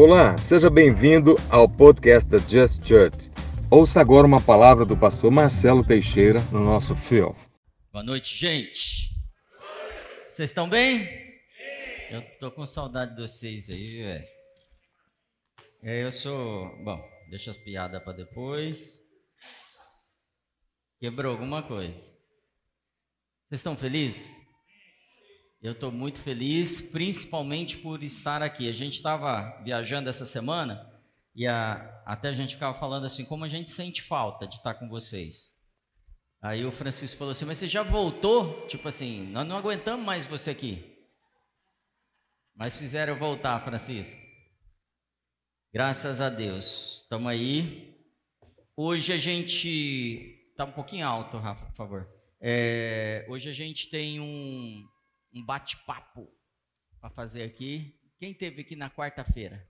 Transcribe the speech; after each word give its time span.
Olá, 0.00 0.38
seja 0.38 0.70
bem-vindo 0.70 1.34
ao 1.50 1.68
podcast 1.68 2.30
da 2.30 2.38
Just 2.38 2.86
Church. 2.86 3.28
Ouça 3.68 4.00
agora 4.00 4.28
uma 4.28 4.40
palavra 4.40 4.84
do 4.84 4.96
pastor 4.96 5.28
Marcelo 5.28 5.84
Teixeira 5.84 6.38
no 6.52 6.60
nosso 6.60 6.94
fio. 6.94 7.34
Boa 7.90 8.04
noite, 8.04 8.32
gente. 8.32 9.10
Vocês 10.28 10.50
estão 10.50 10.68
bem? 10.68 11.00
Sim. 11.00 12.12
Eu 12.12 12.22
tô 12.38 12.48
com 12.52 12.64
saudade 12.64 13.16
de 13.16 13.22
vocês 13.22 13.68
aí, 13.70 14.04
velho. 14.04 14.24
É, 15.82 16.04
eu 16.04 16.12
sou. 16.12 16.80
Bom, 16.84 17.04
deixa 17.28 17.50
as 17.50 17.56
piadas 17.56 18.00
para 18.00 18.12
depois. 18.12 19.00
Quebrou 21.00 21.32
alguma 21.32 21.64
coisa. 21.64 21.98
Vocês 23.48 23.58
estão 23.58 23.76
felizes? 23.76 24.47
Eu 25.60 25.72
estou 25.72 25.90
muito 25.90 26.20
feliz, 26.20 26.80
principalmente 26.80 27.78
por 27.78 28.02
estar 28.04 28.42
aqui. 28.42 28.68
A 28.68 28.72
gente 28.72 28.94
estava 28.94 29.60
viajando 29.64 30.08
essa 30.08 30.24
semana 30.24 30.88
e 31.34 31.46
a, 31.48 32.02
até 32.06 32.28
a 32.28 32.32
gente 32.32 32.54
ficava 32.54 32.74
falando 32.78 33.06
assim, 33.06 33.24
como 33.24 33.44
a 33.44 33.48
gente 33.48 33.70
sente 33.70 34.00
falta 34.00 34.46
de 34.46 34.54
estar 34.54 34.74
com 34.74 34.88
vocês. 34.88 35.56
Aí 36.40 36.64
o 36.64 36.70
Francisco 36.70 37.18
falou 37.18 37.32
assim, 37.32 37.44
mas 37.44 37.58
você 37.58 37.68
já 37.68 37.82
voltou? 37.82 38.66
Tipo 38.68 38.86
assim, 38.86 39.26
nós 39.32 39.46
não 39.46 39.56
aguentamos 39.56 40.06
mais 40.06 40.24
você 40.24 40.50
aqui. 40.50 40.96
Mas 42.54 42.76
fizeram 42.76 43.12
eu 43.14 43.18
voltar, 43.18 43.60
Francisco. 43.60 44.20
Graças 45.72 46.20
a 46.20 46.28
Deus. 46.28 47.02
Estamos 47.02 47.28
aí. 47.28 47.96
Hoje 48.76 49.12
a 49.12 49.18
gente. 49.18 50.36
Está 50.50 50.64
um 50.64 50.72
pouquinho 50.72 51.06
alto, 51.06 51.38
Rafa, 51.38 51.66
por 51.66 51.74
favor. 51.74 52.08
É, 52.40 53.26
hoje 53.28 53.48
a 53.48 53.52
gente 53.52 53.88
tem 53.90 54.18
um, 54.18 54.84
um 55.32 55.44
bate-papo 55.44 56.28
para 57.00 57.10
fazer 57.10 57.42
aqui. 57.42 57.98
Quem 58.18 58.34
teve 58.34 58.62
aqui 58.62 58.74
na 58.74 58.90
quarta-feira? 58.90 59.68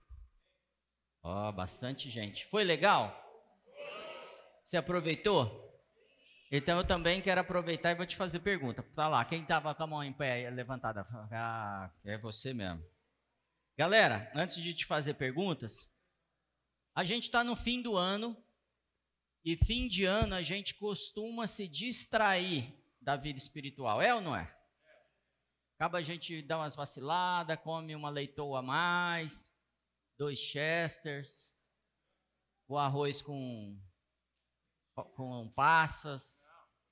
Ó, 1.21 1.49
oh, 1.49 1.51
bastante 1.51 2.09
gente. 2.09 2.45
Foi 2.45 2.63
legal? 2.63 3.15
Você 4.63 4.77
aproveitou? 4.77 5.67
Então 6.51 6.77
eu 6.77 6.83
também 6.83 7.21
quero 7.21 7.41
aproveitar 7.41 7.91
e 7.91 7.95
vou 7.95 8.05
te 8.05 8.15
fazer 8.15 8.39
pergunta. 8.39 8.81
Tá 8.95 9.07
lá, 9.07 9.23
quem 9.23 9.41
estava 9.41 9.73
com 9.75 9.83
a 9.83 9.87
mão 9.87 10.03
em 10.03 10.13
pé 10.13 10.49
levantada? 10.49 11.05
Ah, 11.31 11.91
é 12.03 12.17
você 12.17 12.53
mesmo. 12.53 12.83
Galera, 13.77 14.31
antes 14.35 14.57
de 14.57 14.73
te 14.73 14.85
fazer 14.85 15.13
perguntas, 15.13 15.89
a 16.95 17.03
gente 17.03 17.23
está 17.23 17.43
no 17.43 17.55
fim 17.55 17.81
do 17.81 17.95
ano 17.95 18.35
e 19.45 19.55
fim 19.55 19.87
de 19.87 20.05
ano 20.05 20.35
a 20.35 20.41
gente 20.41 20.73
costuma 20.75 21.47
se 21.47 21.67
distrair 21.67 22.73
da 22.99 23.15
vida 23.15 23.37
espiritual, 23.37 24.01
é 24.01 24.13
ou 24.13 24.19
não 24.19 24.35
é? 24.35 24.53
Acaba 25.79 25.99
a 25.99 26.01
gente 26.01 26.41
dar 26.41 26.57
umas 26.57 26.75
vaciladas, 26.75 27.57
come 27.61 27.95
uma 27.95 28.09
leitoa 28.09 28.59
a 28.59 28.61
mais, 28.61 29.49
dois 30.17 30.37
chesters, 30.37 31.47
o 32.67 32.77
arroz 32.77 33.21
com, 33.21 33.81
com 35.15 35.49
passas, 35.55 36.45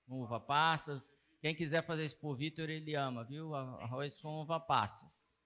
uva 0.07 0.39
passas. 0.39 1.19
Quem 1.41 1.53
quiser 1.53 1.85
fazer 1.85 2.05
isso 2.05 2.17
por 2.17 2.37
Vitor, 2.37 2.69
ele 2.69 2.95
ama, 2.95 3.25
viu? 3.25 3.53
Arroz 3.53 4.21
com 4.21 4.41
uva 4.41 4.57
passas. 4.57 5.37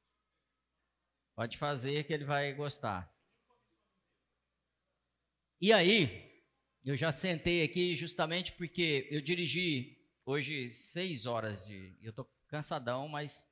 Pode 1.36 1.58
fazer 1.58 2.04
que 2.04 2.14
ele 2.14 2.26
vai 2.26 2.54
gostar. 2.54 3.12
E 5.60 5.74
aí, 5.74 6.46
eu 6.86 6.96
já 6.96 7.12
sentei 7.12 7.64
aqui 7.64 7.96
justamente 7.96 8.52
porque 8.52 9.08
eu 9.10 9.20
dirigi 9.20 9.98
hoje 10.24 10.70
seis 10.70 11.26
horas 11.26 11.66
de. 11.66 11.98
Eu 12.04 12.12
estou 12.12 12.30
cansadão, 12.52 13.08
mas 13.08 13.50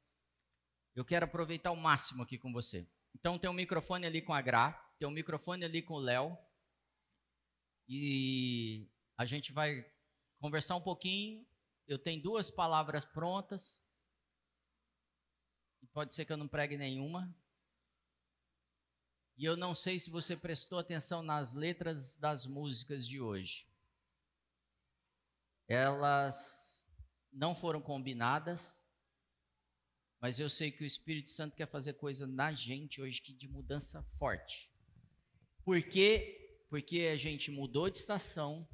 eu 0.94 1.06
quero 1.06 1.26
aproveitar 1.26 1.72
o 1.72 1.78
máximo 1.78 2.22
aqui 2.22 2.38
com 2.38 2.52
você. 2.52 2.86
Então 3.16 3.40
tem 3.40 3.50
um 3.50 3.54
microfone 3.54 4.06
ali 4.06 4.22
com 4.22 4.34
a 4.34 4.42
Gra, 4.42 4.74
tem 5.00 5.08
um 5.08 5.12
microfone 5.12 5.64
ali 5.64 5.82
com 5.82 5.94
o 5.94 6.00
Léo. 6.00 6.38
E 7.88 8.88
a 9.18 9.26
gente 9.26 9.54
vai 9.54 9.90
conversar 10.40 10.76
um 10.76 10.82
pouquinho. 10.82 11.48
Eu 11.88 11.98
tenho 11.98 12.22
duas 12.22 12.52
palavras 12.52 13.06
prontas. 13.06 13.82
Pode 15.94 16.14
ser 16.14 16.26
que 16.26 16.32
eu 16.32 16.38
não 16.38 16.48
pregue 16.48 16.78
nenhuma. 16.78 17.34
E 19.38 19.46
eu 19.46 19.56
não 19.56 19.74
sei 19.74 19.98
se 19.98 20.12
você 20.12 20.36
prestou 20.36 20.78
atenção 20.78 21.24
nas 21.24 21.54
letras 21.54 22.18
das 22.18 22.46
músicas 22.46 23.08
de 23.08 23.22
hoje. 23.22 23.66
Elas 25.68 26.92
não 27.32 27.56
foram 27.56 27.82
combinadas, 27.82 28.89
mas 30.22 30.40
eu 30.40 30.50
sei 30.50 30.72
que 30.72 30.84
o 30.84 30.86
Espírito 30.86 31.30
Santo 31.30 31.56
quer 31.56 31.68
fazer 31.68 31.94
coisa 31.94 32.28
na 32.28 32.52
gente 32.54 33.02
hoje 33.02 33.22
que 33.22 33.34
de 33.34 33.48
mudança 33.48 34.04
forte. 34.18 34.70
Por 35.64 35.82
quê? 35.82 36.64
Porque 36.70 37.10
a 37.14 37.18
gente 37.18 37.52
mudou 37.52 37.90
de 37.90 37.98
estação 37.98 38.68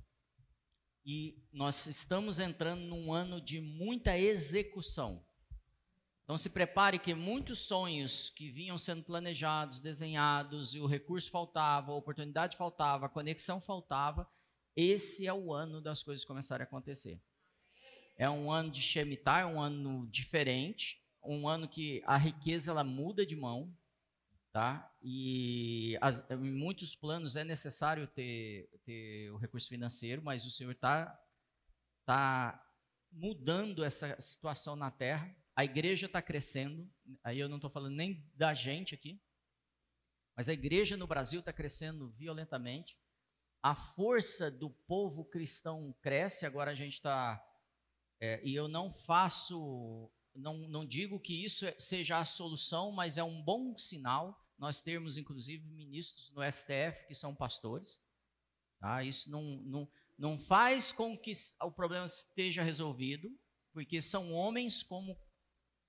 e 1.06 1.38
nós 1.54 1.86
estamos 1.86 2.40
entrando 2.40 2.82
num 2.82 3.14
ano 3.14 3.40
de 3.40 3.62
muita 3.62 4.18
execução. 4.18 5.24
Então 6.24 6.36
se 6.40 6.50
prepare 6.50 6.98
que 6.98 7.14
muitos 7.14 7.60
sonhos 7.60 8.32
que 8.32 8.50
vinham 8.50 8.80
sendo 8.80 9.04
planejados, 9.04 9.80
desenhados, 9.80 10.74
e 10.74 10.80
o 10.80 10.88
recurso 10.88 11.30
faltava, 11.30 11.92
a 11.92 11.96
oportunidade 11.96 12.58
faltava, 12.58 13.06
a 13.06 13.10
conexão 13.10 13.62
faltava, 13.62 14.28
esse 14.76 15.28
é 15.28 15.34
o 15.34 15.54
ano 15.54 15.80
das 15.80 16.02
coisas 16.02 16.26
começarem 16.26 16.64
a 16.64 16.68
acontecer. 16.68 17.22
É 18.18 18.28
um 18.28 18.52
ano 18.52 18.72
de 18.72 18.82
Shemitah, 18.82 19.42
é 19.42 19.46
um 19.46 19.62
ano 19.62 20.08
diferente, 20.08 21.05
um 21.28 21.48
ano 21.48 21.68
que 21.68 22.02
a 22.06 22.18
riqueza 22.18 22.72
ela 22.72 22.84
muda 22.84 23.26
de 23.26 23.36
mão, 23.36 23.76
tá? 24.52 24.90
E 25.02 25.98
as, 26.02 26.24
em 26.32 26.52
muitos 26.52 26.96
planos 26.96 27.36
é 27.36 27.44
necessário 27.44 28.08
ter, 28.08 28.70
ter 28.84 29.30
o 29.32 29.38
recurso 29.38 29.68
financeiro, 29.68 30.22
mas 30.22 30.46
o 30.46 30.52
Senhor 30.52 30.72
está 30.72 31.20
tá 32.06 32.64
mudando 33.12 33.84
essa 33.84 34.20
situação 34.20 34.76
na 34.76 34.92
Terra. 34.92 35.36
A 35.56 35.64
igreja 35.64 36.06
está 36.06 36.22
crescendo. 36.22 36.90
Aí 37.24 37.40
eu 37.40 37.50
não 37.50 37.58
estou 37.58 37.70
falando 37.70 37.96
nem 37.96 38.26
da 38.36 38.54
gente 38.54 38.94
aqui, 38.94 39.22
mas 40.36 40.50
a 40.50 40.54
igreja 40.54 40.98
no 40.98 41.08
Brasil 41.08 41.40
está 41.40 41.54
crescendo 41.54 42.10
violentamente. 42.12 42.98
A 43.64 43.74
força 43.74 44.52
do 44.52 44.70
povo 44.70 45.26
cristão 45.26 45.96
cresce. 46.02 46.46
Agora 46.46 46.72
a 46.72 46.76
gente 46.76 46.94
está 46.94 47.42
é, 48.20 48.42
e 48.44 48.56
eu 48.56 48.68
não 48.68 48.92
faço 48.92 50.12
não, 50.36 50.58
não 50.68 50.86
digo 50.86 51.20
que 51.20 51.44
isso 51.44 51.66
é, 51.66 51.76
seja 51.80 52.20
a 52.20 52.26
solução, 52.26 52.92
mas 52.92 53.18
é 53.18 53.24
um 53.24 53.42
bom 53.42 53.78
sinal 53.78 54.42
nós 54.58 54.82
termos, 54.82 55.18
inclusive, 55.18 55.68
ministros 55.68 56.32
no 56.32 56.42
STF 56.50 57.06
que 57.08 57.16
são 57.16 57.36
pastores. 57.36 58.02
Tá? 58.80 59.04
Isso 59.04 59.30
não, 59.30 59.42
não, 59.42 59.92
não 60.18 60.40
faz 60.40 60.92
com 60.92 61.18
que 61.18 61.32
o 61.62 61.72
problema 61.72 62.06
esteja 62.06 62.64
resolvido, 62.64 63.38
porque 63.74 64.02
são 64.02 64.34
homens 64.34 64.84
como 64.84 65.20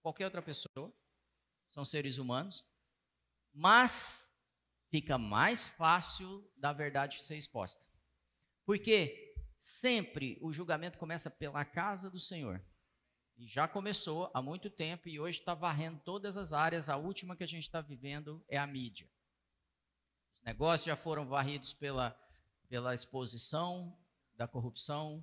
qualquer 0.03 0.25
outra 0.25 0.43
pessoa, 0.43 0.93
são 1.69 1.85
seres 1.85 2.19
humanos, 2.19 2.65
mas 3.53 4.33
fica 4.91 5.19
mais 5.19 5.67
fácil 5.67 6.49
da 6.57 6.73
verdade 6.73 7.23
ser 7.23 7.37
exposta. 7.37 7.85
Porque 8.65 9.35
sempre 9.59 10.39
o 10.41 10.53
julgamento 10.53 10.99
começa 10.99 11.31
pela 11.31 11.65
casa 11.65 12.11
do 12.11 12.19
Senhor. 12.19 12.65
E 13.39 13.47
já 13.47 13.69
começou 13.69 14.31
há 14.33 14.41
muito 14.41 14.71
tempo 14.71 15.09
e 15.09 15.21
hoje 15.21 15.41
está 15.41 15.53
varrendo 15.53 16.01
todas 16.03 16.39
as 16.39 16.55
áreas. 16.55 16.89
A 16.89 16.97
última 16.97 17.37
que 17.37 17.45
a 17.45 17.47
gente 17.47 17.65
está 17.65 17.83
vivendo 17.83 18.43
é 18.49 18.57
a 18.57 18.67
mídia. 18.67 19.07
Os 20.33 20.41
negócios 20.43 20.87
já 20.87 20.97
foram 20.97 21.27
varridos 21.27 21.73
pela, 21.75 22.19
pela 22.67 22.95
exposição 22.95 23.95
da 24.39 24.49
corrupção, 24.49 25.23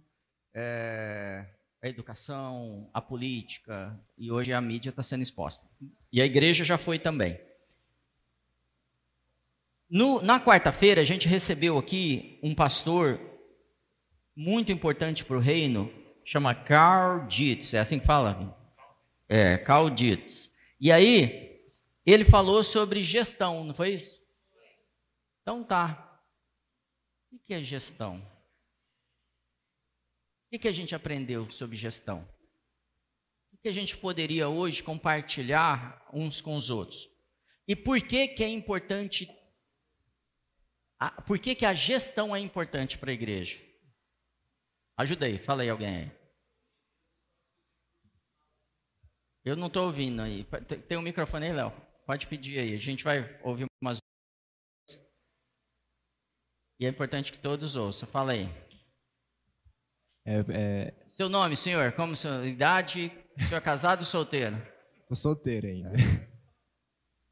é, 0.54 1.46
a 1.82 1.88
educação, 1.88 2.88
a 2.94 3.02
política, 3.02 4.00
e 4.16 4.32
hoje 4.32 4.54
a 4.54 4.62
mídia 4.62 4.92
está 4.92 5.02
sendo 5.02 5.24
exposta. 5.24 5.68
E 6.12 6.22
a 6.22 6.26
igreja 6.26 6.64
já 6.64 6.78
foi 6.78 7.00
também. 7.00 7.40
No, 9.90 10.22
na 10.22 10.40
quarta-feira, 10.40 11.02
a 11.02 11.06
gente 11.06 11.28
recebeu 11.28 11.80
aqui 11.80 12.40
um 12.44 12.54
pastor 12.54 13.20
muito 14.36 14.72
importante 14.72 15.26
para 15.26 15.38
o 15.38 15.40
reino, 15.40 15.92
chama 16.24 16.56
Carl 16.56 17.28
Dietz, 17.28 17.74
é 17.74 17.80
assim 17.80 18.00
que 18.00 18.06
fala? 18.06 18.58
É, 19.28 19.58
Carl 19.58 19.90
Dietz. 19.90 20.54
E 20.80 20.92
aí, 20.92 21.62
ele 22.06 22.26
falou 22.26 22.64
sobre 22.64 23.02
gestão, 23.02 23.64
não 23.64 23.74
foi 23.74 23.94
isso? 23.94 24.22
Então 25.42 25.64
tá. 25.64 26.22
O 27.32 27.40
que 27.40 27.54
é 27.54 27.62
gestão? 27.62 28.18
O 30.52 30.60
que 30.60 30.68
a 30.68 30.72
gente 30.72 30.94
aprendeu 30.94 31.50
sobre 31.50 31.76
gestão? 31.76 32.28
O 33.52 33.58
que 33.58 33.68
a 33.68 33.72
gente 33.72 33.98
poderia 33.98 34.48
hoje 34.48 34.84
compartilhar 34.84 36.08
uns 36.14 36.42
com 36.42 36.56
os 36.56 36.70
outros? 36.70 37.10
E 37.68 37.76
por 37.76 38.02
que, 38.02 38.28
que 38.28 38.44
é 38.44 38.50
importante? 38.50 39.28
Por 41.26 41.40
que, 41.40 41.56
que 41.56 41.66
a 41.66 41.74
gestão 41.74 42.36
é 42.36 42.40
importante 42.40 42.98
para 42.98 43.12
a 43.12 43.14
igreja? 43.14 43.60
Fala 45.42 45.64
aí 45.64 45.70
alguém 45.70 45.98
aí. 45.98 46.12
Eu 49.46 49.56
não 49.56 49.68
estou 49.68 49.86
ouvindo 49.86 50.22
aí. 50.22 50.46
Tem 50.88 50.98
um 50.98 51.02
microfone 51.02 51.48
aí, 51.48 51.54
Léo? 51.54 51.74
Pode 52.06 52.28
pedir 52.28 52.60
aí. 52.60 52.74
A 52.74 52.78
gente 52.78 53.04
vai 53.04 53.40
ouvir 53.44 53.66
umas 53.82 53.98
E 56.80 56.86
é 56.86 56.90
importante 56.90 57.32
que 57.32 57.38
todos 57.38 57.76
ouçam. 57.76 58.08
Fala 58.08 58.34
aí. 58.34 58.50
É, 60.26 60.40
é, 60.50 60.94
Seu 61.10 61.28
nome, 61.28 61.56
senhor? 61.58 61.92
Como 61.94 62.16
sua 62.16 62.48
idade? 62.48 63.12
O 63.38 63.44
senhor 63.44 63.58
é 63.58 63.62
casado 63.62 64.00
ou 64.00 64.06
solteiro? 64.06 64.56
tô 65.10 65.16
solteiro 65.16 65.68
ainda. 65.68 65.92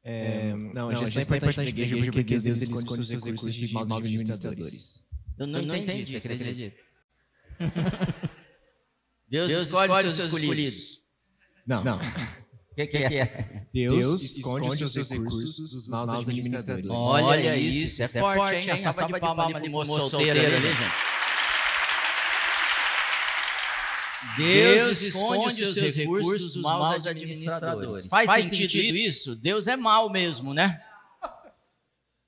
É, 0.04 0.52
não, 0.74 0.88
a 0.88 0.92
Não, 0.92 0.94
gestão, 0.94 1.22
é 1.22 1.24
importante 1.24 1.54
para 1.54 1.62
a 1.62 1.68
igreja 1.68 2.12
porque 2.12 2.24
Deus 2.24 2.44
ele 2.44 2.72
esconde 2.72 3.00
os 3.00 3.08
seus 3.08 3.24
recursos 3.24 3.54
de 3.54 3.72
maus 3.72 3.90
administradores. 3.90 5.06
Eu 5.38 5.46
não, 5.46 5.76
entendi, 5.76 6.20
você 6.20 6.32
acredita? 6.32 6.91
Deus, 9.28 9.50
escolhe, 9.50 10.06
os 10.06 10.14
seus 10.14 10.32
escolhidos. 10.32 11.02
Não, 11.66 11.82
não. 11.82 11.96
O 11.96 12.74
que, 12.76 12.86
que 12.86 12.96
é? 12.98 13.66
Deus 13.72 14.22
esconde 14.22 14.68
os 14.68 14.92
seus 14.92 15.10
recursos 15.10 15.72
dos 15.72 15.88
maus 15.88 16.10
administradores. 16.10 16.90
Olha 16.90 17.56
isso, 17.56 17.84
isso 17.84 18.02
é 18.02 18.08
forte, 18.08 18.54
hein? 18.54 18.70
A 18.70 18.92
salva 18.92 19.14
de 19.14 19.20
palma 19.20 19.56
ali, 19.56 19.68
moço 19.68 20.00
solteiro 20.08 20.38
ali, 20.38 20.60
gente. 20.60 21.22
Deus 24.36 25.02
esconde 25.02 25.62
os 25.62 25.74
seus 25.74 25.96
recursos 25.96 26.54
dos 26.54 26.62
maus 26.62 27.06
administradores. 27.06 28.06
Faz 28.06 28.46
sentido 28.46 28.96
isso? 28.96 29.34
Deus 29.36 29.66
é 29.66 29.76
mau 29.76 30.10
mesmo, 30.10 30.54
né? 30.54 30.82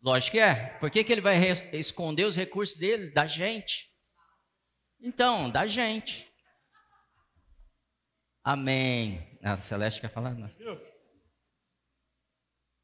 Lógico 0.03 0.33
que 0.33 0.39
é. 0.39 0.55
Por 0.81 0.91
que, 0.91 1.03
que 1.03 1.13
ele 1.13 1.23
vai 1.23 1.39
esconder 1.73 2.25
os 2.25 2.37
recursos 2.37 2.77
dele? 2.77 3.11
Da 3.11 3.27
gente. 3.27 3.94
Então, 5.06 5.51
da 5.51 5.67
gente. 5.67 6.33
Amém. 8.43 9.39
A 9.43 9.59
Celeste 9.59 10.01
quer 10.01 10.09
falar? 10.09 10.35
Não. 10.35 10.49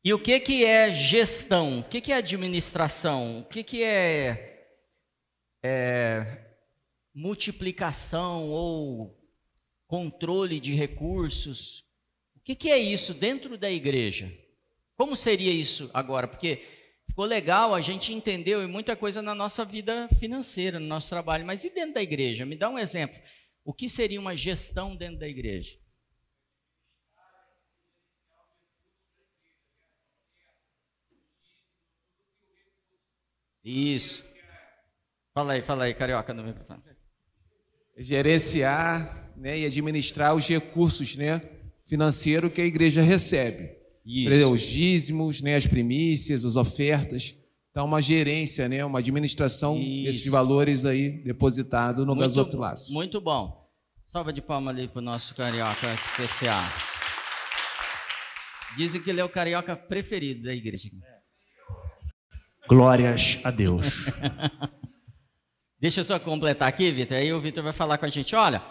E 0.05 0.13
o 0.13 0.19
que, 0.19 0.39
que 0.39 0.63
é 0.63 0.93
gestão? 0.93 1.81
O 1.81 1.85
que, 1.85 1.99
que 1.99 2.13
é 2.13 2.17
administração? 2.17 3.39
O 3.39 3.45
que, 3.47 3.65
que 3.65 3.83
é, 3.83 4.77
é 5.65 6.45
multiplicação 7.15 8.51
ou 8.51 9.19
controle 9.87 10.61
de 10.61 10.75
recursos? 10.75 11.87
O 12.37 12.41
que, 12.41 12.55
que 12.55 12.71
é 12.71 12.77
isso 12.77 13.15
dentro 13.15 13.57
da 13.57 13.71
igreja? 13.71 14.31
Como 14.95 15.17
seria 15.17 15.53
isso 15.53 15.91
agora? 15.95 16.29
Porque 16.29 16.80
ficou 17.11 17.25
legal, 17.25 17.75
a 17.75 17.81
gente 17.81 18.13
entendeu 18.13 18.67
muita 18.69 18.97
coisa 18.97 19.21
na 19.21 19.35
nossa 19.35 19.65
vida 19.65 20.09
financeira, 20.19 20.79
no 20.79 20.87
nosso 20.87 21.11
trabalho, 21.11 21.45
mas 21.45 21.65
e 21.65 21.71
dentro 21.71 21.95
da 21.95 22.03
igreja? 22.03 22.47
Me 22.47 22.57
dá 22.57 22.71
um 22.71 22.79
exemplo. 22.79 23.21
O 23.65 23.75
que 23.75 23.89
seria 23.89 24.21
uma 24.21 24.35
gestão 24.35 24.97
dentro 24.97 25.19
da 25.19 25.29
igreja? 25.29 25.77
Isso. 33.63 34.25
Fala 35.35 35.53
aí, 35.55 35.63
fala 35.63 35.85
aí, 35.85 35.95
carioca 35.95 36.33
no 36.33 36.43
microfone. 36.43 36.83
Gerenciar 37.99 39.33
né, 39.37 39.59
e 39.59 39.67
administrar 39.67 40.35
os 40.35 40.47
recursos 40.47 41.17
né, 41.17 41.43
financeiros 41.85 42.53
que 42.53 42.61
a 42.61 42.65
igreja 42.65 43.03
recebe. 43.03 43.80
Exemplo, 44.13 44.53
os 44.55 44.63
dízimos, 44.63 45.41
né, 45.41 45.55
as 45.57 45.67
primícias, 45.67 46.45
as 46.45 46.57
ofertas. 46.57 47.35
Então, 47.71 47.87
uma 47.87 48.03
gerência, 48.03 48.69
né, 48.69 48.85
uma 48.85 48.99
administração 48.99 49.79
Isso. 49.79 50.05
desses 50.05 50.27
valores 50.27 50.85
aí 50.85 51.23
depositados 51.23 52.01
no 52.01 52.15
Muito- 52.15 52.21
gasofilácio. 52.21 52.93
Muito 52.93 53.21
bom. 53.21 53.61
Salva 54.05 54.33
de 54.33 54.43
palma 54.43 54.73
ali 54.73 54.89
pro 54.89 55.01
nosso 55.01 55.35
carioca 55.35 55.95
especial. 55.95 56.61
Dizem 58.77 59.01
que 59.01 59.11
ele 59.11 59.21
é 59.21 59.25
o 59.25 59.29
carioca 59.29 59.77
preferido 59.77 60.45
da 60.45 60.55
igreja. 60.55 60.91
Glórias 62.69 63.39
a 63.45 63.51
Deus. 63.51 64.07
Deixa 65.81 66.01
eu 66.01 66.05
só 66.05 66.19
completar 66.19 66.69
aqui, 66.69 66.91
Vitor. 66.93 67.17
Aí 67.17 67.33
o 67.33 67.41
Vitor 67.41 67.65
vai 67.65 67.73
falar 67.73 67.99
com 67.99 68.07
a 68.07 68.09
gente. 68.09 68.35
Olha, 68.37 68.63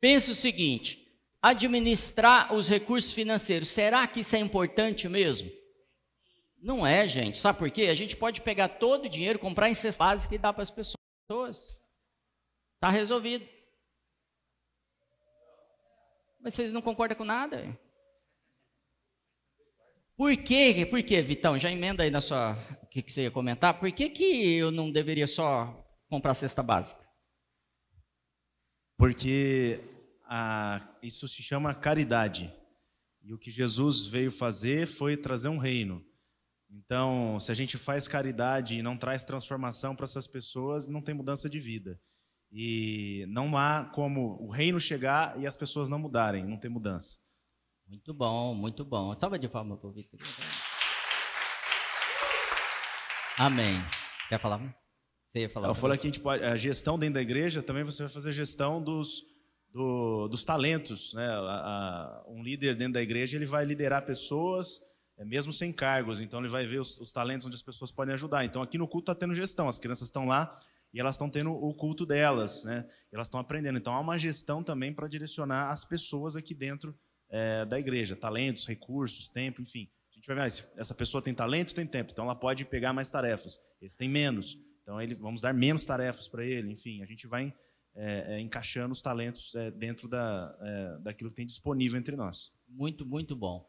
pensa 0.00 0.32
o 0.32 0.34
seguinte: 0.34 1.05
administrar 1.48 2.52
os 2.52 2.68
recursos 2.68 3.12
financeiros, 3.12 3.68
será 3.68 4.06
que 4.06 4.20
isso 4.20 4.34
é 4.34 4.38
importante 4.38 5.08
mesmo? 5.08 5.50
Não 6.60 6.86
é, 6.86 7.06
gente. 7.06 7.38
Sabe 7.38 7.58
por 7.58 7.70
quê? 7.70 7.82
A 7.82 7.94
gente 7.94 8.16
pode 8.16 8.40
pegar 8.40 8.68
todo 8.68 9.04
o 9.04 9.08
dinheiro, 9.08 9.38
comprar 9.38 9.68
em 9.68 9.74
cesta 9.74 10.04
básica 10.04 10.34
e 10.34 10.38
dar 10.38 10.52
para 10.52 10.62
as 10.62 10.70
pessoas. 10.70 11.78
Está 12.74 12.90
resolvido. 12.90 13.46
Mas 16.40 16.54
vocês 16.54 16.72
não 16.72 16.82
concordam 16.82 17.16
com 17.16 17.24
nada? 17.24 17.78
Por 20.16 20.36
quê? 20.36 20.86
Por 20.88 21.02
quê, 21.02 21.20
Vitão? 21.22 21.58
Já 21.58 21.70
emenda 21.70 22.02
aí 22.02 22.10
na 22.10 22.20
sua. 22.20 22.54
O 22.82 22.86
que, 22.86 23.02
que 23.02 23.12
você 23.12 23.22
ia 23.22 23.30
comentar? 23.30 23.78
Por 23.78 23.92
que, 23.92 24.08
que 24.08 24.56
eu 24.56 24.70
não 24.70 24.90
deveria 24.90 25.26
só 25.26 25.86
comprar 26.08 26.34
cesta 26.34 26.62
básica? 26.62 27.06
Porque 28.96 29.78
a- 30.28 30.96
isso 31.02 31.26
se 31.28 31.42
chama 31.42 31.74
caridade. 31.74 32.52
E 33.22 33.32
o 33.32 33.38
que 33.38 33.50
Jesus 33.50 34.06
veio 34.06 34.30
fazer 34.30 34.86
foi 34.86 35.16
trazer 35.16 35.48
um 35.48 35.58
reino. 35.58 36.04
Então, 36.70 37.38
se 37.40 37.50
a 37.50 37.54
gente 37.54 37.78
faz 37.78 38.06
caridade 38.08 38.76
e 38.78 38.82
não 38.82 38.96
traz 38.96 39.24
transformação 39.24 39.94
para 39.94 40.04
essas 40.04 40.26
pessoas, 40.26 40.88
não 40.88 41.00
tem 41.00 41.14
mudança 41.14 41.48
de 41.48 41.58
vida. 41.60 42.00
E 42.52 43.24
não 43.28 43.56
há 43.56 43.84
como 43.84 44.36
o 44.40 44.50
reino 44.50 44.78
chegar 44.78 45.38
e 45.40 45.46
as 45.46 45.56
pessoas 45.56 45.88
não 45.88 45.98
mudarem, 45.98 46.44
não 46.44 46.58
tem 46.58 46.70
mudança. 46.70 47.18
Muito 47.86 48.12
bom, 48.12 48.54
muito 48.54 48.84
bom. 48.84 49.14
Salva 49.14 49.38
de 49.38 49.48
palmas 49.48 49.78
para 49.78 49.88
o 49.88 49.92
Vitor. 49.92 50.18
Amém. 53.38 53.76
Quer 54.28 54.40
falar? 54.40 54.60
Você 55.26 55.40
ia 55.40 55.50
falar? 55.50 55.68
Eu 55.68 55.74
falei 55.74 55.98
que 55.98 56.06
a, 56.06 56.10
gente 56.10 56.20
pode, 56.20 56.42
a 56.42 56.56
gestão 56.56 56.98
dentro 56.98 57.14
da 57.14 57.22
igreja 57.22 57.62
também 57.62 57.84
você 57.84 58.04
vai 58.04 58.12
fazer 58.12 58.32
gestão 58.32 58.82
dos, 58.82 59.22
do- 59.76 60.28
dos 60.28 60.44
talentos. 60.44 61.12
Né? 61.14 61.26
A- 61.26 61.38
a- 61.38 62.24
um 62.28 62.42
líder 62.42 62.74
dentro 62.74 62.94
da 62.94 63.02
igreja 63.02 63.36
ele 63.36 63.44
vai 63.46 63.64
liderar 63.64 64.04
pessoas, 64.06 64.80
é, 65.18 65.24
mesmo 65.24 65.52
sem 65.52 65.72
cargos. 65.72 66.20
Então 66.20 66.40
ele 66.40 66.48
vai 66.48 66.66
ver 66.66 66.80
os, 66.80 66.98
os 66.98 67.12
talentos 67.12 67.46
onde 67.46 67.54
as 67.56 67.62
pessoas 67.62 67.92
podem 67.92 68.14
ajudar. 68.14 68.44
Então 68.44 68.62
aqui 68.62 68.78
no 68.78 68.88
culto 68.88 69.12
está 69.12 69.20
tendo 69.20 69.34
gestão. 69.34 69.68
As 69.68 69.78
crianças 69.78 70.08
estão 70.08 70.26
lá 70.26 70.50
e 70.94 70.98
elas 71.00 71.14
estão 71.16 71.28
tendo 71.28 71.52
o 71.52 71.74
culto 71.74 72.06
delas. 72.06 72.64
Né? 72.64 72.86
Elas 73.12 73.26
estão 73.26 73.38
aprendendo. 73.38 73.76
Então 73.78 73.92
há 73.94 74.00
uma 74.00 74.18
gestão 74.18 74.62
também 74.62 74.92
para 74.94 75.06
direcionar 75.08 75.70
as 75.70 75.84
pessoas 75.84 76.36
aqui 76.36 76.54
dentro 76.54 76.98
é, 77.28 77.64
da 77.66 77.78
igreja. 77.78 78.16
Talentos, 78.16 78.66
recursos, 78.66 79.28
tempo, 79.28 79.60
enfim. 79.60 79.90
A 80.10 80.14
gente 80.14 80.26
vai 80.26 80.36
ver, 80.36 80.42
ah, 80.42 80.80
essa 80.80 80.94
pessoa 80.94 81.20
tem 81.20 81.34
talento, 81.34 81.74
tem 81.74 81.86
tempo. 81.86 82.12
Então 82.12 82.24
ela 82.24 82.34
pode 82.34 82.64
pegar 82.64 82.94
mais 82.94 83.10
tarefas. 83.10 83.58
Esse 83.82 83.94
tem 83.96 84.08
menos. 84.08 84.56
Então, 84.82 85.02
ele, 85.02 85.14
vamos 85.14 85.40
dar 85.42 85.52
menos 85.52 85.84
tarefas 85.84 86.28
para 86.28 86.44
ele. 86.46 86.70
Enfim, 86.72 87.02
a 87.02 87.06
gente 87.06 87.26
vai 87.26 87.52
é, 87.96 88.34
é, 88.34 88.40
encaixando 88.40 88.92
os 88.92 89.00
talentos 89.00 89.54
é, 89.54 89.70
dentro 89.70 90.06
da, 90.06 90.54
é, 90.60 90.98
daquilo 91.00 91.30
que 91.30 91.36
tem 91.36 91.46
disponível 91.46 91.98
entre 91.98 92.14
nós. 92.14 92.52
Muito, 92.68 93.06
muito 93.06 93.34
bom. 93.34 93.66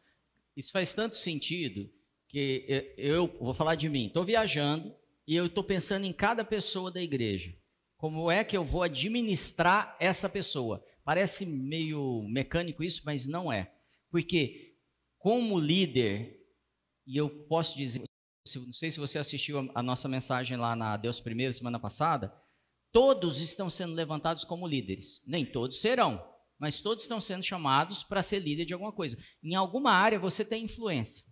Isso 0.54 0.70
faz 0.70 0.92
tanto 0.92 1.16
sentido 1.16 1.90
que 2.26 2.92
eu, 2.96 3.24
eu 3.26 3.38
vou 3.40 3.54
falar 3.54 3.74
de 3.74 3.88
mim. 3.88 4.08
Estou 4.08 4.24
viajando 4.24 4.94
e 5.26 5.34
eu 5.34 5.46
estou 5.46 5.64
pensando 5.64 6.04
em 6.04 6.12
cada 6.12 6.44
pessoa 6.44 6.90
da 6.90 7.00
igreja. 7.00 7.56
Como 7.96 8.30
é 8.30 8.44
que 8.44 8.56
eu 8.56 8.64
vou 8.64 8.82
administrar 8.82 9.96
essa 9.98 10.28
pessoa? 10.28 10.84
Parece 11.02 11.46
meio 11.46 12.22
mecânico 12.28 12.84
isso, 12.84 13.02
mas 13.06 13.26
não 13.26 13.50
é. 13.50 13.72
Porque, 14.10 14.76
como 15.18 15.58
líder, 15.58 16.38
e 17.06 17.16
eu 17.16 17.30
posso 17.30 17.78
dizer, 17.78 18.02
não 18.56 18.72
sei 18.72 18.90
se 18.90 19.00
você 19.00 19.18
assistiu 19.18 19.70
a 19.74 19.82
nossa 19.82 20.06
mensagem 20.06 20.56
lá 20.56 20.76
na 20.76 20.96
Deus 20.98 21.18
Primeiro, 21.18 21.52
semana 21.52 21.80
passada, 21.80 22.32
todos 22.92 23.40
estão 23.40 23.68
sendo 23.68 23.94
levantados 23.94 24.44
como 24.44 24.66
líderes. 24.66 25.22
Nem 25.26 25.44
todos 25.44 25.80
serão, 25.80 26.22
mas 26.58 26.80
todos 26.80 27.04
estão 27.04 27.20
sendo 27.20 27.42
chamados 27.42 28.02
para 28.02 28.22
ser 28.22 28.40
líder 28.40 28.64
de 28.64 28.72
alguma 28.72 28.92
coisa. 28.92 29.16
Em 29.42 29.54
alguma 29.54 29.92
área 29.92 30.18
você 30.18 30.44
tem 30.44 30.64
influência. 30.64 31.24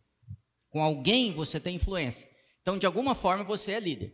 Com 0.70 0.82
alguém 0.82 1.32
você 1.32 1.58
tem 1.58 1.76
influência. 1.76 2.28
Então, 2.60 2.76
de 2.78 2.84
alguma 2.84 3.14
forma, 3.14 3.44
você 3.44 3.72
é 3.72 3.80
líder. 3.80 4.12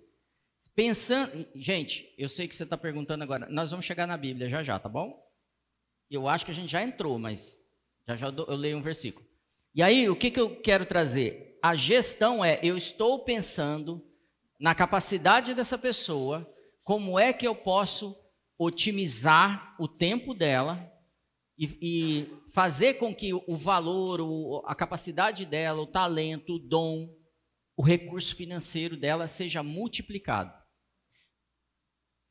Pensando. 0.75 1.49
Gente, 1.55 2.15
eu 2.19 2.29
sei 2.29 2.47
que 2.47 2.55
você 2.55 2.65
está 2.65 2.77
perguntando 2.77 3.25
agora. 3.25 3.49
Nós 3.49 3.71
vamos 3.71 3.87
chegar 3.87 4.07
na 4.07 4.17
Bíblia 4.17 4.49
já 4.49 4.63
já, 4.63 4.79
tá 4.79 4.89
bom? 4.89 5.19
Eu 6.11 6.29
acho 6.29 6.45
que 6.45 6.51
a 6.51 6.55
gente 6.55 6.71
já 6.71 6.83
entrou, 6.83 7.19
mas 7.19 7.59
já 8.07 8.15
já 8.15 8.29
eu 8.29 8.57
leio 8.57 8.77
um 8.77 8.83
versículo. 8.83 9.27
E 9.75 9.83
aí, 9.83 10.09
o 10.09 10.15
que, 10.15 10.31
que 10.31 10.39
eu 10.39 10.61
quero 10.61 10.85
trazer? 10.85 11.59
A 11.63 11.75
gestão 11.75 12.45
é: 12.45 12.61
eu 12.63 12.77
estou 12.77 13.25
pensando 13.25 14.07
na 14.61 14.75
capacidade 14.75 15.55
dessa 15.55 15.79
pessoa, 15.79 16.47
como 16.85 17.19
é 17.19 17.33
que 17.33 17.47
eu 17.47 17.55
posso 17.55 18.17
otimizar 18.59 19.77
o 19.81 19.87
tempo 19.89 20.35
dela 20.35 20.91
e, 21.59 21.79
e 21.83 22.51
fazer 22.53 22.95
com 22.95 23.15
que 23.15 23.33
o 23.35 23.57
valor, 23.57 24.21
o- 24.21 24.63
a 24.67 24.75
capacidade 24.75 25.45
dela, 25.47 25.81
o 25.83 25.87
talento, 25.87 26.55
o 26.55 26.59
dom, 26.59 27.09
o 27.77 27.83
recurso 27.83 28.35
financeiro 28.37 28.97
dela 28.97 29.27
seja 29.29 29.63
multiplicado. 29.63 30.53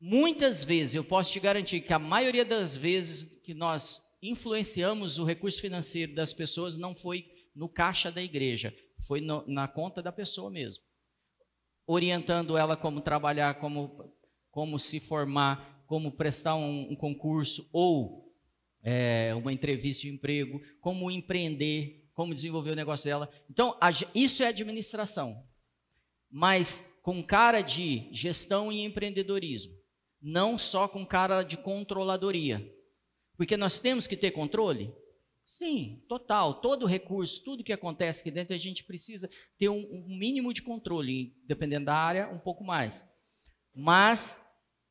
Muitas 0.00 0.64
vezes, 0.64 0.94
eu 0.96 1.04
posso 1.04 1.32
te 1.32 1.38
garantir 1.40 1.80
que 1.80 1.92
a 1.92 1.98
maioria 1.98 2.44
das 2.44 2.76
vezes 2.76 3.40
que 3.42 3.54
nós 3.54 4.00
influenciamos 4.20 5.18
o 5.18 5.24
recurso 5.24 5.60
financeiro 5.60 6.14
das 6.14 6.32
pessoas 6.32 6.76
não 6.76 6.94
foi 6.94 7.26
no 7.54 7.68
caixa 7.68 8.10
da 8.10 8.22
igreja, 8.22 8.74
foi 9.06 9.20
no- 9.20 9.44
na 9.46 9.68
conta 9.68 10.02
da 10.02 10.12
pessoa 10.12 10.50
mesmo. 10.50 10.82
orientando 11.84 12.56
ela 12.56 12.76
como 12.76 13.00
trabalhar, 13.00 13.58
como, 13.58 14.14
como 14.52 14.78
se 14.78 15.00
formar, 15.00 15.82
como 15.86 16.12
prestar 16.12 16.54
um, 16.54 16.92
um 16.92 16.94
concurso 16.94 17.68
ou 17.72 18.32
é, 18.82 19.34
uma 19.34 19.52
entrevista 19.52 20.02
de 20.02 20.10
emprego, 20.10 20.60
como 20.80 21.10
empreender, 21.10 22.08
como 22.12 22.34
desenvolver 22.34 22.70
o 22.70 22.76
negócio 22.76 23.10
dela. 23.10 23.30
Então, 23.50 23.76
a, 23.80 23.90
isso 24.14 24.42
é 24.42 24.46
administração, 24.46 25.42
mas 26.30 26.88
com 27.02 27.22
cara 27.22 27.62
de 27.62 28.08
gestão 28.12 28.70
e 28.70 28.84
empreendedorismo, 28.84 29.72
não 30.20 30.58
só 30.58 30.86
com 30.86 31.04
cara 31.04 31.42
de 31.42 31.56
controladoria. 31.56 32.64
Porque 33.36 33.56
nós 33.56 33.80
temos 33.80 34.06
que 34.06 34.16
ter 34.16 34.30
controle? 34.32 34.94
Sim, 35.44 36.04
total. 36.08 36.60
Todo 36.60 36.86
recurso, 36.86 37.42
tudo 37.42 37.64
que 37.64 37.72
acontece 37.72 38.20
aqui 38.20 38.30
dentro, 38.30 38.54
a 38.54 38.58
gente 38.58 38.84
precisa 38.84 39.28
ter 39.58 39.68
um, 39.68 39.80
um 39.80 40.16
mínimo 40.16 40.52
de 40.52 40.62
controle, 40.62 41.34
dependendo 41.46 41.86
da 41.86 41.96
área, 41.96 42.28
um 42.28 42.38
pouco 42.38 42.62
mais. 42.62 43.10
Mas 43.74 44.36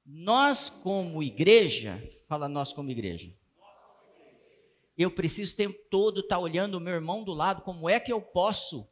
nós, 0.05 0.69
como 0.69 1.21
igreja, 1.21 2.01
fala 2.27 2.47
nós 2.47 2.73
como 2.73 2.89
igreja, 2.89 3.33
eu 4.97 5.11
preciso 5.11 5.53
o 5.53 5.57
tempo 5.57 5.79
todo 5.89 6.21
estar 6.21 6.35
tá 6.35 6.41
olhando 6.41 6.75
o 6.75 6.79
meu 6.79 6.93
irmão 6.93 7.23
do 7.23 7.33
lado, 7.33 7.61
como 7.61 7.89
é 7.89 7.99
que 7.99 8.11
eu 8.11 8.21
posso 8.21 8.89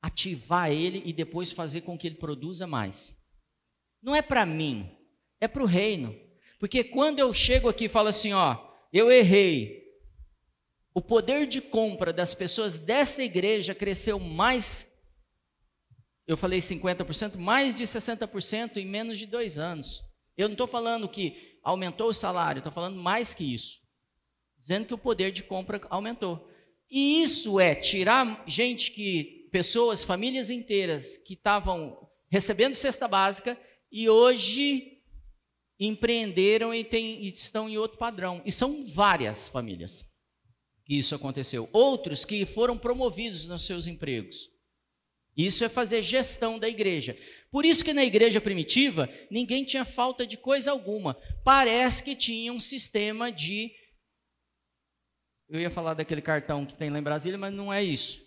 ativar 0.00 0.70
ele 0.70 1.02
e 1.04 1.12
depois 1.12 1.52
fazer 1.52 1.82
com 1.82 1.96
que 1.96 2.08
ele 2.08 2.16
produza 2.16 2.66
mais. 2.66 3.22
Não 4.02 4.14
é 4.14 4.20
para 4.20 4.44
mim, 4.44 4.90
é 5.40 5.46
para 5.46 5.62
o 5.62 5.66
reino. 5.66 6.18
Porque 6.58 6.82
quando 6.82 7.20
eu 7.20 7.32
chego 7.32 7.68
aqui 7.68 7.84
e 7.84 7.88
falo 7.88 8.08
assim, 8.08 8.32
ó, 8.32 8.56
eu 8.92 9.10
errei, 9.10 9.82
o 10.92 11.00
poder 11.00 11.46
de 11.46 11.60
compra 11.60 12.12
das 12.12 12.34
pessoas 12.34 12.78
dessa 12.78 13.22
igreja 13.22 13.74
cresceu 13.74 14.18
mais, 14.18 14.91
eu 16.32 16.36
falei 16.36 16.58
50%, 16.58 17.36
mais 17.36 17.76
de 17.76 17.84
60% 17.84 18.78
em 18.78 18.86
menos 18.86 19.18
de 19.18 19.26
dois 19.26 19.58
anos. 19.58 20.02
Eu 20.36 20.48
não 20.48 20.54
estou 20.54 20.66
falando 20.66 21.08
que 21.08 21.58
aumentou 21.62 22.08
o 22.08 22.14
salário, 22.14 22.60
estou 22.60 22.72
falando 22.72 23.00
mais 23.00 23.34
que 23.34 23.54
isso. 23.54 23.80
Dizendo 24.58 24.86
que 24.86 24.94
o 24.94 24.98
poder 24.98 25.30
de 25.30 25.42
compra 25.42 25.80
aumentou. 25.90 26.48
E 26.90 27.22
isso 27.22 27.58
é 27.58 27.74
tirar 27.74 28.44
gente 28.46 28.90
que, 28.92 29.48
pessoas, 29.50 30.04
famílias 30.04 30.50
inteiras 30.50 31.16
que 31.16 31.34
estavam 31.34 31.98
recebendo 32.30 32.74
cesta 32.74 33.06
básica 33.06 33.58
e 33.90 34.08
hoje 34.08 34.98
empreenderam 35.78 36.74
e, 36.74 36.84
tem, 36.84 37.24
e 37.24 37.28
estão 37.28 37.68
em 37.68 37.76
outro 37.76 37.98
padrão. 37.98 38.40
E 38.44 38.52
são 38.52 38.84
várias 38.86 39.48
famílias 39.48 40.04
que 40.84 40.96
isso 40.96 41.14
aconteceu. 41.14 41.68
Outros 41.72 42.24
que 42.24 42.46
foram 42.46 42.78
promovidos 42.78 43.46
nos 43.46 43.66
seus 43.66 43.86
empregos. 43.86 44.51
Isso 45.36 45.64
é 45.64 45.68
fazer 45.68 46.02
gestão 46.02 46.58
da 46.58 46.68
igreja. 46.68 47.16
Por 47.50 47.64
isso 47.64 47.84
que 47.84 47.94
na 47.94 48.04
igreja 48.04 48.40
primitiva 48.40 49.08
ninguém 49.30 49.64
tinha 49.64 49.84
falta 49.84 50.26
de 50.26 50.36
coisa 50.36 50.70
alguma. 50.70 51.16
Parece 51.42 52.04
que 52.04 52.14
tinha 52.14 52.52
um 52.52 52.60
sistema 52.60 53.32
de 53.32 53.72
eu 55.52 55.60
ia 55.60 55.70
falar 55.70 55.92
daquele 55.92 56.22
cartão 56.22 56.64
que 56.64 56.74
tem 56.74 56.88
lá 56.88 56.98
em 56.98 57.02
Brasília, 57.02 57.36
mas 57.36 57.52
não 57.52 57.70
é 57.70 57.82
isso. 57.82 58.26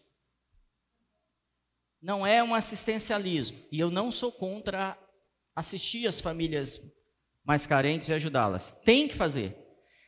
Não 2.00 2.26
é 2.26 2.44
um 2.44 2.54
assistencialismo. 2.54 3.58
E 3.72 3.80
eu 3.80 3.90
não 3.90 4.12
sou 4.12 4.32
contra 4.32 4.96
assistir 5.56 6.06
as 6.06 6.22
famílias 6.22 6.80
mais 7.44 7.66
carentes 7.66 8.10
e 8.10 8.14
ajudá-las. 8.14 8.70
Tem 8.86 9.08
que 9.08 9.16
fazer. 9.16 9.58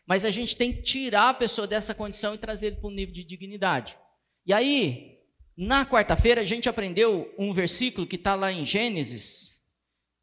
Mas 0.05 0.25
a 0.25 0.29
gente 0.29 0.55
tem 0.55 0.71
que 0.71 0.83
tirar 0.83 1.29
a 1.29 1.33
pessoa 1.33 1.65
dessa 1.65 1.95
condição 1.95 2.35
e 2.35 2.37
trazer 2.37 2.67
ele 2.67 2.75
para 2.75 2.87
um 2.87 2.93
nível 2.93 3.15
de 3.15 3.23
dignidade. 3.23 3.97
E 4.45 4.53
aí, 4.53 5.16
na 5.57 5.83
quarta-feira, 5.87 6.41
a 6.41 6.45
gente 6.45 6.69
aprendeu 6.69 7.33
um 7.35 7.51
versículo 7.51 8.05
que 8.05 8.15
está 8.15 8.35
lá 8.35 8.51
em 8.51 8.63
Gênesis, 8.63 9.59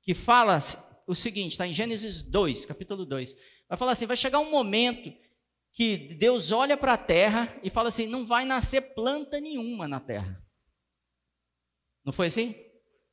que 0.01 0.15
fala 0.15 0.59
o 1.09 1.15
seguinte: 1.15 1.53
está 1.53 1.67
em 1.67 1.73
Gênesis 1.73 2.23
2, 2.23 2.65
capítulo 2.65 3.05
2. 3.05 3.35
Vai 3.69 3.77
falar 3.77 3.93
assim: 3.93 4.07
vai 4.07 4.17
chegar 4.17 4.39
um 4.39 4.51
momento 4.51 5.13
que 5.73 5.97
Deus 6.15 6.53
olha 6.53 6.77
para 6.77 6.93
a 6.93 6.99
terra 6.99 7.59
e 7.65 7.69
fala 7.69 7.89
assim: 7.89 8.07
não 8.07 8.25
vai 8.25 8.45
nascer 8.45 8.95
planta 8.95 9.41
nenhuma 9.41 9.89
na 9.89 9.99
terra. 9.99 10.41
Não 12.05 12.13
foi 12.13 12.29
assim? 12.29 12.55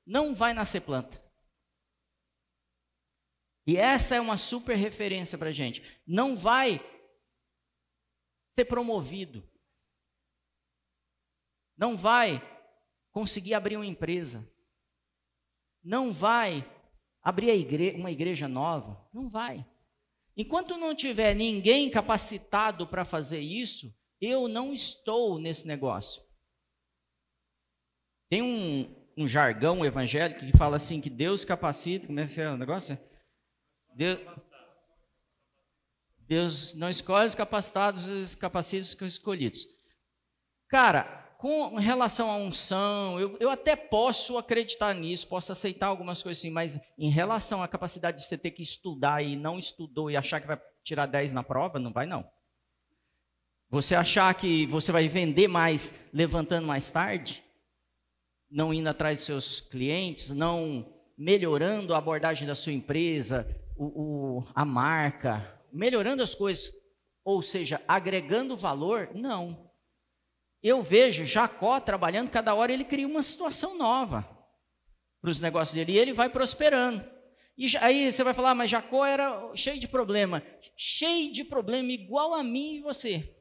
Não 0.06 0.36
vai 0.36 0.54
nascer 0.54 0.82
planta. 0.82 1.20
E 3.66 3.78
essa 3.78 4.16
é 4.16 4.22
uma 4.22 4.38
super 4.38 4.76
referência 4.76 5.38
para 5.38 5.50
a 5.50 5.54
gente. 5.54 6.02
Não 6.06 6.36
vai 6.36 6.80
ser 8.48 8.66
promovido. 8.66 9.50
Não 11.82 11.98
vai 11.98 12.40
conseguir 13.12 13.56
abrir 13.56 13.76
uma 13.76 13.88
empresa. 13.88 14.48
Não 15.84 16.14
vai 16.14 16.64
abrir 17.24 17.50
igre 17.56 17.94
uma 17.94 18.12
igreja 18.12 18.48
nova. 18.48 19.04
Não 19.12 19.28
vai. 19.28 19.66
Enquanto 20.38 20.78
não 20.78 20.94
tiver 20.94 21.34
ninguém 21.34 21.90
capacitado 21.90 22.86
para 22.86 23.04
fazer 23.04 23.40
isso, 23.40 23.92
eu 24.22 24.48
não 24.48 24.72
estou 24.72 25.40
nesse 25.40 25.68
negócio. 25.68 26.22
Tem 28.30 28.44
um, 28.44 28.96
um 29.18 29.28
jargão 29.28 29.84
evangélico 29.84 30.42
que 30.42 30.56
fala 30.56 30.76
assim 30.76 31.02
que 31.02 31.10
Deus 31.10 31.44
capacita. 31.44 32.06
Como 32.06 32.20
é 32.20 32.28
que 32.28 32.40
é 32.40 32.48
o 32.48 32.58
negócio? 32.58 32.96
Deus, 33.96 34.20
Deus 36.28 36.74
não 36.76 36.90
escolhe 36.90 37.26
os 37.26 37.34
capacitados, 37.34 38.06
os 38.06 38.36
capacitados 38.36 38.94
os 39.02 39.14
escolhidos. 39.14 39.66
Cara, 40.70 41.21
com 41.42 41.74
relação 41.78 42.30
à 42.30 42.36
unção, 42.36 43.20
eu, 43.20 43.36
eu 43.40 43.50
até 43.50 43.76
posso 43.76 44.38
acreditar 44.38 44.94
nisso, 44.94 45.28
posso 45.28 45.52
aceitar 45.52 45.88
algumas 45.88 46.22
coisas 46.22 46.40
assim, 46.40 46.52
mas 46.52 46.80
em 47.00 47.10
relação 47.10 47.64
à 47.64 47.68
capacidade 47.68 48.18
de 48.18 48.26
você 48.26 48.38
ter 48.38 48.52
que 48.52 48.62
estudar 48.62 49.24
e 49.24 49.36
não 49.36 49.58
estudou 49.58 50.12
e 50.12 50.16
achar 50.16 50.40
que 50.40 50.46
vai 50.46 50.62
tirar 50.84 51.08
10 51.08 51.32
na 51.32 51.42
prova, 51.42 51.80
não 51.80 51.92
vai 51.92 52.06
não. 52.06 52.30
Você 53.72 53.96
achar 53.96 54.32
que 54.36 54.68
você 54.68 54.92
vai 54.92 55.08
vender 55.08 55.48
mais 55.48 56.08
levantando 56.14 56.68
mais 56.68 56.92
tarde, 56.92 57.44
não 58.48 58.72
indo 58.72 58.90
atrás 58.90 59.18
dos 59.18 59.26
seus 59.26 59.62
clientes, 59.62 60.30
não 60.30 60.94
melhorando 61.18 61.96
a 61.96 61.98
abordagem 61.98 62.48
da 62.48 62.54
sua 62.54 62.74
empresa, 62.74 63.48
o, 63.76 63.86
o, 64.42 64.48
a 64.54 64.64
marca, 64.64 65.60
melhorando 65.74 66.22
as 66.22 66.36
coisas, 66.36 66.72
ou 67.26 67.42
seja, 67.42 67.82
agregando 67.88 68.56
valor, 68.56 69.10
não. 69.16 69.71
Eu 70.64 70.82
vejo 70.82 71.26
Jacó 71.26 71.80
trabalhando, 71.80 72.30
cada 72.30 72.54
hora 72.54 72.72
ele 72.72 72.86
cria 72.86 73.08
uma 73.08 73.24
situação 73.24 73.78
nova 73.78 74.28
para 75.20 75.30
os 75.30 75.40
negócios 75.40 75.76
dele, 75.76 75.94
e 75.94 76.00
ele 76.00 76.14
vai 76.14 76.30
prosperando. 76.30 77.04
E 77.58 77.78
aí 77.78 78.12
você 78.12 78.24
vai 78.24 78.34
falar, 78.34 78.52
ah, 78.52 78.56
mas 78.56 78.72
Jacó 78.72 79.06
era 79.06 79.52
cheio 79.56 79.80
de 79.80 79.88
problema. 79.88 80.44
Cheio 80.76 81.32
de 81.32 81.44
problema, 81.44 81.92
igual 81.92 82.34
a 82.34 82.44
mim 82.44 82.76
e 82.76 82.82
você. 82.82 83.36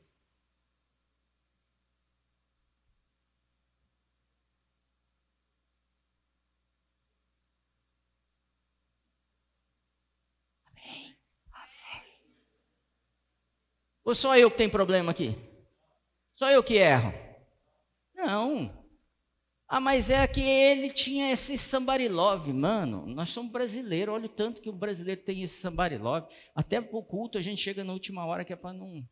Ou 14.05 14.15
só 14.15 14.37
eu 14.37 14.50
que 14.50 14.57
tenho 14.57 14.71
problema 14.71 15.12
aqui? 15.12 15.50
Só 16.41 16.51
eu 16.51 16.63
que 16.63 16.77
erro? 16.77 17.13
Não. 18.15 18.83
Ah, 19.69 19.79
mas 19.79 20.09
é 20.09 20.27
que 20.27 20.41
ele 20.41 20.91
tinha 20.91 21.31
esse 21.31 21.59
somebody 21.59 22.09
love, 22.09 22.51
mano. 22.51 23.05
Nós 23.05 23.29
somos 23.29 23.53
brasileiros, 23.53 24.15
olha 24.15 24.25
o 24.25 24.31
tanto 24.31 24.63
que 24.63 24.71
o 24.71 24.73
brasileiro 24.73 25.21
tem 25.21 25.43
esse 25.43 25.61
somebody 25.61 25.99
love. 25.99 26.35
Até 26.55 26.81
pro 26.81 27.03
culto 27.03 27.37
a 27.37 27.43
gente 27.43 27.61
chega 27.61 27.85
na 27.85 27.93
última 27.93 28.25
hora 28.25 28.43
que 28.43 28.55
é 28.55 28.57
para 28.57 28.73
não 28.73 29.07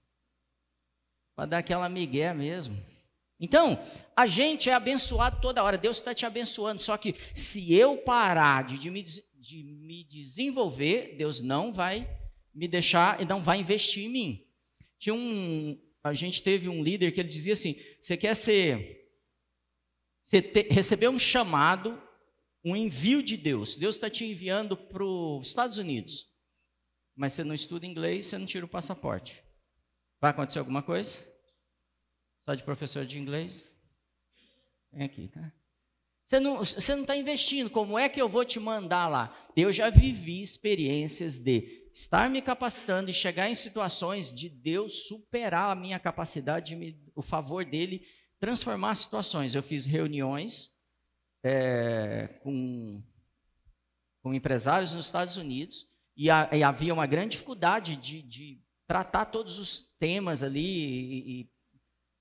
para 1.37 1.45
dar 1.45 1.59
aquela 1.59 1.87
migué 1.87 2.33
mesmo. 2.33 2.83
Então, 3.39 3.79
a 4.17 4.27
gente 4.27 4.71
é 4.71 4.73
abençoado 4.73 5.39
toda 5.43 5.63
hora, 5.63 5.77
Deus 5.77 5.99
está 5.99 6.15
te 6.15 6.25
abençoando. 6.25 6.81
Só 6.81 6.97
que 6.97 7.15
se 7.35 7.75
eu 7.75 7.99
parar 7.99 8.65
de, 8.65 8.79
de, 8.79 8.91
me, 8.91 9.03
de 9.03 9.63
me 9.65 10.03
desenvolver, 10.05 11.15
Deus 11.19 11.43
não 11.43 11.75
vai 11.75 12.09
me 12.55 12.67
deixar 12.67 13.21
e 13.21 13.27
não 13.27 13.39
vai 13.39 13.61
investir 13.61 14.07
em 14.07 14.09
mim. 14.09 14.47
Tinha 14.99 15.15
um, 15.15 15.79
a 16.09 16.15
gente 16.15 16.43
teve 16.43 16.69
um 16.69 16.83
líder 16.83 17.13
que 17.13 17.21
ele 17.21 17.29
dizia 17.29 17.53
assim: 17.53 17.81
você 18.01 18.17
quer 18.17 18.35
ser, 18.35 19.09
você 20.23 20.43
te, 20.43 20.63
receber 20.71 21.09
um 21.09 21.19
chamado, 21.19 22.01
um 22.65 22.77
envio 22.77 23.23
de 23.23 23.37
Deus. 23.37 23.77
Deus 23.77 23.95
está 23.95 24.11
te 24.11 24.25
enviando 24.25 24.77
para 24.77 25.05
os 25.05 25.49
Estados 25.49 25.79
Unidos, 25.79 26.27
mas 27.15 27.33
você 27.33 27.45
não 27.45 27.55
estuda 27.55 27.87
inglês, 27.87 28.27
você 28.27 28.39
não 28.39 28.47
tira 28.47 28.65
o 28.65 28.69
passaporte. 28.69 29.43
Vai 30.21 30.31
acontecer 30.31 30.59
alguma 30.59 30.83
coisa? 30.83 31.19
Só 32.41 32.55
de 32.55 32.65
professor 32.65 33.07
de 33.07 33.19
inglês? 33.19 33.71
Vem 34.93 35.05
aqui, 35.05 35.29
tá? 35.29 35.53
Você 36.29 36.39
não 36.41 36.61
está 36.61 37.07
tá 37.07 37.17
investindo, 37.17 37.71
como 37.71 37.99
é 37.99 38.07
que 38.07 38.21
eu 38.21 38.29
vou 38.29 38.45
te 38.45 38.61
mandar 38.61 39.09
lá? 39.09 39.35
Eu 39.57 39.73
já 39.73 39.89
vivi 39.89 40.43
experiências 40.43 41.39
de 41.39 41.89
estar 41.91 42.29
me 42.29 42.43
capacitando 42.43 43.09
e 43.09 43.15
chegar 43.15 43.49
em 43.49 43.55
situações 43.55 44.31
de 44.31 44.51
Deus 44.51 45.07
superar 45.09 45.71
a 45.71 45.75
minha 45.75 45.99
capacidade, 45.99 46.77
me, 46.77 47.03
o 47.15 47.23
favor 47.23 47.65
dele 47.65 48.07
transformar 48.39 48.95
situações. 48.97 49.55
Eu 49.55 49.63
fiz 49.63 49.87
reuniões 49.87 50.77
é, 51.43 52.39
com, 52.43 53.03
com 54.23 54.35
empresários 54.35 54.93
nos 54.93 55.07
Estados 55.07 55.39
Unidos 55.39 55.87
e, 56.15 56.29
a, 56.29 56.51
e 56.53 56.63
havia 56.63 56.93
uma 56.93 57.07
grande 57.07 57.31
dificuldade 57.31 57.97
de, 57.97 58.21
de, 58.21 58.63
tratar 58.87 59.25
todos 59.25 59.59
os 59.59 59.81
temas 59.99 60.43
ali 60.43 60.61
e, 60.61 61.41
e, 61.41 61.51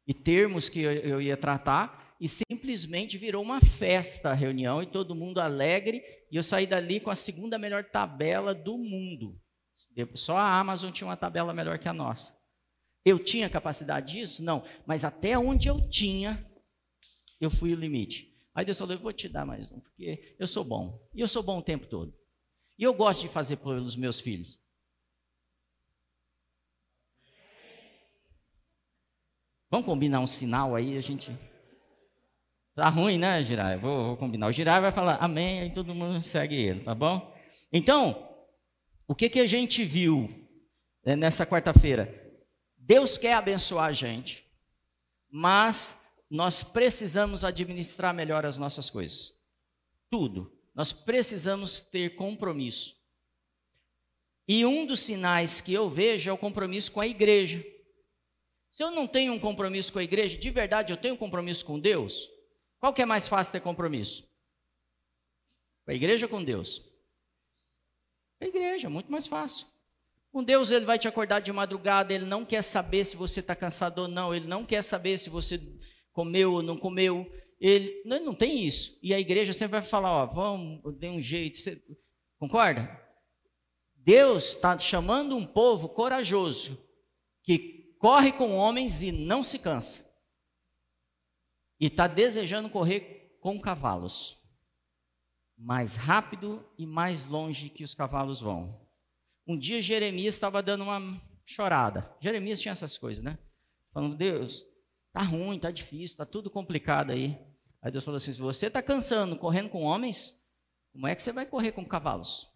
e 0.07 0.13
termos 0.13 0.69
que 0.69 0.79
eu, 0.79 0.93
eu 0.93 1.21
ia 1.21 1.35
tratar 1.35 2.06
e 2.19 2.27
simplesmente 2.27 3.17
virou 3.17 3.43
uma 3.43 3.61
festa 3.61 4.31
a 4.31 4.33
reunião 4.33 4.81
e 4.81 4.85
todo 4.85 5.15
mundo 5.15 5.39
alegre 5.39 6.03
e 6.31 6.35
eu 6.35 6.43
saí 6.43 6.65
dali 6.65 6.99
com 6.99 7.09
a 7.09 7.15
segunda 7.15 7.57
melhor 7.57 7.83
tabela 7.85 8.53
do 8.53 8.77
mundo. 8.77 9.39
Só 10.13 10.35
a 10.35 10.59
Amazon 10.59 10.91
tinha 10.91 11.07
uma 11.07 11.17
tabela 11.17 11.53
melhor 11.53 11.79
que 11.79 11.87
a 11.87 11.93
nossa. 11.93 12.37
Eu 13.05 13.17
tinha 13.17 13.49
capacidade 13.49 14.13
disso? 14.13 14.43
Não. 14.43 14.63
Mas 14.85 15.05
até 15.05 15.37
onde 15.37 15.67
eu 15.67 15.89
tinha, 15.89 16.45
eu 17.39 17.49
fui 17.49 17.73
o 17.73 17.79
limite. 17.79 18.35
Aí 18.53 18.65
Deus 18.65 18.77
falou: 18.77 18.93
Eu 18.93 18.99
vou 18.99 19.13
te 19.13 19.29
dar 19.29 19.45
mais 19.45 19.71
um, 19.71 19.79
porque 19.79 20.35
eu 20.37 20.47
sou 20.47 20.63
bom. 20.63 20.99
E 21.13 21.21
eu 21.21 21.27
sou 21.27 21.41
bom 21.41 21.59
o 21.59 21.63
tempo 21.63 21.87
todo. 21.87 22.13
E 22.77 22.83
eu 22.83 22.93
gosto 22.93 23.21
de 23.21 23.29
fazer 23.29 23.57
pelos 23.57 23.95
meus 23.95 24.19
filhos. 24.19 24.59
Vamos 29.69 29.85
combinar 29.85 30.19
um 30.19 30.27
sinal 30.27 30.75
aí, 30.75 30.97
a 30.97 31.01
gente. 31.01 31.31
Tá 32.77 32.89
ruim, 32.89 33.17
né, 33.17 33.41
Girai? 33.41 33.75
Vou, 33.75 34.05
vou 34.05 34.17
combinar. 34.17 34.45
O 34.45 34.51
Girai 34.51 34.79
vai 34.79 34.91
falar 34.91 35.15
amém, 35.15 35.61
aí 35.61 35.73
todo 35.73 35.95
mundo 35.95 36.23
segue 36.23 36.55
ele, 36.55 36.81
tá 36.81 36.93
bom? 36.93 37.35
Então, 37.73 38.37
o 39.07 39.15
que, 39.15 39.29
que 39.29 39.39
a 39.39 39.47
gente 39.47 39.83
viu 39.83 40.29
né, 41.03 41.15
nessa 41.15 41.43
quarta-feira? 41.43 42.07
Deus 42.77 43.17
quer 43.17 43.33
abençoar 43.33 43.85
a 43.85 43.93
gente, 43.93 44.45
mas 45.27 45.99
nós 46.29 46.61
precisamos 46.61 47.43
administrar 47.43 48.13
melhor 48.13 48.45
as 48.45 48.59
nossas 48.59 48.91
coisas. 48.91 49.33
Tudo. 50.07 50.55
Nós 50.75 50.93
precisamos 50.93 51.81
ter 51.81 52.13
compromisso. 52.13 52.95
E 54.47 54.63
um 54.67 54.85
dos 54.85 54.99
sinais 54.99 55.61
que 55.61 55.73
eu 55.73 55.89
vejo 55.89 56.29
é 56.29 56.33
o 56.33 56.37
compromisso 56.37 56.91
com 56.91 57.01
a 57.01 57.07
igreja. 57.07 57.65
Se 58.69 58.83
eu 58.83 58.91
não 58.91 59.07
tenho 59.07 59.33
um 59.33 59.39
compromisso 59.39 59.91
com 59.91 59.97
a 59.97 60.03
igreja, 60.03 60.37
de 60.37 60.51
verdade 60.51 60.93
eu 60.93 60.97
tenho 60.97 61.15
um 61.15 61.17
compromisso 61.17 61.65
com 61.65 61.79
Deus, 61.79 62.36
qual 62.87 62.93
que 62.93 63.01
é 63.01 63.05
mais 63.05 63.27
fácil 63.27 63.51
ter 63.51 63.59
compromisso? 63.59 64.23
Com 65.83 65.91
a 65.91 65.93
igreja 65.93 66.25
ou 66.25 66.29
com 66.29 66.41
Deus? 66.41 66.79
Com 68.39 68.45
a 68.45 68.47
igreja, 68.47 68.89
muito 68.89 69.11
mais 69.11 69.27
fácil. 69.27 69.67
Com 70.31 70.41
Deus, 70.41 70.71
ele 70.71 70.85
vai 70.85 70.97
te 70.97 71.05
acordar 71.05 71.41
de 71.41 71.51
madrugada, 71.51 72.13
ele 72.13 72.23
não 72.23 72.45
quer 72.45 72.61
saber 72.61 73.03
se 73.03 73.17
você 73.17 73.41
está 73.41 73.53
cansado 73.53 74.03
ou 74.03 74.07
não, 74.07 74.33
ele 74.33 74.47
não 74.47 74.65
quer 74.65 74.81
saber 74.81 75.17
se 75.17 75.29
você 75.29 75.59
comeu 76.13 76.53
ou 76.53 76.61
não 76.61 76.77
comeu, 76.77 77.29
ele 77.59 78.01
não, 78.05 78.23
não 78.23 78.33
tem 78.33 78.65
isso. 78.65 78.97
E 79.03 79.13
a 79.13 79.19
igreja 79.19 79.51
sempre 79.51 79.73
vai 79.73 79.81
falar: 79.81 80.23
ó, 80.23 80.25
vamos, 80.25 80.97
dê 80.97 81.09
um 81.09 81.19
jeito. 81.19 81.57
Você, 81.57 81.83
concorda? 82.39 82.89
Deus 83.97 84.53
está 84.55 84.77
chamando 84.77 85.35
um 85.35 85.45
povo 85.45 85.89
corajoso, 85.89 86.81
que 87.43 87.97
corre 87.99 88.31
com 88.31 88.55
homens 88.55 89.03
e 89.03 89.11
não 89.11 89.43
se 89.43 89.59
cansa, 89.59 90.06
e 91.79 91.87
está 91.87 92.07
desejando 92.07 92.69
correr 92.69 93.37
com 93.39 93.59
cavalos, 93.59 94.41
mais 95.57 95.95
rápido 95.95 96.65
e 96.77 96.85
mais 96.85 97.27
longe 97.27 97.69
que 97.69 97.83
os 97.83 97.93
cavalos 97.93 98.39
vão. 98.41 98.79
Um 99.47 99.57
dia 99.57 99.81
Jeremias 99.81 100.35
estava 100.35 100.61
dando 100.61 100.83
uma 100.83 100.99
chorada. 101.45 102.13
Jeremias 102.19 102.59
tinha 102.59 102.73
essas 102.73 102.97
coisas, 102.97 103.23
né? 103.23 103.37
Falando, 103.93 104.15
Deus, 104.15 104.65
tá 105.13 105.21
ruim, 105.21 105.57
tá 105.57 105.71
difícil, 105.71 106.17
tá 106.17 106.25
tudo 106.25 106.49
complicado 106.49 107.11
aí. 107.11 107.37
Aí 107.81 107.91
Deus 107.91 108.03
falou 108.03 108.17
assim: 108.17 108.33
se 108.33 108.41
você 108.41 108.67
está 108.67 108.81
cansando, 108.81 109.37
correndo 109.37 109.69
com 109.69 109.83
homens, 109.83 110.43
como 110.91 111.07
é 111.07 111.15
que 111.15 111.21
você 111.21 111.31
vai 111.31 111.45
correr 111.45 111.71
com 111.71 111.85
cavalos? 111.85 112.51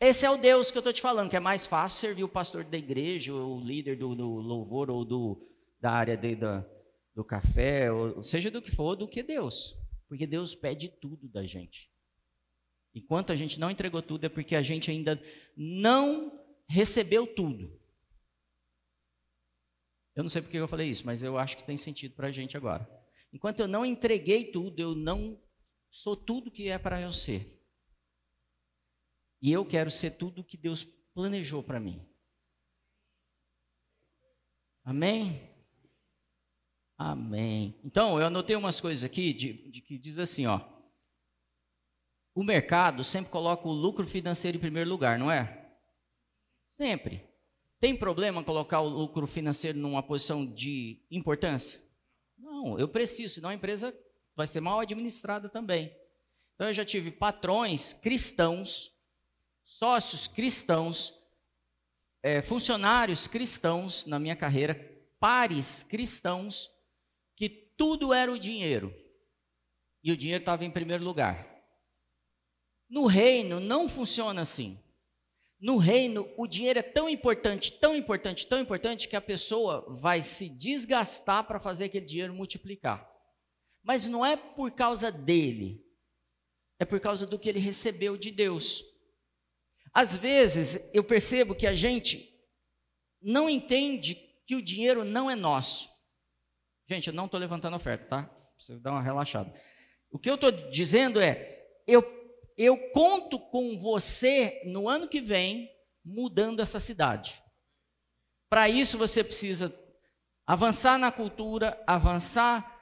Esse 0.00 0.24
é 0.24 0.30
o 0.30 0.38
Deus 0.38 0.70
que 0.70 0.78
eu 0.78 0.80
estou 0.80 0.92
te 0.92 1.02
falando, 1.02 1.28
que 1.28 1.36
é 1.36 1.40
mais 1.40 1.66
fácil 1.66 2.00
servir 2.00 2.24
o 2.24 2.28
pastor 2.28 2.64
da 2.64 2.78
igreja, 2.78 3.34
ou 3.34 3.58
o 3.58 3.60
líder 3.60 3.98
do, 3.98 4.14
do 4.14 4.28
louvor, 4.28 4.90
ou 4.90 5.04
do, 5.04 5.46
da 5.78 5.92
área 5.92 6.16
de, 6.16 6.34
da, 6.34 6.66
do 7.20 7.24
café, 7.24 7.92
ou 7.92 8.22
seja 8.22 8.50
do 8.50 8.62
que 8.62 8.70
for, 8.70 8.96
do 8.96 9.06
que 9.06 9.22
Deus. 9.22 9.76
Porque 10.08 10.26
Deus 10.26 10.54
pede 10.54 10.88
tudo 10.88 11.28
da 11.28 11.44
gente. 11.44 11.92
Enquanto 12.94 13.30
a 13.30 13.36
gente 13.36 13.60
não 13.60 13.70
entregou 13.70 14.00
tudo, 14.00 14.24
é 14.24 14.28
porque 14.30 14.56
a 14.56 14.62
gente 14.62 14.90
ainda 14.90 15.22
não 15.54 16.32
recebeu 16.66 17.26
tudo. 17.26 17.78
Eu 20.16 20.22
não 20.22 20.30
sei 20.30 20.40
porque 20.40 20.56
eu 20.56 20.66
falei 20.66 20.88
isso, 20.88 21.04
mas 21.04 21.22
eu 21.22 21.36
acho 21.36 21.58
que 21.58 21.64
tem 21.64 21.76
sentido 21.76 22.14
para 22.14 22.28
a 22.28 22.32
gente 22.32 22.56
agora. 22.56 22.88
Enquanto 23.30 23.60
eu 23.60 23.68
não 23.68 23.84
entreguei 23.84 24.50
tudo, 24.50 24.80
eu 24.80 24.94
não 24.94 25.38
sou 25.90 26.16
tudo 26.16 26.50
que 26.50 26.68
é 26.68 26.78
para 26.78 27.02
eu 27.02 27.12
ser. 27.12 27.62
E 29.42 29.52
eu 29.52 29.64
quero 29.64 29.90
ser 29.90 30.12
tudo 30.12 30.42
que 30.42 30.56
Deus 30.56 30.84
planejou 31.12 31.62
para 31.62 31.78
mim. 31.78 32.02
Amém? 34.82 35.49
Amém. 37.02 37.74
Então, 37.84 38.20
eu 38.20 38.26
anotei 38.26 38.56
umas 38.56 38.80
coisas 38.80 39.04
aqui 39.04 39.32
de, 39.32 39.70
de 39.70 39.80
que 39.80 39.96
diz 39.96 40.18
assim, 40.18 40.46
ó 40.46 40.60
o 42.34 42.44
mercado 42.44 43.02
sempre 43.02 43.30
coloca 43.30 43.66
o 43.66 43.72
lucro 43.72 44.06
financeiro 44.06 44.56
em 44.56 44.60
primeiro 44.60 44.88
lugar, 44.88 45.18
não 45.18 45.30
é? 45.30 45.68
Sempre. 46.64 47.28
Tem 47.78 47.96
problema 47.96 48.44
colocar 48.44 48.80
o 48.80 48.88
lucro 48.88 49.26
financeiro 49.26 49.78
numa 49.78 50.02
posição 50.02 50.46
de 50.46 51.02
importância? 51.10 51.80
Não, 52.38 52.78
eu 52.78 52.88
preciso, 52.88 53.34
senão 53.34 53.50
a 53.50 53.54
empresa 53.54 53.94
vai 54.36 54.46
ser 54.46 54.60
mal 54.60 54.80
administrada 54.80 55.48
também. 55.48 55.94
Então 56.54 56.68
eu 56.68 56.74
já 56.74 56.84
tive 56.84 57.10
patrões 57.10 57.92
cristãos, 57.92 58.92
sócios 59.64 60.28
cristãos, 60.28 61.14
é, 62.22 62.40
funcionários 62.40 63.26
cristãos 63.26 64.04
na 64.04 64.18
minha 64.18 64.36
carreira, 64.36 64.74
pares 65.18 65.82
cristãos, 65.82 66.70
tudo 67.80 68.12
era 68.12 68.30
o 68.30 68.38
dinheiro. 68.38 68.94
E 70.04 70.12
o 70.12 70.16
dinheiro 70.16 70.42
estava 70.42 70.66
em 70.66 70.70
primeiro 70.70 71.02
lugar. 71.02 71.48
No 72.90 73.06
reino 73.06 73.58
não 73.58 73.88
funciona 73.88 74.42
assim. 74.42 74.78
No 75.58 75.78
reino, 75.78 76.30
o 76.36 76.46
dinheiro 76.46 76.78
é 76.78 76.82
tão 76.82 77.08
importante, 77.08 77.72
tão 77.72 77.96
importante, 77.96 78.46
tão 78.46 78.60
importante 78.60 79.08
que 79.08 79.16
a 79.16 79.20
pessoa 79.20 79.86
vai 79.88 80.22
se 80.22 80.50
desgastar 80.50 81.46
para 81.46 81.58
fazer 81.58 81.86
aquele 81.86 82.04
dinheiro 82.04 82.34
multiplicar. 82.34 83.10
Mas 83.82 84.06
não 84.06 84.26
é 84.26 84.36
por 84.36 84.70
causa 84.72 85.10
dele, 85.10 85.82
é 86.78 86.84
por 86.84 87.00
causa 87.00 87.26
do 87.26 87.38
que 87.38 87.48
ele 87.48 87.60
recebeu 87.60 88.14
de 88.18 88.30
Deus. 88.30 88.84
Às 89.94 90.14
vezes, 90.14 90.90
eu 90.92 91.02
percebo 91.02 91.54
que 91.54 91.66
a 91.66 91.72
gente 91.72 92.30
não 93.22 93.48
entende 93.48 94.16
que 94.46 94.54
o 94.54 94.62
dinheiro 94.62 95.02
não 95.02 95.30
é 95.30 95.34
nosso. 95.34 95.88
Gente, 96.90 97.08
eu 97.08 97.14
não 97.14 97.26
estou 97.26 97.38
levantando 97.38 97.76
oferta, 97.76 98.04
tá? 98.06 98.30
Você 98.58 98.78
dá 98.80 98.90
uma 98.90 99.02
relaxada. 99.02 99.52
O 100.10 100.18
que 100.18 100.28
eu 100.28 100.34
estou 100.34 100.50
dizendo 100.50 101.20
é, 101.20 101.66
eu 101.86 102.02
eu 102.58 102.76
conto 102.90 103.38
com 103.38 103.78
você 103.78 104.60
no 104.66 104.86
ano 104.86 105.08
que 105.08 105.20
vem 105.20 105.70
mudando 106.04 106.60
essa 106.60 106.78
cidade. 106.78 107.42
Para 108.50 108.68
isso 108.68 108.98
você 108.98 109.24
precisa 109.24 109.72
avançar 110.46 110.98
na 110.98 111.10
cultura, 111.12 111.82
avançar 111.86 112.78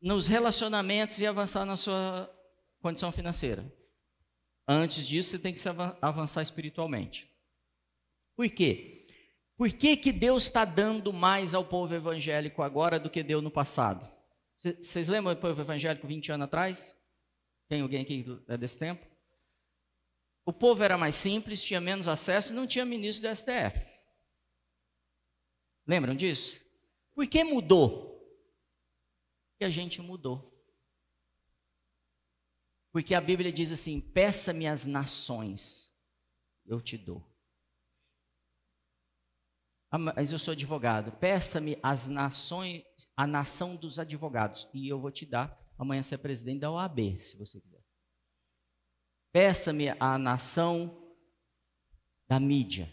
nos 0.00 0.26
relacionamentos 0.26 1.20
e 1.20 1.26
avançar 1.26 1.64
na 1.64 1.76
sua 1.76 2.28
condição 2.80 3.12
financeira. 3.12 3.70
Antes 4.66 5.06
disso, 5.06 5.30
você 5.30 5.38
tem 5.38 5.54
que 5.54 5.60
avançar 6.00 6.42
espiritualmente. 6.42 7.30
Por 8.34 8.50
quê? 8.50 8.95
Por 9.56 9.72
que, 9.72 9.96
que 9.96 10.12
Deus 10.12 10.44
está 10.44 10.64
dando 10.64 11.12
mais 11.12 11.54
ao 11.54 11.64
povo 11.64 11.94
evangélico 11.94 12.62
agora 12.62 13.00
do 13.00 13.08
que 13.08 13.22
deu 13.22 13.40
no 13.40 13.50
passado? 13.50 14.06
Vocês 14.58 15.08
lembram 15.08 15.34
do 15.34 15.40
povo 15.40 15.60
evangélico 15.60 16.06
20 16.06 16.32
anos 16.32 16.44
atrás? 16.44 16.96
Tem 17.68 17.80
alguém 17.80 18.02
aqui 18.02 18.24
é 18.48 18.56
desse 18.56 18.78
tempo? 18.78 19.06
O 20.44 20.52
povo 20.52 20.82
era 20.82 20.96
mais 20.96 21.14
simples, 21.14 21.64
tinha 21.64 21.80
menos 21.80 22.06
acesso 22.06 22.52
e 22.52 22.56
não 22.56 22.66
tinha 22.66 22.84
ministro 22.84 23.28
do 23.28 23.34
STF. 23.34 23.84
Lembram 25.86 26.14
disso? 26.14 26.60
Por 27.14 27.26
que 27.26 27.42
mudou? 27.42 28.14
Porque 29.50 29.64
a 29.64 29.70
gente 29.70 30.02
mudou. 30.02 30.52
Porque 32.92 33.14
a 33.14 33.20
Bíblia 33.20 33.52
diz 33.52 33.72
assim: 33.72 34.00
peça-me 34.00 34.66
as 34.66 34.84
nações, 34.84 35.92
eu 36.64 36.80
te 36.80 36.96
dou. 36.96 37.24
Ah, 39.90 39.98
mas 39.98 40.32
eu 40.32 40.38
sou 40.38 40.52
advogado. 40.52 41.12
Peça-me 41.12 41.78
as 41.82 42.06
nações, 42.06 42.82
a 43.16 43.26
nação 43.26 43.76
dos 43.76 43.98
advogados, 43.98 44.68
e 44.74 44.88
eu 44.88 45.00
vou 45.00 45.10
te 45.10 45.24
dar 45.24 45.56
amanhã 45.78 46.02
ser 46.02 46.18
presidente 46.18 46.60
da 46.60 46.70
OAB, 46.70 47.18
se 47.18 47.36
você 47.36 47.60
quiser. 47.60 47.84
Peça-me 49.32 49.90
a 50.00 50.18
nação 50.18 51.14
da 52.26 52.40
mídia, 52.40 52.92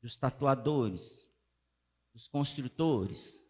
dos 0.00 0.16
tatuadores, 0.16 1.30
dos 2.12 2.26
construtores. 2.26 3.44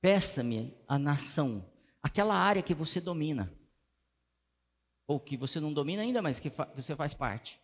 peça-me 0.00 0.76
a 0.86 0.98
nação, 0.98 1.72
aquela 2.02 2.34
área 2.34 2.62
que 2.62 2.74
você 2.74 3.00
domina, 3.00 3.52
ou 5.06 5.18
que 5.18 5.36
você 5.36 5.58
não 5.58 5.72
domina 5.72 6.02
ainda, 6.02 6.20
mas 6.22 6.38
que 6.38 6.50
fa 6.50 6.66
você 6.74 6.94
faz 6.94 7.14
parte. 7.14 7.60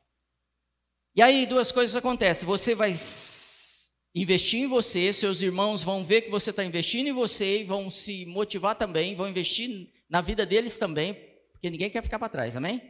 E 1.14 1.22
aí 1.22 1.46
duas 1.46 1.72
coisas 1.72 1.96
acontecem: 1.96 2.46
você 2.46 2.74
vai 2.74 2.92
investir 4.14 4.60
em 4.60 4.66
você, 4.66 5.12
seus 5.12 5.42
irmãos 5.42 5.82
vão 5.82 6.02
ver 6.04 6.22
que 6.22 6.30
você 6.30 6.50
está 6.50 6.64
investindo 6.64 7.08
em 7.08 7.12
você 7.12 7.60
e 7.60 7.64
vão 7.64 7.90
se 7.90 8.26
motivar 8.26 8.76
também, 8.76 9.14
vão 9.14 9.28
investir 9.28 9.88
na 10.08 10.20
vida 10.20 10.44
deles 10.44 10.76
também, 10.76 11.14
porque 11.52 11.70
ninguém 11.70 11.90
quer 11.90 12.02
ficar 12.02 12.18
para 12.18 12.28
trás, 12.28 12.56
amém? 12.56 12.82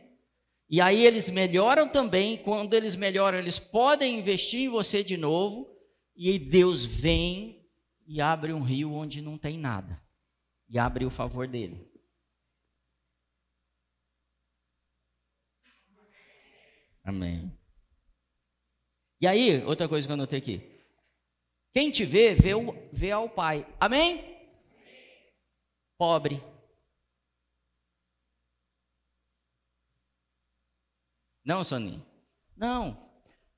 E 0.68 0.80
aí 0.80 1.04
eles 1.04 1.28
melhoram 1.28 1.88
também, 1.88 2.38
quando 2.38 2.74
eles 2.74 2.94
melhoram, 2.94 3.38
eles 3.38 3.59
podem 3.59 4.18
investir 4.18 4.61
em 4.61 4.68
você 4.68 5.02
de 5.02 5.16
novo, 5.16 5.68
e 6.16 6.30
aí 6.30 6.38
Deus 6.38 6.85
vem 6.85 7.68
e 8.06 8.20
abre 8.20 8.52
um 8.52 8.62
rio 8.62 8.92
onde 8.92 9.20
não 9.20 9.37
tem 9.37 9.59
nada, 9.59 10.00
e 10.68 10.78
abre 10.78 11.04
o 11.04 11.11
favor 11.11 11.48
dele. 11.48 11.90
Amém. 17.02 17.60
E 19.20 19.26
aí, 19.26 19.62
outra 19.64 19.88
coisa 19.88 20.06
que 20.06 20.11
eu 20.11 20.14
anotei 20.14 20.38
aqui. 20.38 20.62
Quem 21.72 21.90
te 21.90 22.04
vê, 22.04 22.35
vê, 22.35 22.54
o, 22.54 22.72
vê 22.92 23.11
ao 23.11 23.28
Pai. 23.28 23.66
Amém? 23.78 24.24
Pobre. 25.98 26.42
Não, 31.44 31.62
Soninho. 31.62 32.04
Não. 32.56 33.11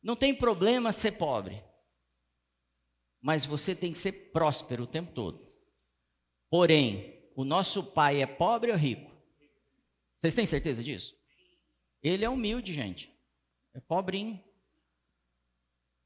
Não 0.03 0.17
tem 0.17 0.35
problema 0.35 0.91
ser 0.93 1.13
pobre. 1.13 1.63
Mas 3.21 3.47
você 3.47 3.75
tem 3.75 3.93
que 3.93 3.99
ser 3.99 4.33
próspero 4.33 4.83
o 4.83 4.87
tempo 4.87 5.13
todo. 5.13 5.47
Porém, 6.51 7.31
o 7.37 7.45
nosso 7.45 7.93
pai 7.93 8.21
é 8.21 8.27
pobre 8.27 8.73
ou 8.73 8.77
rico? 8.77 9.11
Vocês 10.17 10.35
têm 10.35 10.45
certeza 10.45 10.83
disso? 10.83 11.15
Ele 12.03 12.25
é 12.25 12.29
humilde, 12.29 12.75
gente. 12.75 13.11
É 13.75 13.81
pobrinho. 13.81 14.43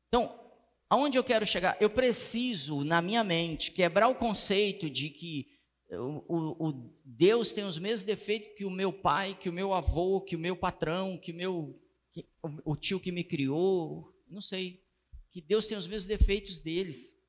Então, 0.09 0.47
Aonde 0.89 1.19
eu 1.19 1.25
quero 1.25 1.45
chegar? 1.45 1.77
Eu 1.81 1.91
preciso, 1.91 2.85
na 2.85 3.03
minha 3.03 3.25
mente, 3.25 3.73
quebrar 3.73 4.07
o 4.07 4.15
conceito 4.15 4.89
de 4.89 5.11
que 5.11 5.49
o, 5.91 6.25
o, 6.29 6.69
o, 6.69 6.97
Deus 7.05 7.53
tem 7.53 7.65
os 7.65 7.77
mesmos 7.77 8.07
defeitos 8.07 8.57
que 8.57 8.65
o 8.65 8.71
meu 8.71 8.93
pai, 8.93 9.37
que 9.37 9.49
o 9.49 9.53
meu 9.53 9.75
avô, 9.75 10.21
que 10.21 10.37
o 10.37 10.39
meu 10.39 10.57
patrão, 10.57 11.19
que 11.19 11.33
o 11.33 11.35
meu 11.35 11.83
que, 12.13 12.25
o, 12.41 12.73
o 12.73 12.77
tio 12.77 13.01
que 13.01 13.11
me 13.11 13.25
criou, 13.25 14.15
não 14.29 14.41
sei. 14.41 14.85
Que 15.33 15.41
Deus 15.41 15.67
tem 15.67 15.77
os 15.77 15.89
mesmos 15.89 16.07
defeitos 16.07 16.61
deles. 16.61 17.21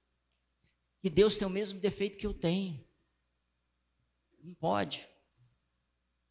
Que 1.02 1.10
Deus 1.10 1.36
tem 1.36 1.48
o 1.48 1.52
mesmo 1.52 1.80
defeito 1.80 2.18
que 2.18 2.28
eu 2.28 2.34
tenho. 2.34 2.86
Não 4.44 4.54
pode. 4.54 5.08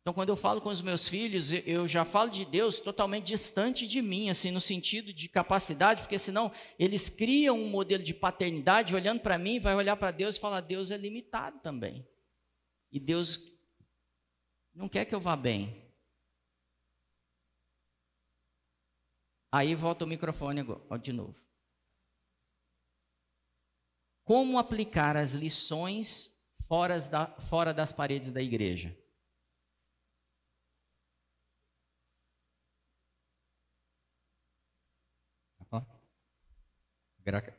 Então, 0.06 0.14
quando 0.14 0.28
eu 0.28 0.36
falo 0.36 0.60
com 0.60 0.68
os 0.68 0.80
meus 0.80 1.08
filhos, 1.08 1.50
eu 1.50 1.88
já 1.88 2.04
falo 2.04 2.30
de 2.30 2.44
Deus 2.44 2.78
totalmente 2.78 3.26
distante 3.26 3.88
de 3.88 4.00
mim, 4.00 4.30
assim, 4.30 4.52
no 4.52 4.60
sentido 4.60 5.12
de 5.12 5.28
capacidade, 5.28 6.02
porque 6.02 6.16
senão 6.16 6.52
eles 6.78 7.08
criam 7.08 7.58
um 7.58 7.68
modelo 7.68 8.04
de 8.04 8.14
paternidade 8.14 8.94
olhando 8.94 9.18
para 9.18 9.36
mim, 9.36 9.58
vai 9.58 9.74
olhar 9.74 9.96
para 9.96 10.12
Deus 10.12 10.36
e 10.36 10.40
falar: 10.40 10.60
Deus 10.60 10.92
é 10.92 10.96
limitado 10.96 11.58
também. 11.58 12.08
E 12.92 13.00
Deus 13.00 13.52
não 14.72 14.88
quer 14.88 15.06
que 15.06 15.12
eu 15.12 15.20
vá 15.20 15.34
bem. 15.34 15.92
Aí 19.50 19.74
volta 19.74 20.04
o 20.04 20.08
microfone 20.08 20.62
de 21.02 21.12
novo. 21.12 21.44
Como 24.22 24.56
aplicar 24.56 25.16
as 25.16 25.32
lições 25.32 26.30
fora, 26.68 26.96
fora 27.40 27.74
das 27.74 27.92
paredes 27.92 28.30
da 28.30 28.40
igreja? 28.40 28.96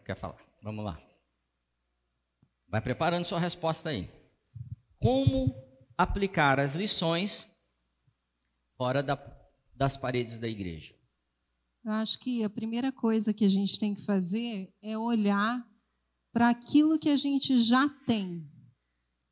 Quer 0.06 0.17
falar. 0.17 0.39
Vamos 0.62 0.84
lá. 0.84 1.01
Vai 2.67 2.82
preparando 2.82 3.25
sua 3.25 3.39
resposta 3.39 3.89
aí. 3.89 4.10
Como 4.99 5.56
aplicar 5.97 6.60
as 6.60 6.75
lições 6.75 7.58
fora 8.77 9.01
da, 9.01 9.17
das 9.75 9.95
paredes 9.95 10.38
da 10.38 10.47
igreja? 10.47 10.93
Eu 11.84 11.91
acho 11.93 12.19
que 12.19 12.43
a 12.43 12.49
primeira 12.49 12.91
coisa 12.91 13.34
que 13.34 13.45
a 13.45 13.49
gente 13.49 13.80
tem 13.80 13.93
que 13.93 14.01
fazer 14.01 14.73
é 14.82 14.97
olhar 14.97 15.65
para 16.34 16.49
aquilo 16.49 16.99
que 16.99 17.10
a 17.10 17.15
gente 17.15 17.58
já 17.60 17.88
tem, 18.06 18.45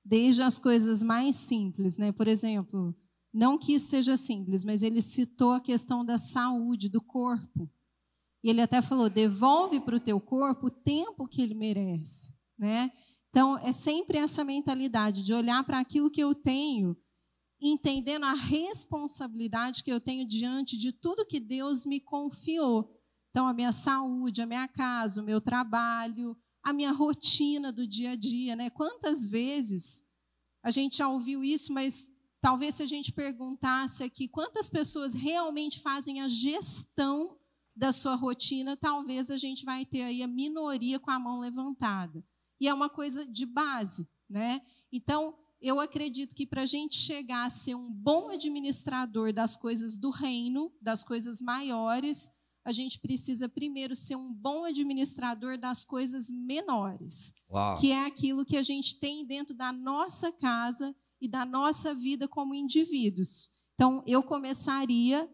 desde 0.03 0.41
as 0.41 0.57
coisas 0.57 1.03
mais 1.03 1.35
simples, 1.35 1.97
né? 1.97 2.11
Por 2.11 2.27
exemplo, 2.27 2.95
não 3.33 3.57
que 3.57 3.73
isso 3.73 3.89
seja 3.89 4.15
simples, 4.15 4.63
mas 4.63 4.81
ele 4.81 5.01
citou 5.01 5.51
a 5.51 5.59
questão 5.59 6.05
da 6.05 6.17
saúde 6.17 6.87
do 6.87 7.01
corpo. 7.01 7.69
E 8.45 8.49
ele 8.51 8.61
até 8.61 8.79
falou: 8.79 9.09
devolve 9.09 9.79
para 9.79 9.95
o 9.95 9.99
teu 9.99 10.21
corpo 10.21 10.67
o 10.67 10.69
tempo 10.69 11.27
que 11.27 11.41
ele 11.41 11.55
merece, 11.55 12.31
né? 12.55 12.91
Então 13.31 13.57
é 13.57 13.71
sempre 13.71 14.19
essa 14.19 14.43
mentalidade 14.43 15.23
de 15.23 15.33
olhar 15.33 15.63
para 15.63 15.79
aquilo 15.79 16.11
que 16.11 16.21
eu 16.21 16.35
tenho, 16.35 16.95
entendendo 17.59 18.23
a 18.23 18.33
responsabilidade 18.33 19.83
que 19.83 19.91
eu 19.91 19.99
tenho 19.99 20.27
diante 20.27 20.77
de 20.77 20.91
tudo 20.91 21.25
que 21.25 21.39
Deus 21.39 21.87
me 21.87 21.99
confiou. 21.99 22.95
Então 23.31 23.47
a 23.47 23.53
minha 23.53 23.71
saúde, 23.71 24.43
a 24.43 24.45
minha 24.45 24.67
casa, 24.67 25.23
o 25.23 25.25
meu 25.25 25.41
trabalho, 25.41 26.37
a 26.61 26.71
minha 26.71 26.91
rotina 26.91 27.71
do 27.71 27.87
dia 27.87 28.11
a 28.11 28.15
dia, 28.15 28.55
né? 28.55 28.69
Quantas 28.69 29.25
vezes 29.25 30.03
a 30.61 30.69
gente 30.69 30.97
já 30.97 31.09
ouviu 31.09 31.43
isso, 31.43 31.73
mas 31.73 32.11
talvez 32.39 32.75
se 32.75 32.83
a 32.83 32.85
gente 32.85 33.11
perguntasse 33.11 34.03
aqui 34.03 34.27
quantas 34.27 34.69
pessoas 34.69 35.15
realmente 35.15 35.79
fazem 35.81 36.21
a 36.21 36.27
gestão 36.27 37.39
da 37.75 37.91
sua 37.91 38.15
rotina, 38.15 38.77
talvez 38.77 39.29
a 39.29 39.37
gente 39.37 39.65
vai 39.65 39.85
ter 39.85 40.03
aí 40.03 40.23
a 40.23 40.27
minoria 40.27 40.99
com 40.99 41.11
a 41.11 41.19
mão 41.19 41.39
levantada. 41.39 42.23
E 42.59 42.67
é 42.67 42.73
uma 42.73 42.89
coisa 42.89 43.25
de 43.25 43.45
base, 43.45 44.07
né? 44.29 44.61
Então, 44.91 45.35
eu 45.59 45.79
acredito 45.79 46.35
que 46.35 46.45
para 46.45 46.61
a 46.61 46.65
gente 46.65 46.95
chegar 46.95 47.45
a 47.45 47.49
ser 47.49 47.75
um 47.75 47.91
bom 47.91 48.29
administrador 48.29 49.33
das 49.33 49.55
coisas 49.55 49.97
do 49.97 50.09
reino, 50.09 50.71
das 50.81 51.03
coisas 51.03 51.41
maiores, 51.41 52.29
a 52.63 52.71
gente 52.71 52.99
precisa 52.99 53.49
primeiro 53.49 53.95
ser 53.95 54.15
um 54.15 54.33
bom 54.33 54.65
administrador 54.65 55.57
das 55.57 55.83
coisas 55.83 56.31
menores, 56.31 57.33
Uau. 57.49 57.77
que 57.77 57.91
é 57.91 58.05
aquilo 58.05 58.45
que 58.45 58.57
a 58.57 58.63
gente 58.63 58.99
tem 58.99 59.25
dentro 59.25 59.55
da 59.55 59.71
nossa 59.71 60.31
casa 60.31 60.95
e 61.21 61.27
da 61.27 61.45
nossa 61.45 61.93
vida 61.93 62.27
como 62.27 62.55
indivíduos. 62.55 63.49
Então, 63.73 64.03
eu 64.07 64.23
começaria 64.23 65.29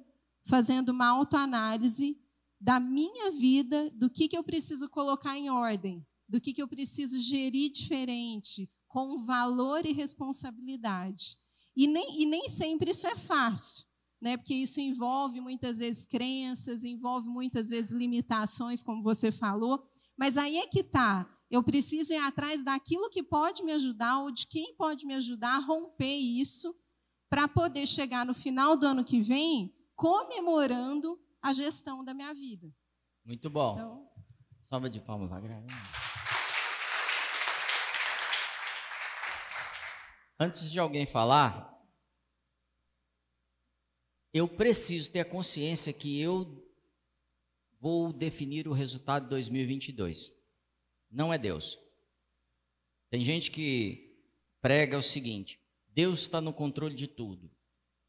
fazendo 0.45 0.89
uma 0.89 1.07
autoanálise 1.07 2.17
da 2.61 2.79
minha 2.79 3.31
vida, 3.31 3.89
do 3.95 4.07
que, 4.07 4.27
que 4.27 4.37
eu 4.37 4.43
preciso 4.43 4.87
colocar 4.87 5.35
em 5.35 5.49
ordem, 5.49 6.05
do 6.29 6.39
que, 6.39 6.53
que 6.53 6.61
eu 6.61 6.67
preciso 6.67 7.17
gerir 7.17 7.71
diferente, 7.71 8.71
com 8.87 9.23
valor 9.23 9.83
e 9.83 9.91
responsabilidade. 9.91 11.39
E 11.75 11.87
nem, 11.87 12.21
e 12.21 12.25
nem 12.27 12.47
sempre 12.47 12.91
isso 12.91 13.07
é 13.07 13.15
fácil, 13.15 13.85
né? 14.21 14.37
porque 14.37 14.53
isso 14.53 14.79
envolve 14.79 15.41
muitas 15.41 15.79
vezes 15.79 16.05
crenças, 16.05 16.83
envolve 16.83 17.27
muitas 17.27 17.67
vezes 17.67 17.89
limitações, 17.89 18.83
como 18.83 19.01
você 19.01 19.31
falou. 19.31 19.83
Mas 20.15 20.37
aí 20.37 20.57
é 20.57 20.67
que 20.67 20.81
está. 20.81 21.27
Eu 21.49 21.63
preciso 21.63 22.13
ir 22.13 22.17
atrás 22.17 22.63
daquilo 22.63 23.09
que 23.09 23.23
pode 23.23 23.63
me 23.63 23.71
ajudar 23.71 24.19
ou 24.19 24.29
de 24.29 24.45
quem 24.45 24.75
pode 24.75 25.05
me 25.07 25.15
ajudar 25.15 25.55
a 25.55 25.59
romper 25.59 26.15
isso 26.15 26.75
para 27.27 27.47
poder 27.47 27.87
chegar 27.87 28.23
no 28.23 28.33
final 28.35 28.77
do 28.77 28.85
ano 28.85 29.03
que 29.03 29.19
vem 29.19 29.73
comemorando 29.95 31.19
a 31.41 31.53
gestão 31.53 32.03
da 32.03 32.13
minha 32.13 32.33
vida. 32.33 32.71
Muito 33.25 33.49
bom. 33.49 33.73
Então, 33.73 34.11
Salva 34.61 34.89
de 34.89 34.99
palmas, 34.99 35.29
Vagra. 35.29 35.63
Antes 40.39 40.71
de 40.71 40.79
alguém 40.79 41.05
falar, 41.05 41.71
eu 44.33 44.47
preciso 44.47 45.11
ter 45.11 45.19
a 45.19 45.25
consciência 45.25 45.91
que 45.91 46.19
eu 46.19 46.67
vou 47.79 48.13
definir 48.13 48.67
o 48.67 48.73
resultado 48.73 49.23
de 49.23 49.29
2022. 49.29 50.31
Não 51.09 51.33
é 51.33 51.37
Deus. 51.37 51.77
Tem 53.09 53.23
gente 53.23 53.51
que 53.51 54.17
prega 54.61 54.97
o 54.97 55.01
seguinte: 55.01 55.59
Deus 55.87 56.21
está 56.21 56.39
no 56.39 56.53
controle 56.53 56.95
de 56.95 57.07
tudo. 57.07 57.51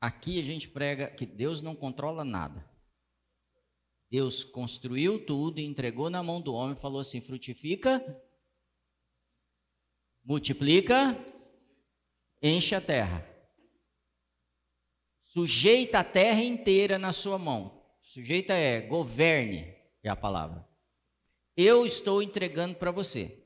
Aqui 0.00 0.38
a 0.38 0.44
gente 0.44 0.68
prega 0.68 1.08
que 1.08 1.26
Deus 1.26 1.62
não 1.62 1.74
controla 1.74 2.24
nada. 2.24 2.71
Deus 4.12 4.44
construiu 4.44 5.24
tudo 5.24 5.58
e 5.58 5.64
entregou 5.64 6.10
na 6.10 6.22
mão 6.22 6.38
do 6.38 6.52
homem 6.52 6.76
falou 6.76 7.00
assim: 7.00 7.18
frutifica, 7.18 8.04
multiplica, 10.22 11.16
enche 12.42 12.74
a 12.74 12.80
terra. 12.82 13.26
Sujeita 15.18 16.00
a 16.00 16.04
terra 16.04 16.42
inteira 16.42 16.98
na 16.98 17.14
sua 17.14 17.38
mão. 17.38 17.82
Sujeita 18.02 18.52
é 18.52 18.82
governe, 18.82 19.74
é 20.02 20.10
a 20.10 20.16
palavra. 20.16 20.68
Eu 21.56 21.86
estou 21.86 22.22
entregando 22.22 22.74
para 22.74 22.90
você. 22.90 23.41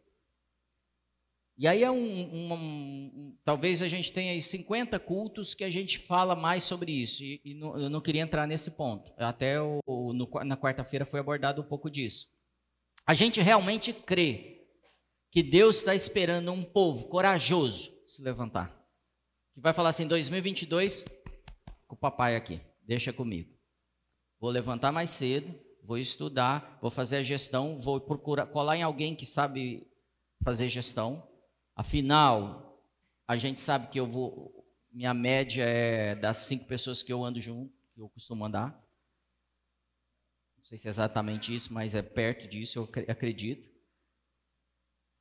E 1.59 1.67
aí 1.67 1.83
é 1.83 1.91
um, 1.91 1.97
um, 1.97 2.53
um, 2.53 3.39
Talvez 3.43 3.81
a 3.81 3.89
gente 3.89 4.13
tenha 4.13 4.33
aí 4.33 4.43
50 4.43 4.99
cultos 4.99 5.55
que 5.55 5.65
a 5.65 5.71
gente 5.71 5.99
fala 5.99 6.37
mais 6.37 6.63
sobre 6.65 6.93
isso. 6.93 7.25
E, 7.25 7.41
e 7.43 7.55
não, 7.55 7.79
eu 7.79 7.89
não 7.89 8.01
queria 8.03 8.21
entrar 8.21 8.47
nesse 8.47 8.73
ponto. 8.73 9.11
Até 9.17 9.61
o, 9.61 9.81
no, 10.13 10.29
na 10.45 10.57
quarta-feira 10.57 11.07
foi 11.07 11.21
abordado 11.21 11.63
um 11.63 11.65
pouco 11.65 11.89
disso. 11.89 12.29
A 13.07 13.15
gente 13.15 13.41
realmente 13.41 13.93
crê 13.93 14.67
que 15.31 15.43
Deus 15.43 15.77
está 15.77 15.95
esperando 15.95 16.53
um 16.53 16.63
povo 16.63 17.09
corajoso 17.09 17.91
se 18.07 18.21
levantar. 18.21 18.69
Que 19.55 19.61
vai 19.61 19.73
falar 19.73 19.91
assim: 19.91 20.07
2022, 20.07 21.07
com 21.87 21.95
o 21.95 21.99
papai 21.99 22.37
aqui, 22.37 22.61
deixa 22.83 23.15
comigo. 23.15 23.57
Vou 24.39 24.51
levantar 24.51 24.93
mais 24.93 25.09
cedo, 25.09 25.59
vou 25.83 25.97
estudar, 25.97 26.79
vou 26.83 26.91
fazer 26.91 27.17
a 27.17 27.23
gestão, 27.23 27.79
vou 27.79 27.99
procurar 27.99 28.45
colar 28.47 28.77
em 28.77 28.83
alguém 28.83 29.15
que 29.15 29.25
sabe 29.25 29.87
fazer 30.45 30.69
gestão 30.69 31.27
Afinal, 31.77 32.83
a 33.29 33.37
gente 33.37 33.61
sabe 33.61 33.89
que 33.89 34.01
eu 34.01 34.07
vou. 34.07 34.67
Minha 34.91 35.13
média 35.13 35.63
é 35.63 36.15
das 36.15 36.39
cinco 36.39 36.65
pessoas 36.65 37.03
que 37.03 37.13
eu 37.13 37.23
ando 37.23 37.39
junto, 37.39 37.71
que 37.95 38.01
eu 38.01 38.09
costumo 38.09 38.47
andar. 38.47 38.71
Não 40.57 40.65
sei 40.65 40.79
se 40.79 40.89
é 40.89 40.91
exatamente 40.91 41.55
isso, 41.55 41.75
mas 41.75 41.95
é 41.95 42.01
perto 42.01 42.49
disso, 42.49 42.79
eu 42.79 42.91
acredito. 43.09 43.71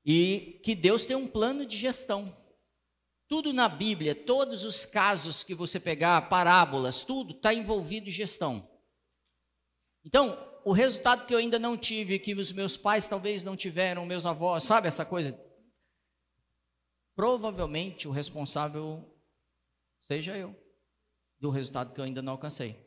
E 0.06 0.62
que 0.64 0.74
Deus 0.74 1.06
tem 1.06 1.18
um 1.18 1.28
plano 1.28 1.66
de 1.66 1.78
gestão. 1.78 2.34
Tudo 3.28 3.52
na 3.52 3.68
Bíblia, 3.68 4.16
todos 4.16 4.64
os 4.64 4.86
casos 4.86 5.44
que 5.44 5.54
você 5.54 5.78
pegar, 5.78 6.30
parábolas, 6.30 7.04
tudo 7.04 7.34
está 7.34 7.54
envolvido 7.54 8.08
em 8.08 8.14
gestão. 8.14 8.70
Então, 10.06 10.62
o 10.64 10.72
resultado 10.72 11.26
que 11.26 11.34
eu 11.34 11.40
ainda 11.40 11.60
não 11.60 11.76
tive, 11.76 12.18
que 12.18 12.34
os 12.34 12.52
meus 12.54 12.78
pais 12.78 13.08
talvez 13.08 13.44
não 13.44 13.58
tiveram, 13.58 14.06
meus 14.06 14.26
avós, 14.26 14.64
sabe 14.64 14.88
essa 14.88 15.04
coisa? 15.04 15.45
Provavelmente 17.16 18.08
o 18.08 18.12
responsável 18.12 19.12
seja 20.02 20.38
eu, 20.38 20.56
do 21.40 21.50
resultado 21.50 21.94
que 21.94 22.00
eu 22.00 22.04
ainda 22.04 22.22
não 22.22 22.34
alcancei. 22.34 22.86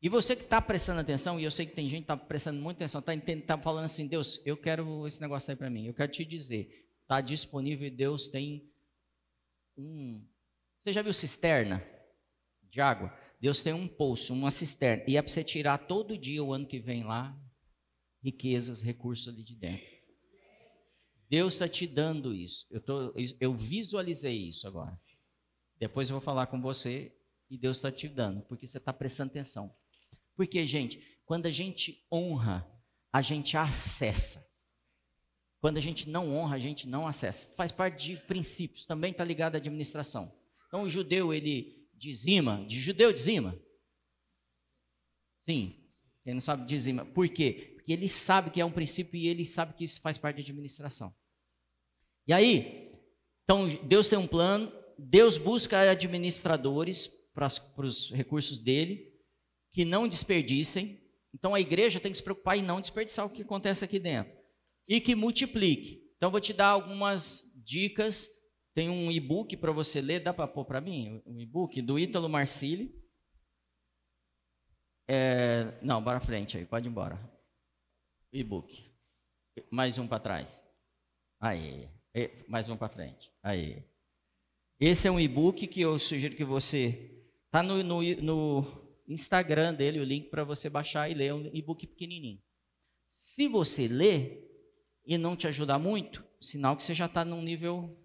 E 0.00 0.08
você 0.08 0.36
que 0.36 0.42
está 0.42 0.60
prestando 0.60 1.00
atenção, 1.00 1.40
e 1.40 1.44
eu 1.44 1.50
sei 1.50 1.66
que 1.66 1.74
tem 1.74 1.88
gente 1.88 2.00
que 2.00 2.12
está 2.12 2.16
prestando 2.16 2.60
muita 2.60 2.78
atenção, 2.78 3.00
está 3.00 3.56
tá 3.56 3.62
falando 3.62 3.86
assim, 3.86 4.06
Deus, 4.06 4.40
eu 4.44 4.56
quero 4.56 5.06
esse 5.06 5.20
negócio 5.20 5.50
aí 5.50 5.56
para 5.56 5.70
mim, 5.70 5.86
eu 5.86 5.94
quero 5.94 6.12
te 6.12 6.24
dizer, 6.24 6.88
está 7.02 7.20
disponível 7.20 7.86
e 7.86 7.90
Deus 7.90 8.28
tem 8.28 8.70
um... 9.76 10.26
Você 10.78 10.92
já 10.92 11.02
viu 11.02 11.12
cisterna 11.12 11.82
de 12.62 12.80
água? 12.80 13.16
Deus 13.40 13.62
tem 13.62 13.72
um 13.72 13.88
poço, 13.88 14.32
uma 14.34 14.50
cisterna, 14.50 15.04
e 15.08 15.16
é 15.16 15.22
para 15.22 15.32
você 15.32 15.42
tirar 15.42 15.78
todo 15.78 16.18
dia, 16.18 16.42
o 16.42 16.52
ano 16.52 16.66
que 16.66 16.78
vem 16.78 17.02
lá, 17.02 17.38
riquezas, 18.22 18.82
recursos 18.82 19.28
ali 19.28 19.42
de 19.42 19.54
dentro. 19.54 19.93
Deus 21.28 21.54
está 21.54 21.68
te 21.68 21.86
dando 21.86 22.34
isso. 22.34 22.66
Eu, 22.70 22.80
tô, 22.80 23.14
eu 23.40 23.54
visualizei 23.54 24.48
isso 24.48 24.66
agora. 24.66 24.98
Depois 25.78 26.08
eu 26.08 26.14
vou 26.14 26.20
falar 26.20 26.46
com 26.46 26.60
você 26.60 27.14
e 27.50 27.58
Deus 27.58 27.78
está 27.78 27.90
te 27.90 28.08
dando, 28.08 28.42
porque 28.42 28.66
você 28.66 28.78
está 28.78 28.92
prestando 28.92 29.30
atenção. 29.30 29.74
Porque, 30.36 30.64
gente, 30.64 31.00
quando 31.24 31.46
a 31.46 31.50
gente 31.50 32.04
honra, 32.10 32.68
a 33.12 33.22
gente 33.22 33.56
acessa. 33.56 34.44
Quando 35.60 35.78
a 35.78 35.80
gente 35.80 36.08
não 36.08 36.34
honra, 36.34 36.56
a 36.56 36.58
gente 36.58 36.88
não 36.88 37.06
acessa. 37.06 37.54
Faz 37.54 37.72
parte 37.72 38.04
de 38.04 38.16
princípios, 38.16 38.86
também 38.86 39.12
está 39.12 39.24
ligado 39.24 39.54
à 39.54 39.58
administração. 39.58 40.34
Então, 40.66 40.82
o 40.82 40.88
judeu, 40.88 41.32
ele 41.32 41.88
dizima, 41.94 42.64
de 42.66 42.80
judeu 42.80 43.12
dizima. 43.12 43.58
Sim, 45.38 45.74
quem 46.22 46.34
não 46.34 46.40
sabe 46.40 46.66
dizima. 46.66 47.04
Por 47.04 47.28
quê? 47.28 47.73
Porque 47.84 47.92
ele 47.92 48.08
sabe 48.08 48.50
que 48.50 48.62
é 48.62 48.64
um 48.64 48.72
princípio 48.72 49.20
e 49.20 49.28
ele 49.28 49.44
sabe 49.44 49.74
que 49.74 49.84
isso 49.84 50.00
faz 50.00 50.16
parte 50.16 50.36
da 50.36 50.42
administração. 50.42 51.14
E 52.26 52.32
aí, 52.32 52.90
então 53.42 53.68
Deus 53.84 54.08
tem 54.08 54.18
um 54.18 54.26
plano, 54.26 54.72
Deus 54.98 55.36
busca 55.36 55.90
administradores 55.90 57.06
para, 57.34 57.46
os 57.76 58.10
recursos 58.10 58.58
dele, 58.58 59.12
que 59.70 59.84
não 59.84 60.08
desperdicem. 60.08 60.98
Então 61.34 61.54
a 61.54 61.60
igreja 61.60 62.00
tem 62.00 62.10
que 62.10 62.16
se 62.16 62.24
preocupar 62.24 62.56
em 62.56 62.62
não 62.62 62.80
desperdiçar 62.80 63.26
o 63.26 63.28
que 63.28 63.42
acontece 63.42 63.84
aqui 63.84 63.98
dentro. 63.98 64.32
E 64.88 64.98
que 64.98 65.14
multiplique. 65.14 66.10
Então 66.16 66.30
vou 66.30 66.40
te 66.40 66.54
dar 66.54 66.68
algumas 66.68 67.44
dicas. 67.54 68.30
Tem 68.72 68.88
um 68.88 69.12
e-book 69.12 69.58
para 69.58 69.72
você 69.72 70.00
ler, 70.00 70.20
dá 70.20 70.32
para 70.32 70.48
pôr 70.48 70.64
para 70.64 70.80
mim? 70.80 71.22
Um 71.26 71.38
e-book 71.38 71.82
do 71.82 71.98
Ítalo 71.98 72.30
Marcili. 72.30 72.98
É, 75.06 75.78
não, 75.82 76.02
para 76.02 76.18
frente 76.18 76.56
aí, 76.56 76.64
pode 76.64 76.88
ir 76.88 76.90
embora. 76.90 77.33
E-book. 78.34 78.92
Mais 79.70 79.96
um 79.96 80.08
para 80.08 80.18
trás. 80.18 80.68
Aí. 81.38 81.88
Mais 82.48 82.68
um 82.68 82.76
para 82.76 82.88
frente. 82.88 83.30
Aí. 83.40 83.84
Esse 84.80 85.06
é 85.06 85.10
um 85.10 85.20
e-book 85.20 85.64
que 85.68 85.80
eu 85.80 85.96
sugiro 86.00 86.34
que 86.34 86.44
você. 86.44 87.22
Está 87.46 87.62
no, 87.62 87.80
no, 87.84 88.02
no, 88.02 88.88
Instagram 89.06 89.72
dele 89.72 90.00
o 90.00 90.04
link 90.04 90.30
para 90.30 90.42
você 90.42 90.68
baixar 90.68 91.08
e 91.08 91.14
ler. 91.14 91.26
É 91.26 91.34
um 91.34 91.48
e-book 91.54 91.86
pequenininho. 91.86 92.42
Se 93.08 93.46
você 93.46 93.86
ler 93.86 94.50
e 95.06 95.16
não 95.16 95.36
te 95.36 95.46
ajudar 95.46 95.78
muito, 95.78 96.24
sinal 96.40 96.74
que 96.74 96.82
você 96.82 96.92
já 96.92 97.06
está 97.06 97.24
num 97.24 97.40
nível 97.40 97.96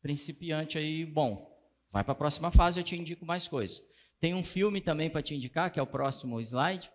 principiante 0.00 0.78
aí 0.78 1.04
bom. 1.04 1.54
Vai 1.90 2.02
para 2.02 2.12
a 2.12 2.16
próxima 2.16 2.50
fase, 2.50 2.80
eu 2.80 2.84
te 2.84 2.96
indico 2.96 3.26
mais 3.26 3.46
coisas. 3.46 3.82
Tem 4.18 4.32
um 4.32 4.42
filme 4.42 4.80
também 4.80 5.10
para 5.10 5.22
te 5.22 5.34
indicar, 5.34 5.70
que 5.70 5.78
é 5.78 5.82
o 5.82 5.86
próximo 5.86 6.40
slide. 6.40 6.90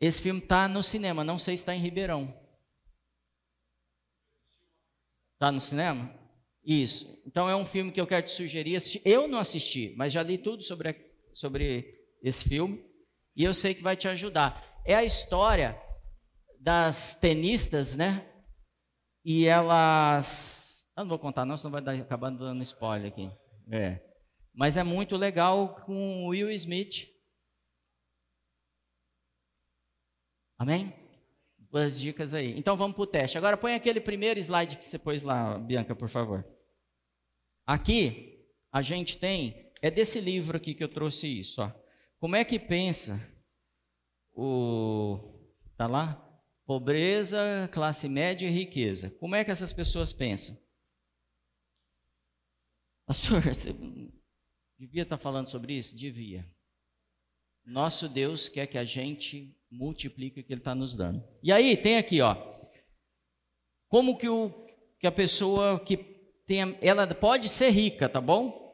Esse 0.00 0.20
filme 0.22 0.40
está 0.40 0.68
no 0.68 0.82
cinema, 0.82 1.24
não 1.24 1.38
sei 1.38 1.56
se 1.56 1.62
está 1.62 1.74
em 1.74 1.80
Ribeirão. 1.80 2.34
Está 5.34 5.50
no 5.50 5.60
cinema? 5.60 6.14
Isso. 6.64 7.22
Então 7.26 7.48
é 7.48 7.54
um 7.54 7.64
filme 7.64 7.92
que 7.92 8.00
eu 8.00 8.06
quero 8.06 8.24
te 8.24 8.32
sugerir. 8.32 8.76
Assistir. 8.76 9.02
Eu 9.04 9.28
não 9.28 9.38
assisti, 9.38 9.94
mas 9.96 10.12
já 10.12 10.22
li 10.22 10.36
tudo 10.36 10.62
sobre, 10.62 10.94
sobre 11.32 11.84
esse 12.22 12.48
filme 12.48 12.84
e 13.36 13.44
eu 13.44 13.52
sei 13.52 13.74
que 13.74 13.82
vai 13.82 13.94
te 13.94 14.08
ajudar. 14.08 14.80
É 14.84 14.94
a 14.94 15.04
história 15.04 15.80
das 16.58 17.14
tenistas, 17.14 17.94
né? 17.94 18.26
E 19.24 19.46
elas. 19.46 20.84
Eu 20.96 21.04
não 21.04 21.10
vou 21.10 21.18
contar, 21.18 21.44
não, 21.44 21.56
senão 21.56 21.72
vai 21.72 21.82
dar, 21.82 21.94
acabar 21.94 22.30
dando 22.30 22.62
spoiler 22.62 23.12
aqui. 23.12 23.30
É. 23.70 24.00
Mas 24.54 24.76
é 24.76 24.82
muito 24.82 25.16
legal 25.16 25.76
com 25.84 26.24
o 26.24 26.28
Will 26.28 26.50
Smith. 26.50 27.06
Amém? 30.58 30.94
as 31.78 32.00
dicas 32.00 32.32
aí. 32.32 32.58
Então 32.58 32.76
vamos 32.76 32.94
para 32.94 33.02
o 33.02 33.06
teste. 33.06 33.38
Agora 33.38 33.56
põe 33.56 33.74
aquele 33.74 34.00
primeiro 34.00 34.40
slide 34.40 34.76
que 34.76 34.84
você 34.84 34.98
pôs 34.98 35.22
lá, 35.22 35.58
Bianca, 35.58 35.94
por 35.94 36.08
favor. 36.08 36.46
Aqui 37.66 38.46
a 38.72 38.80
gente 38.82 39.18
tem, 39.18 39.72
é 39.82 39.90
desse 39.90 40.20
livro 40.20 40.56
aqui 40.56 40.74
que 40.74 40.82
eu 40.82 40.88
trouxe 40.88 41.26
isso. 41.26 41.62
Ó. 41.62 41.70
Como 42.18 42.36
é 42.36 42.44
que 42.44 42.58
pensa 42.58 43.20
o. 44.32 45.18
Tá 45.76 45.86
lá? 45.86 46.22
Pobreza, 46.64 47.68
classe 47.72 48.08
média 48.08 48.46
e 48.46 48.50
riqueza. 48.50 49.10
Como 49.10 49.34
é 49.34 49.44
que 49.44 49.50
essas 49.50 49.72
pessoas 49.72 50.12
pensam? 50.12 50.56
Pastor, 53.06 53.40
você 53.54 53.72
devia 54.78 55.02
estar 55.02 55.18
falando 55.18 55.48
sobre 55.48 55.74
isso? 55.74 55.96
Devia. 55.96 56.48
Nosso 57.64 58.08
Deus 58.08 58.48
quer 58.48 58.66
que 58.66 58.78
a 58.78 58.84
gente 58.84 59.55
multiplique 59.70 60.40
o 60.40 60.44
que 60.44 60.52
Ele 60.52 60.60
está 60.60 60.74
nos 60.74 60.94
dando. 60.94 61.22
E 61.42 61.52
aí, 61.52 61.76
tem 61.76 61.98
aqui, 61.98 62.20
ó. 62.20 62.36
Como 63.88 64.16
que, 64.16 64.28
o, 64.28 64.50
que 64.98 65.06
a 65.06 65.12
pessoa 65.12 65.80
que 65.80 65.96
tem. 66.46 66.76
Ela 66.80 67.06
pode 67.14 67.48
ser 67.48 67.70
rica, 67.70 68.08
tá 68.08 68.20
bom? 68.20 68.64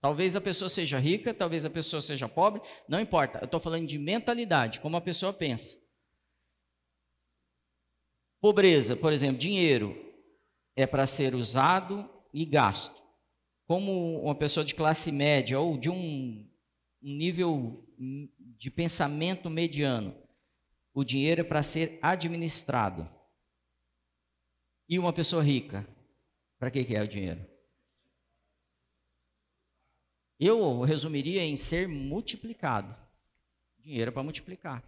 Talvez 0.00 0.34
a 0.34 0.40
pessoa 0.40 0.68
seja 0.68 0.98
rica, 0.98 1.34
talvez 1.34 1.66
a 1.66 1.70
pessoa 1.70 2.00
seja 2.00 2.26
pobre, 2.28 2.62
não 2.88 2.98
importa. 2.98 3.38
Eu 3.40 3.44
estou 3.44 3.60
falando 3.60 3.86
de 3.86 3.98
mentalidade, 3.98 4.80
como 4.80 4.96
a 4.96 5.00
pessoa 5.00 5.32
pensa. 5.32 5.76
Pobreza, 8.40 8.96
por 8.96 9.12
exemplo, 9.12 9.36
dinheiro 9.36 9.94
é 10.74 10.86
para 10.86 11.06
ser 11.06 11.34
usado 11.34 12.08
e 12.32 12.46
gasto. 12.46 13.02
Como 13.66 14.22
uma 14.22 14.34
pessoa 14.34 14.64
de 14.64 14.74
classe 14.74 15.12
média 15.12 15.60
ou 15.60 15.76
de 15.76 15.90
um 15.90 16.48
nível 17.02 17.86
de 18.60 18.70
pensamento 18.70 19.48
mediano. 19.48 20.14
O 20.92 21.02
dinheiro 21.02 21.40
é 21.40 21.44
para 21.44 21.62
ser 21.62 21.98
administrado. 22.02 23.08
E 24.86 24.98
uma 24.98 25.14
pessoa 25.14 25.42
rica, 25.42 25.88
para 26.58 26.70
que, 26.70 26.84
que 26.84 26.94
é 26.94 27.02
o 27.02 27.08
dinheiro? 27.08 27.42
Eu 30.38 30.82
resumiria 30.82 31.42
em 31.42 31.56
ser 31.56 31.88
multiplicado. 31.88 32.94
Dinheiro 33.78 34.10
é 34.10 34.12
para 34.12 34.22
multiplicar. 34.22 34.84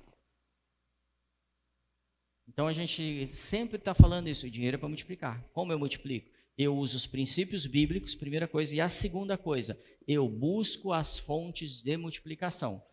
Então 2.46 2.66
a 2.66 2.72
gente 2.74 3.30
sempre 3.32 3.78
está 3.78 3.94
falando 3.94 4.28
isso, 4.28 4.46
o 4.46 4.50
dinheiro 4.50 4.74
é 4.74 4.78
para 4.78 4.88
multiplicar. 4.88 5.42
Como 5.50 5.72
eu 5.72 5.78
multiplico? 5.78 6.30
Eu 6.58 6.76
uso 6.76 6.98
os 6.98 7.06
princípios 7.06 7.64
bíblicos, 7.64 8.14
primeira 8.14 8.46
coisa, 8.46 8.76
e 8.76 8.82
a 8.82 8.88
segunda 8.90 9.38
coisa, 9.38 9.82
eu 10.06 10.28
busco 10.28 10.92
as 10.92 11.18
fontes 11.18 11.80
de 11.80 11.96
multiplicação. 11.96 12.84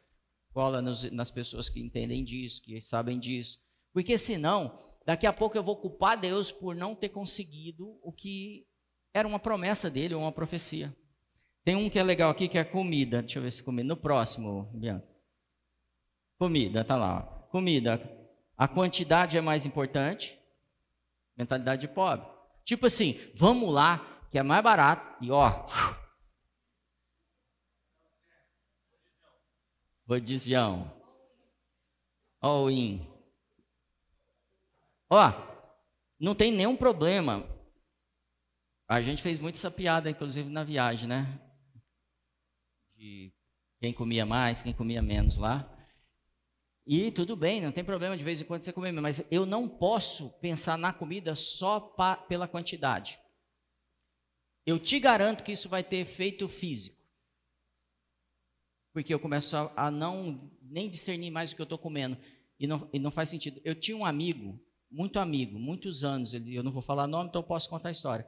Cola 0.54 0.82
nos, 0.82 1.10
nas 1.12 1.30
pessoas 1.30 1.70
que 1.70 1.80
entendem 1.80 2.24
disso, 2.24 2.62
que 2.62 2.80
sabem 2.82 3.20
disso. 3.20 3.60
Porque 3.94 4.18
senão, 4.18 4.80
daqui 5.06 5.26
a 5.26 5.34
pouco 5.34 5.58
eu 5.58 5.64
vou 5.64 5.76
culpar 5.76 6.20
Deus 6.20 6.52
por 6.52 6.76
não 6.76 6.96
ter 6.96 7.10
conseguido 7.10 8.00
o 8.02 8.12
que 8.12 8.66
era 9.14 9.28
uma 9.28 9.40
promessa 9.40 9.90
dele, 9.90 10.14
ou 10.14 10.22
uma 10.22 10.32
profecia. 10.32 10.96
Tem 11.64 11.76
um 11.76 11.90
que 11.90 12.00
é 12.00 12.04
legal 12.04 12.32
aqui, 12.32 12.48
que 12.48 12.58
é 12.58 12.64
comida. 12.64 13.22
Deixa 13.22 13.40
eu 13.40 13.44
ver 13.44 13.52
se 13.52 13.64
comida. 13.64 13.88
No 13.88 13.98
próximo, 13.98 14.72
Bianca. 14.74 15.08
Comida, 16.38 16.84
tá 16.84 16.96
lá. 16.96 17.22
Comida. 17.52 18.02
A 18.58 18.68
quantidade 18.68 19.38
é 19.38 19.42
mais 19.42 19.66
importante. 19.66 20.38
Mentalidade 21.38 21.82
de 21.82 21.88
pobre. 21.88 22.26
Tipo 22.64 22.86
assim, 22.86 23.20
vamos 23.36 23.74
lá, 23.74 24.26
que 24.32 24.38
é 24.38 24.44
mais 24.44 24.64
barato. 24.64 25.24
E 25.24 25.32
ó. 25.32 25.66
Rodizião. 30.10 30.91
All 32.41 32.72
in. 32.72 33.08
Ó, 35.08 35.32
não 36.19 36.34
tem 36.34 36.52
nenhum 36.52 36.76
problema. 36.76 37.48
A 38.88 39.04
gente 39.04 39.22
fez 39.22 39.38
muito 39.38 39.54
essa 39.54 39.69
piada, 39.69 40.10
inclusive 40.10 40.50
na 40.50 40.63
viagem, 40.63 41.08
né? 41.08 41.39
De 42.95 43.32
quem 43.80 43.93
comia 43.93 44.26
mais, 44.26 44.63
quem 44.63 44.74
comia 44.74 45.00
menos 45.00 45.38
lá. 45.38 45.72
E 46.88 47.12
tudo 47.12 47.36
bem, 47.36 47.62
não 47.62 47.72
tem 47.72 47.86
problema 47.86 48.17
de 48.17 48.24
vez 48.24 48.41
em 48.41 48.45
quando 48.45 48.63
você 48.63 48.74
comer, 48.74 48.91
mas 48.93 49.24
eu 49.30 49.45
não 49.45 49.69
posso 49.69 50.32
pensar 50.39 50.76
na 50.76 50.91
comida 50.91 51.36
só 51.36 51.80
pa, 51.80 52.15
pela 52.15 52.48
quantidade. 52.48 53.19
Eu 54.65 54.80
te 54.80 55.00
garanto 55.00 55.43
que 55.43 55.52
isso 55.52 55.69
vai 55.69 55.84
ter 55.84 55.98
efeito 55.98 56.48
físico. 56.48 56.99
Porque 58.93 59.13
eu 59.13 59.19
começo 59.19 59.56
a, 59.56 59.71
a 59.75 59.91
não 59.91 60.52
nem 60.62 60.89
discernir 60.89 61.32
mais 61.32 61.52
o 61.52 61.56
que 61.56 61.62
eu 61.62 61.65
estou 61.65 61.78
comendo. 61.78 62.17
E 62.60 62.67
não, 62.67 62.89
e 62.91 62.99
não 62.99 63.12
faz 63.12 63.30
sentido. 63.30 63.62
Eu 63.63 63.73
tinha 63.73 63.95
um 63.95 64.06
amigo, 64.06 64.60
muito 64.91 65.19
amigo, 65.19 65.58
muitos 65.58 66.04
anos, 66.04 66.34
ele, 66.34 66.56
eu 66.56 66.63
não 66.63 66.71
vou 66.71 66.82
falar 66.82 67.08
nome, 67.08 67.30
então 67.30 67.41
eu 67.41 67.47
posso 67.47 67.69
contar 67.69 67.89
a 67.89 67.91
história. 67.91 68.28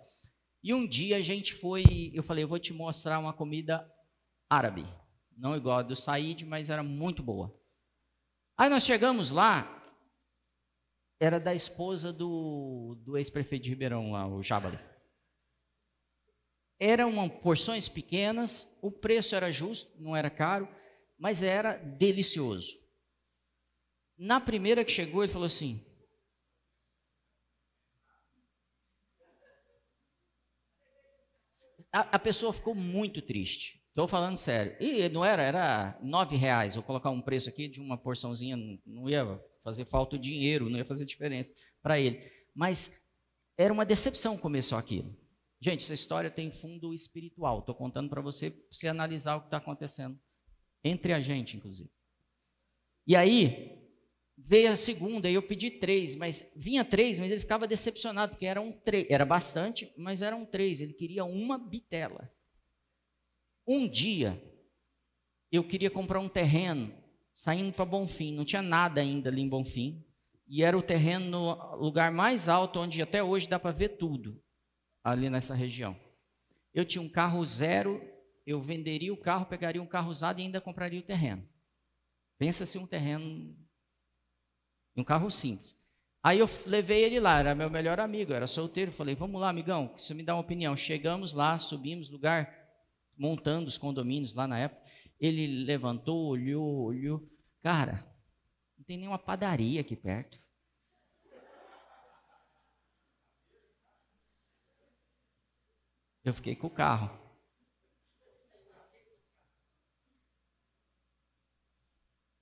E 0.63 0.73
um 0.73 0.87
dia 0.87 1.17
a 1.17 1.21
gente 1.21 1.53
foi, 1.53 2.11
eu 2.13 2.23
falei, 2.23 2.43
eu 2.43 2.47
vou 2.47 2.59
te 2.59 2.73
mostrar 2.73 3.19
uma 3.19 3.33
comida 3.33 3.85
árabe. 4.49 4.85
Não 5.35 5.55
igual 5.55 5.79
a 5.79 5.81
do 5.81 5.95
Said, 5.95 6.45
mas 6.45 6.69
era 6.69 6.83
muito 6.83 7.23
boa. 7.23 7.53
Aí 8.57 8.69
nós 8.69 8.83
chegamos 8.83 9.31
lá, 9.31 9.83
era 11.19 11.39
da 11.39 11.53
esposa 11.53 12.13
do, 12.13 12.95
do 13.03 13.17
ex-prefeito 13.17 13.63
de 13.63 13.69
Ribeirão, 13.71 14.11
lá, 14.11 14.27
o 14.27 14.43
Jabali. 14.43 14.77
Eram 16.83 17.29
porções 17.29 17.87
pequenas, 17.87 18.75
o 18.81 18.89
preço 18.89 19.35
era 19.35 19.51
justo, 19.51 19.91
não 20.01 20.17
era 20.17 20.31
caro, 20.31 20.67
mas 21.15 21.43
era 21.43 21.77
delicioso. 21.77 22.75
Na 24.17 24.41
primeira 24.41 24.83
que 24.83 24.91
chegou, 24.91 25.23
ele 25.23 25.31
falou 25.31 25.45
assim: 25.45 25.85
a, 31.93 32.15
a 32.15 32.17
pessoa 32.17 32.51
ficou 32.51 32.73
muito 32.73 33.21
triste. 33.21 33.79
Estou 33.89 34.07
falando 34.07 34.37
sério. 34.37 34.75
E 34.79 35.07
não 35.09 35.23
era, 35.23 35.43
era 35.43 35.99
nove 36.01 36.35
reais. 36.35 36.73
Vou 36.73 36.83
colocar 36.83 37.11
um 37.11 37.21
preço 37.21 37.47
aqui 37.47 37.67
de 37.67 37.79
uma 37.79 37.95
porçãozinha, 37.95 38.57
não 38.87 39.07
ia 39.07 39.39
fazer 39.63 39.85
falta 39.85 40.15
o 40.15 40.19
dinheiro, 40.19 40.67
não 40.67 40.79
ia 40.79 40.85
fazer 40.85 41.05
diferença 41.05 41.53
para 41.79 41.99
ele. 41.99 42.27
Mas 42.55 42.99
era 43.55 43.71
uma 43.71 43.85
decepção 43.85 44.35
comer 44.35 44.63
só 44.63 44.79
aquilo. 44.79 45.15
Gente, 45.61 45.83
essa 45.83 45.93
história 45.93 46.31
tem 46.31 46.49
fundo 46.49 46.91
espiritual. 46.91 47.59
Estou 47.59 47.75
contando 47.75 48.09
para 48.09 48.19
você, 48.19 48.49
para 48.49 48.67
você 48.71 48.87
analisar 48.87 49.35
o 49.35 49.41
que 49.41 49.47
está 49.47 49.57
acontecendo 49.57 50.19
entre 50.83 51.13
a 51.13 51.21
gente, 51.21 51.55
inclusive. 51.55 51.91
E 53.05 53.15
aí 53.15 53.79
veio 54.35 54.71
a 54.71 54.75
segunda, 54.75 55.29
e 55.29 55.35
eu 55.35 55.43
pedi 55.43 55.69
três, 55.69 56.15
mas 56.15 56.51
vinha 56.55 56.83
três, 56.83 57.19
mas 57.19 57.29
ele 57.29 57.39
ficava 57.39 57.67
decepcionado 57.67 58.31
porque 58.31 58.47
era 58.47 58.59
um 58.59 58.71
três, 58.71 59.05
era 59.07 59.23
bastante, 59.23 59.93
mas 59.95 60.23
eram 60.23 60.43
três. 60.43 60.81
Ele 60.81 60.93
queria 60.93 61.23
uma 61.23 61.59
bitela. 61.59 62.33
Um 63.67 63.87
dia, 63.87 64.41
eu 65.51 65.63
queria 65.63 65.91
comprar 65.91 66.19
um 66.19 66.27
terreno 66.27 66.91
saindo 67.35 67.71
para 67.71 67.85
Bonfim, 67.85 68.33
não 68.33 68.43
tinha 68.43 68.63
nada 68.63 68.99
ainda 68.99 69.29
ali 69.29 69.41
em 69.41 69.47
Bonfim, 69.47 70.03
e 70.47 70.63
era 70.63 70.77
o 70.77 70.81
terreno 70.81 71.29
no 71.29 71.75
lugar 71.75 72.11
mais 72.11 72.49
alto, 72.49 72.79
onde 72.79 73.01
até 73.01 73.23
hoje 73.23 73.47
dá 73.47 73.59
para 73.59 73.71
ver 73.71 73.97
tudo, 73.97 74.41
ali 75.03 75.29
nessa 75.29 75.53
região. 75.53 75.97
Eu 76.73 76.85
tinha 76.85 77.01
um 77.01 77.09
carro 77.09 77.45
zero, 77.45 78.01
eu 78.45 78.61
venderia 78.61 79.13
o 79.13 79.17
carro, 79.17 79.45
pegaria 79.45 79.81
um 79.81 79.87
carro 79.87 80.09
usado 80.09 80.39
e 80.39 80.43
ainda 80.43 80.61
compraria 80.61 80.99
o 80.99 81.03
terreno. 81.03 81.47
Pensa 82.37 82.65
se 82.65 82.77
um 82.77 82.87
terreno, 82.87 83.55
um 84.95 85.03
carro 85.03 85.29
simples. 85.29 85.77
Aí 86.23 86.39
eu 86.39 86.47
levei 86.67 87.03
ele 87.03 87.19
lá, 87.19 87.39
era 87.39 87.55
meu 87.55 87.69
melhor 87.69 87.99
amigo, 87.99 88.31
era 88.31 88.45
solteiro, 88.45 88.91
falei, 88.91 89.15
vamos 89.15 89.41
lá, 89.41 89.49
amigão, 89.49 89.93
você 89.97 90.13
me 90.13 90.23
dá 90.23 90.35
uma 90.35 90.41
opinião. 90.41 90.75
Chegamos 90.75 91.33
lá, 91.33 91.57
subimos, 91.57 92.09
lugar 92.09 92.61
montando 93.17 93.67
os 93.67 93.77
condomínios 93.77 94.33
lá 94.33 94.47
na 94.47 94.57
época. 94.57 94.81
Ele 95.19 95.63
levantou, 95.63 96.27
olhou, 96.27 96.83
olhou. 96.83 97.27
Cara, 97.61 98.05
não 98.77 98.83
tem 98.85 98.97
nenhuma 98.97 99.19
padaria 99.19 99.81
aqui 99.81 99.95
perto. 99.95 100.39
Eu 106.23 106.33
fiquei 106.33 106.55
com 106.55 106.67
o 106.67 106.71
carro. 106.71 107.19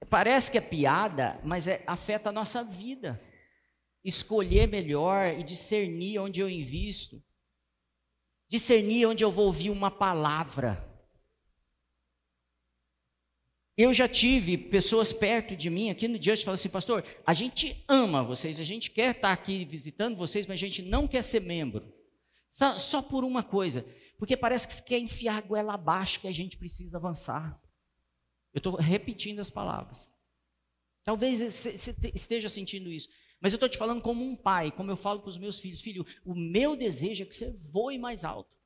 Parece 0.10 0.52
que 0.52 0.58
é 0.58 0.62
piada, 0.62 1.39
mas 1.44 1.68
é, 1.68 1.84
afeta 1.86 2.30
a 2.30 2.34
nossa 2.34 2.63
vida. 2.63 3.22
Escolher 4.04 4.68
melhor 4.68 5.38
e 5.38 5.44
discernir 5.44 6.20
onde 6.20 6.39
eu 6.39 6.50
invisto 6.50 7.24
discernir 8.50 9.06
onde 9.06 9.24
eu 9.24 9.32
vou 9.32 9.46
ouvir 9.46 9.70
uma 9.70 9.92
palavra. 9.92 10.84
Eu 13.78 13.94
já 13.94 14.10
tive 14.10 14.58
pessoas 14.58 15.13
perto 15.13 15.56
de 15.56 15.70
mim 15.70 15.89
aqui 15.89 16.08
no 16.08 16.20
dia 16.20 16.36
que 16.36 16.44
falaram 16.44 16.56
assim, 16.56 16.68
pastor, 16.68 17.06
a 17.26 17.34
gente 17.34 17.82
ama 17.88 18.22
vocês, 18.22 18.60
a 18.60 18.63
gente 18.63 18.92
quer 18.92 19.15
estar 19.15 19.32
aqui 19.32 19.63
visitando 19.63 20.18
vocês, 20.18 20.46
mas 20.48 20.56
a 20.56 20.65
gente 20.65 20.82
não 20.82 21.08
quer 21.08 21.24
ser 21.24 21.42
membro. 21.42 21.94
Só, 22.49 23.01
por 23.01 23.23
uma 23.23 23.43
coisa, 23.43 23.85
porque 24.17 24.35
parece 24.35 24.67
que 24.67 24.73
você 24.73 24.83
quer 24.83 24.97
enfiar 24.97 25.38
a 25.38 25.41
goela 25.41 25.75
abaixo 25.75 26.19
que 26.19 26.27
a 26.27 26.31
gente 26.31 26.57
precisa 26.57 26.97
avançar. 26.97 27.62
Eu 28.51 28.57
estou 28.57 28.75
repetindo 28.75 29.39
as 29.39 29.51
palavras. 29.51 30.09
Talvez 31.03 31.39
você 31.39 31.95
esteja 32.13 32.49
sentindo 32.49 32.91
isso. 32.91 33.07
Mas 33.39 33.53
eu 33.53 33.57
estou 33.57 33.69
te 33.69 33.77
falando 33.77 34.01
como 34.01 34.25
um 34.25 34.35
pai, 34.35 34.71
como 34.71 34.91
eu 34.91 34.97
falo 34.97 35.21
para 35.21 35.29
os 35.29 35.38
meus 35.38 35.59
filhos: 35.59 35.79
filho, 35.79 36.05
o 36.25 36.35
meu 36.35 36.75
desejo 36.75 37.23
é 37.23 37.25
que 37.25 37.33
você 37.33 37.51
voe 37.71 37.97
mais 37.97 38.25
alto. 38.25 38.57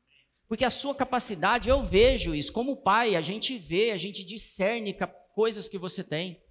Porque 0.47 0.65
a 0.65 0.69
sua 0.69 0.95
capacidade, 0.95 1.69
eu 1.69 1.81
vejo 1.81 2.33
isso, 2.33 2.51
como 2.51 2.77
pai, 2.77 3.15
a 3.15 3.21
gente 3.21 3.57
vê, 3.57 3.91
a 3.91 3.97
gente 3.97 4.23
discerne 4.23 4.95
coisas 5.33 5.67
que 5.67 5.77
você 5.77 6.03
tem. 6.03 6.41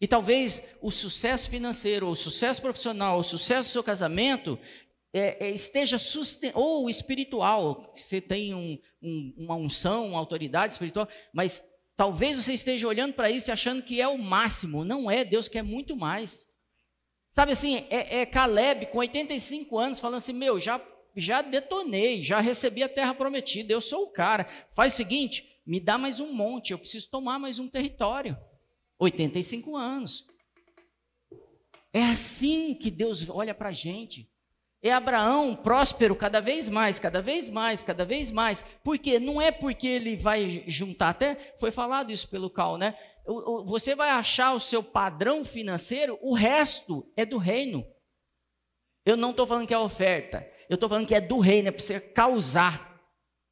E 0.00 0.08
talvez 0.08 0.68
o 0.80 0.90
sucesso 0.90 1.48
financeiro, 1.48 2.08
o 2.08 2.16
sucesso 2.16 2.60
profissional, 2.60 3.18
o 3.18 3.22
sucesso 3.22 3.68
do 3.68 3.72
seu 3.72 3.84
casamento 3.84 4.58
é, 5.12 5.46
é, 5.46 5.50
esteja 5.50 5.98
susten 5.98 6.52
ou 6.54 6.88
espiritual, 6.88 7.92
você 7.94 8.20
tem 8.20 8.54
um, 8.54 8.78
um, 9.02 9.34
uma 9.36 9.54
unção, 9.56 10.08
uma 10.08 10.18
autoridade 10.18 10.72
espiritual, 10.72 11.06
mas 11.32 11.62
talvez 11.96 12.38
você 12.38 12.54
esteja 12.54 12.88
olhando 12.88 13.12
para 13.12 13.30
isso 13.30 13.50
e 13.50 13.52
achando 13.52 13.82
que 13.82 14.00
é 14.00 14.08
o 14.08 14.16
máximo. 14.16 14.84
Não 14.84 15.10
é, 15.10 15.24
Deus 15.24 15.48
quer 15.48 15.62
muito 15.62 15.94
mais. 15.96 16.46
Sabe 17.28 17.52
assim, 17.52 17.86
é, 17.90 18.20
é 18.20 18.26
Caleb 18.26 18.86
com 18.86 18.98
85 18.98 19.78
anos 19.78 20.00
falando 20.00 20.16
assim: 20.16 20.32
Meu, 20.32 20.58
já, 20.58 20.80
já 21.14 21.42
detonei, 21.42 22.22
já 22.22 22.40
recebi 22.40 22.82
a 22.82 22.88
terra 22.88 23.14
prometida, 23.14 23.72
eu 23.72 23.80
sou 23.80 24.04
o 24.04 24.10
cara. 24.10 24.46
Faz 24.74 24.94
o 24.94 24.96
seguinte, 24.96 25.60
me 25.66 25.78
dá 25.78 25.98
mais 25.98 26.20
um 26.20 26.32
monte, 26.32 26.72
eu 26.72 26.78
preciso 26.78 27.10
tomar 27.10 27.38
mais 27.38 27.58
um 27.58 27.68
território. 27.68 28.36
85 28.98 29.76
anos. 29.76 30.26
É 31.92 32.04
assim 32.04 32.74
que 32.74 32.90
Deus 32.90 33.28
olha 33.28 33.54
para 33.54 33.68
a 33.68 33.72
gente. 33.72 34.31
É 34.82 34.90
Abraão 34.92 35.54
próspero 35.54 36.16
cada 36.16 36.40
vez 36.40 36.68
mais, 36.68 36.98
cada 36.98 37.22
vez 37.22 37.48
mais, 37.48 37.84
cada 37.84 38.04
vez 38.04 38.32
mais. 38.32 38.64
Por 38.82 38.98
quê? 38.98 39.20
Não 39.20 39.40
é 39.40 39.52
porque 39.52 39.86
ele 39.86 40.16
vai 40.16 40.64
juntar, 40.66 41.10
até 41.10 41.54
foi 41.56 41.70
falado 41.70 42.10
isso 42.10 42.28
pelo 42.28 42.50
Cal, 42.50 42.76
né? 42.76 42.94
você 43.64 43.94
vai 43.94 44.10
achar 44.10 44.52
o 44.52 44.60
seu 44.60 44.82
padrão 44.82 45.44
financeiro, 45.44 46.18
o 46.20 46.34
resto 46.34 47.08
é 47.16 47.24
do 47.24 47.38
reino. 47.38 47.86
Eu 49.04 49.16
não 49.16 49.30
estou 49.30 49.46
falando 49.46 49.66
que 49.66 49.74
é 49.74 49.78
oferta, 49.78 50.44
eu 50.68 50.74
estou 50.74 50.88
falando 50.88 51.06
que 51.06 51.14
é 51.14 51.20
do 51.20 51.38
reino, 51.38 51.68
é 51.68 51.70
para 51.70 51.80
você 51.82 52.00
causar. 52.00 53.00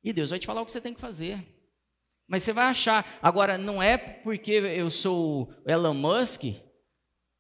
E 0.03 0.13
Deus 0.13 0.31
vai 0.31 0.39
te 0.39 0.47
falar 0.47 0.63
o 0.63 0.67
que 0.67 0.73
você 0.73 0.81
tem 0.81 0.95
que 0.95 1.01
fazer. 1.01 1.39
Mas 2.27 2.43
você 2.43 2.53
vai 2.53 2.67
achar. 2.67 3.19
Agora, 3.21 3.59
não 3.59 3.83
é 3.83 3.99
porque 3.99 4.53
eu 4.53 4.91
sou 4.91 5.53
Elon 5.67 5.95
Musk 5.95 6.43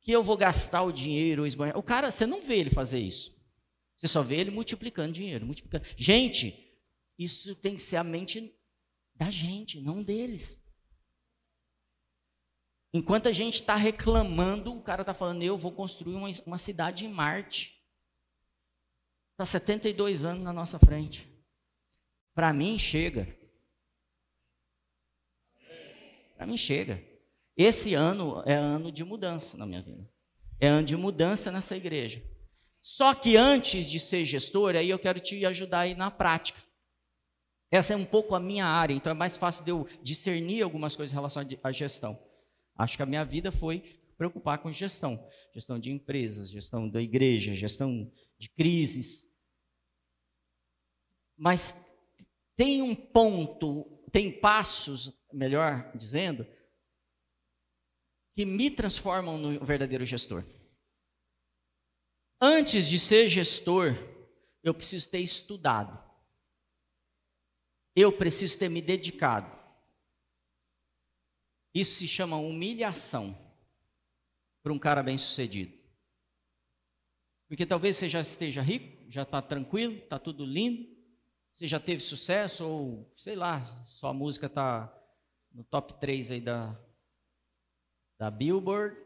que 0.02 0.12
eu 0.12 0.22
vou 0.22 0.36
gastar 0.36 0.82
o 0.82 0.92
dinheiro. 0.92 1.44
O 1.74 1.82
cara, 1.82 2.10
você 2.10 2.26
não 2.26 2.42
vê 2.42 2.56
ele 2.56 2.70
fazer 2.70 2.98
isso. 2.98 3.39
Você 4.00 4.08
só 4.08 4.22
vê 4.22 4.36
ele 4.36 4.50
multiplicando 4.50 5.12
dinheiro, 5.12 5.44
multiplicando. 5.44 5.84
Gente, 5.94 6.74
isso 7.18 7.54
tem 7.54 7.76
que 7.76 7.82
ser 7.82 7.96
a 7.96 8.02
mente 8.02 8.58
da 9.14 9.30
gente, 9.30 9.78
não 9.78 10.02
deles. 10.02 10.64
Enquanto 12.94 13.28
a 13.28 13.32
gente 13.32 13.56
está 13.56 13.76
reclamando, 13.76 14.74
o 14.74 14.82
cara 14.82 15.02
está 15.02 15.12
falando: 15.12 15.42
eu 15.42 15.58
vou 15.58 15.70
construir 15.70 16.14
uma, 16.14 16.30
uma 16.46 16.56
cidade 16.56 17.04
em 17.04 17.10
Marte. 17.10 17.78
Está 19.32 19.44
72 19.44 20.24
anos 20.24 20.42
na 20.42 20.52
nossa 20.52 20.78
frente. 20.78 21.28
Para 22.34 22.54
mim, 22.54 22.78
chega. 22.78 23.28
Para 26.38 26.46
mim, 26.46 26.56
chega. 26.56 27.04
Esse 27.54 27.92
ano 27.92 28.42
é 28.46 28.54
ano 28.54 28.90
de 28.90 29.04
mudança 29.04 29.58
na 29.58 29.66
minha 29.66 29.82
vida. 29.82 30.10
É 30.58 30.68
ano 30.68 30.86
de 30.86 30.96
mudança 30.96 31.52
nessa 31.52 31.76
igreja. 31.76 32.29
Só 32.82 33.14
que 33.14 33.36
antes 33.36 33.90
de 33.90 34.00
ser 34.00 34.24
gestor, 34.24 34.74
aí 34.74 34.88
eu 34.88 34.98
quero 34.98 35.20
te 35.20 35.44
ajudar 35.44 35.80
aí 35.80 35.94
na 35.94 36.10
prática. 36.10 36.60
Essa 37.70 37.92
é 37.92 37.96
um 37.96 38.04
pouco 38.04 38.34
a 38.34 38.40
minha 38.40 38.66
área, 38.66 38.94
então 38.94 39.12
é 39.12 39.14
mais 39.14 39.36
fácil 39.36 39.64
de 39.64 39.70
eu 39.70 39.86
discernir 40.02 40.62
algumas 40.62 40.96
coisas 40.96 41.12
em 41.12 41.16
relação 41.16 41.46
à 41.62 41.70
gestão. 41.70 42.18
Acho 42.76 42.96
que 42.96 43.02
a 43.02 43.06
minha 43.06 43.24
vida 43.24 43.52
foi 43.52 44.00
preocupar 44.16 44.58
com 44.58 44.72
gestão, 44.72 45.24
gestão 45.54 45.78
de 45.78 45.90
empresas, 45.90 46.50
gestão 46.50 46.88
da 46.88 47.00
igreja, 47.00 47.54
gestão 47.54 48.10
de 48.38 48.48
crises. 48.50 49.30
Mas 51.36 51.86
tem 52.56 52.82
um 52.82 52.94
ponto, 52.94 53.84
tem 54.10 54.32
passos, 54.32 55.12
melhor 55.32 55.90
dizendo, 55.94 56.46
que 58.34 58.44
me 58.44 58.70
transformam 58.70 59.38
no 59.38 59.64
verdadeiro 59.64 60.04
gestor. 60.04 60.44
Antes 62.40 62.88
de 62.88 62.98
ser 62.98 63.28
gestor, 63.28 63.94
eu 64.62 64.72
preciso 64.72 65.10
ter 65.10 65.18
estudado. 65.18 66.02
Eu 67.94 68.10
preciso 68.10 68.58
ter 68.58 68.68
me 68.68 68.80
dedicado. 68.80 69.58
Isso 71.74 71.96
se 71.96 72.08
chama 72.08 72.36
humilhação 72.36 73.36
para 74.62 74.72
um 74.72 74.78
cara 74.78 75.02
bem-sucedido. 75.02 75.78
Porque 77.46 77.66
talvez 77.66 77.96
você 77.96 78.08
já 78.08 78.20
esteja 78.20 78.62
rico, 78.62 79.10
já 79.10 79.22
está 79.22 79.42
tranquilo, 79.42 79.96
está 79.96 80.18
tudo 80.18 80.44
lindo, 80.44 80.88
você 81.52 81.66
já 81.66 81.80
teve 81.80 82.00
sucesso, 82.00 82.66
ou 82.66 83.12
sei 83.16 83.34
lá, 83.34 83.64
sua 83.84 84.12
música 84.12 84.46
está 84.46 84.92
no 85.52 85.64
top 85.64 85.94
3 85.94 86.30
aí 86.30 86.40
da, 86.40 86.78
da 88.16 88.30
Billboard, 88.30 88.96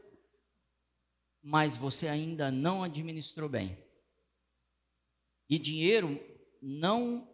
mas 1.44 1.76
você 1.76 2.08
ainda 2.08 2.50
não 2.50 2.82
administrou 2.82 3.50
bem. 3.50 3.78
E 5.48 5.58
dinheiro 5.58 6.18
não 6.62 7.30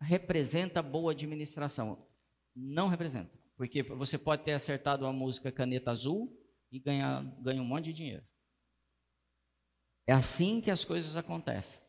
representa 0.00 0.82
boa 0.82 1.12
administração. 1.12 2.08
Não 2.54 2.88
representa. 2.88 3.30
Porque 3.54 3.82
você 3.82 4.16
pode 4.16 4.42
ter 4.42 4.52
acertado 4.52 5.04
uma 5.04 5.12
música 5.12 5.52
caneta 5.52 5.90
azul 5.90 6.34
e 6.72 6.78
ganhar, 6.78 7.22
ganha 7.42 7.60
um 7.60 7.66
monte 7.66 7.86
de 7.86 7.94
dinheiro. 7.94 8.26
É 10.06 10.14
assim 10.14 10.60
que 10.60 10.70
as 10.70 10.84
coisas 10.84 11.14
acontecem. 11.16 11.80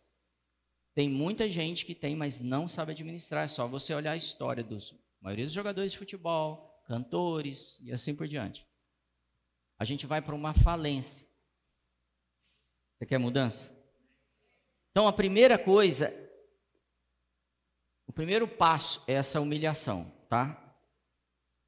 Tem 0.94 1.10
muita 1.10 1.50
gente 1.50 1.86
que 1.86 1.96
tem, 1.96 2.16
mas 2.16 2.40
não 2.40 2.68
sabe 2.68 2.92
administrar. 2.92 3.46
É 3.46 3.48
só 3.48 3.68
você 3.68 3.94
olhar 3.94 4.12
a 4.12 4.18
história 4.18 4.64
dos 4.64 4.94
maioria 5.22 5.46
dos 5.46 5.54
jogadores 5.54 5.94
de 5.94 5.98
futebol, 5.98 6.82
cantores 6.86 7.80
e 7.82 7.92
assim 7.92 8.16
por 8.16 8.28
diante. 8.28 8.68
A 9.80 9.86
gente 9.86 10.08
vai 10.08 10.22
para 10.22 10.36
uma 10.36 10.54
falência. 10.54 11.27
Você 12.98 13.06
quer 13.06 13.18
mudança? 13.18 13.76
Então 14.92 15.08
a 15.08 15.14
primeira 15.14 15.58
coisa, 15.58 16.14
o 18.06 18.12
primeiro 18.12 18.48
passo 18.48 19.04
é 19.08 19.14
essa 19.14 19.40
humilhação, 19.40 20.12
tá? 20.28 20.64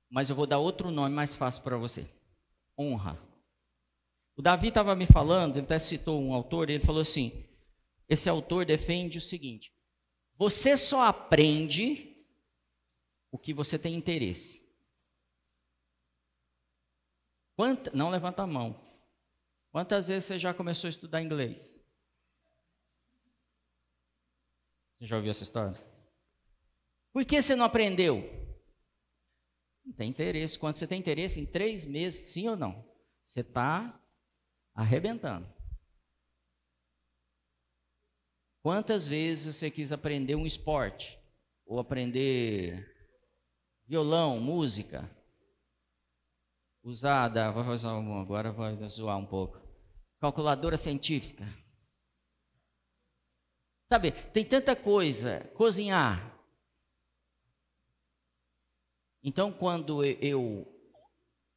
mas 0.09 0.29
eu 0.29 0.35
vou 0.35 0.47
dar 0.47 0.57
outro 0.57 0.89
nome 0.89 1.13
mais 1.13 1.35
fácil 1.35 1.61
para 1.61 1.77
você: 1.77 2.09
honra. 2.77 3.21
O 4.35 4.41
Davi 4.41 4.69
estava 4.69 4.95
me 4.95 5.05
falando, 5.05 5.57
ele 5.57 5.65
até 5.65 5.77
citou 5.77 6.19
um 6.21 6.33
autor, 6.33 6.69
ele 6.69 6.83
falou 6.83 7.01
assim: 7.01 7.45
esse 8.07 8.27
autor 8.27 8.65
defende 8.65 9.17
o 9.17 9.21
seguinte: 9.21 9.71
você 10.35 10.75
só 10.75 11.03
aprende 11.03 12.25
o 13.31 13.37
que 13.37 13.53
você 13.53 13.77
tem 13.77 13.93
interesse. 13.93 14.67
Quanta, 17.55 17.91
não 17.93 18.09
levanta 18.09 18.41
a 18.41 18.47
mão. 18.47 18.88
Quantas 19.71 20.07
vezes 20.07 20.25
você 20.25 20.39
já 20.39 20.53
começou 20.53 20.87
a 20.87 20.89
estudar 20.89 21.21
inglês? 21.21 21.83
Você 24.97 25.05
já 25.05 25.15
ouviu 25.15 25.31
essa 25.31 25.43
história? 25.43 25.73
Por 27.13 27.25
que 27.25 27.41
você 27.41 27.55
não 27.55 27.65
aprendeu? 27.65 28.23
Não 29.85 29.93
tem 29.93 30.09
interesse. 30.09 30.57
Quando 30.57 30.75
você 30.75 30.87
tem 30.87 30.99
interesse 30.99 31.39
em 31.39 31.45
três 31.45 31.85
meses, 31.85 32.29
sim 32.29 32.47
ou 32.47 32.55
não? 32.55 32.85
Você 33.23 33.41
está 33.41 34.01
arrebentando. 34.73 35.51
Quantas 38.61 39.07
vezes 39.07 39.55
você 39.55 39.71
quis 39.71 39.91
aprender 39.91 40.35
um 40.35 40.45
esporte? 40.45 41.17
Ou 41.65 41.79
aprender 41.79 42.95
violão, 43.87 44.39
música? 44.39 45.09
Usada, 46.83 47.51
vou 47.51 47.63
fazer 47.63 47.87
uma, 47.87 48.21
agora 48.21 48.51
vai 48.51 48.75
zoar 48.89 49.17
um 49.17 49.25
pouco. 49.25 49.59
Calculadora 50.19 50.77
científica. 50.77 51.45
Sabe, 53.87 54.11
tem 54.11 54.45
tanta 54.45 54.75
coisa. 54.75 55.39
Cozinhar. 55.55 56.37
Então, 59.21 59.51
quando 59.51 60.03
eu, 60.03 60.65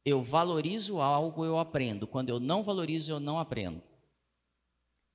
eu 0.03 0.21
valorizo 0.21 0.99
algo, 0.99 1.45
eu 1.45 1.57
aprendo. 1.57 2.07
Quando 2.07 2.29
eu 2.29 2.39
não 2.39 2.63
valorizo, 2.63 3.11
eu 3.11 3.19
não 3.19 3.39
aprendo. 3.39 3.81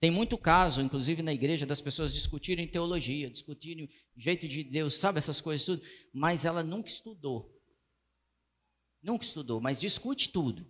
Tem 0.00 0.10
muito 0.10 0.38
caso, 0.38 0.80
inclusive 0.80 1.22
na 1.22 1.32
igreja, 1.32 1.66
das 1.66 1.80
pessoas 1.80 2.14
discutirem 2.14 2.68
teologia, 2.68 3.28
discutirem 3.28 3.90
jeito 4.16 4.46
de 4.46 4.62
Deus, 4.62 4.94
sabe 4.94 5.18
essas 5.18 5.40
coisas 5.40 5.66
tudo, 5.66 5.82
mas 6.14 6.44
ela 6.44 6.62
nunca 6.62 6.88
estudou. 6.88 7.57
Nunca 9.02 9.24
estudou, 9.24 9.60
mas 9.60 9.80
discute 9.80 10.30
tudo. 10.30 10.66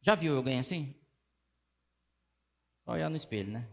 Já 0.00 0.14
viu 0.14 0.36
alguém 0.36 0.58
assim? 0.58 0.94
Só 2.84 2.92
olhar 2.92 3.10
no 3.10 3.16
espelho, 3.16 3.52
né? 3.52 3.68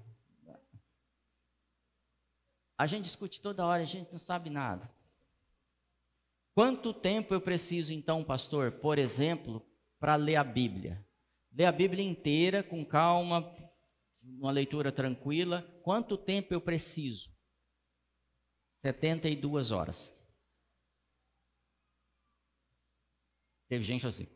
A 2.77 2.85
gente 2.85 3.05
discute 3.05 3.41
toda 3.41 3.65
hora, 3.65 3.81
a 3.81 3.85
gente 3.85 4.11
não 4.11 4.19
sabe 4.19 4.49
nada. 4.49 4.89
Quanto 6.53 6.93
tempo 6.93 7.33
eu 7.33 7.41
preciso, 7.41 7.93
então, 7.93 8.23
pastor, 8.23 8.73
por 8.73 8.99
exemplo, 8.99 9.65
para 9.99 10.15
ler 10.15 10.35
a 10.35 10.43
Bíblia? 10.43 11.05
Ler 11.51 11.65
a 11.65 11.71
Bíblia 11.71 12.03
inteira, 12.03 12.63
com 12.63 12.85
calma, 12.85 13.51
uma 14.21 14.51
leitura 14.51 14.91
tranquila. 14.91 15.61
Quanto 15.83 16.17
tempo 16.17 16.53
eu 16.53 16.61
preciso? 16.61 17.31
72 18.75 19.71
horas. 19.71 20.16
Teve 23.67 23.83
gente 23.83 24.05
assim. 24.07 24.27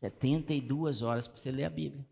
72 0.00 1.02
horas 1.02 1.26
para 1.26 1.36
você 1.36 1.50
ler 1.50 1.64
a 1.64 1.70
Bíblia. 1.70 2.06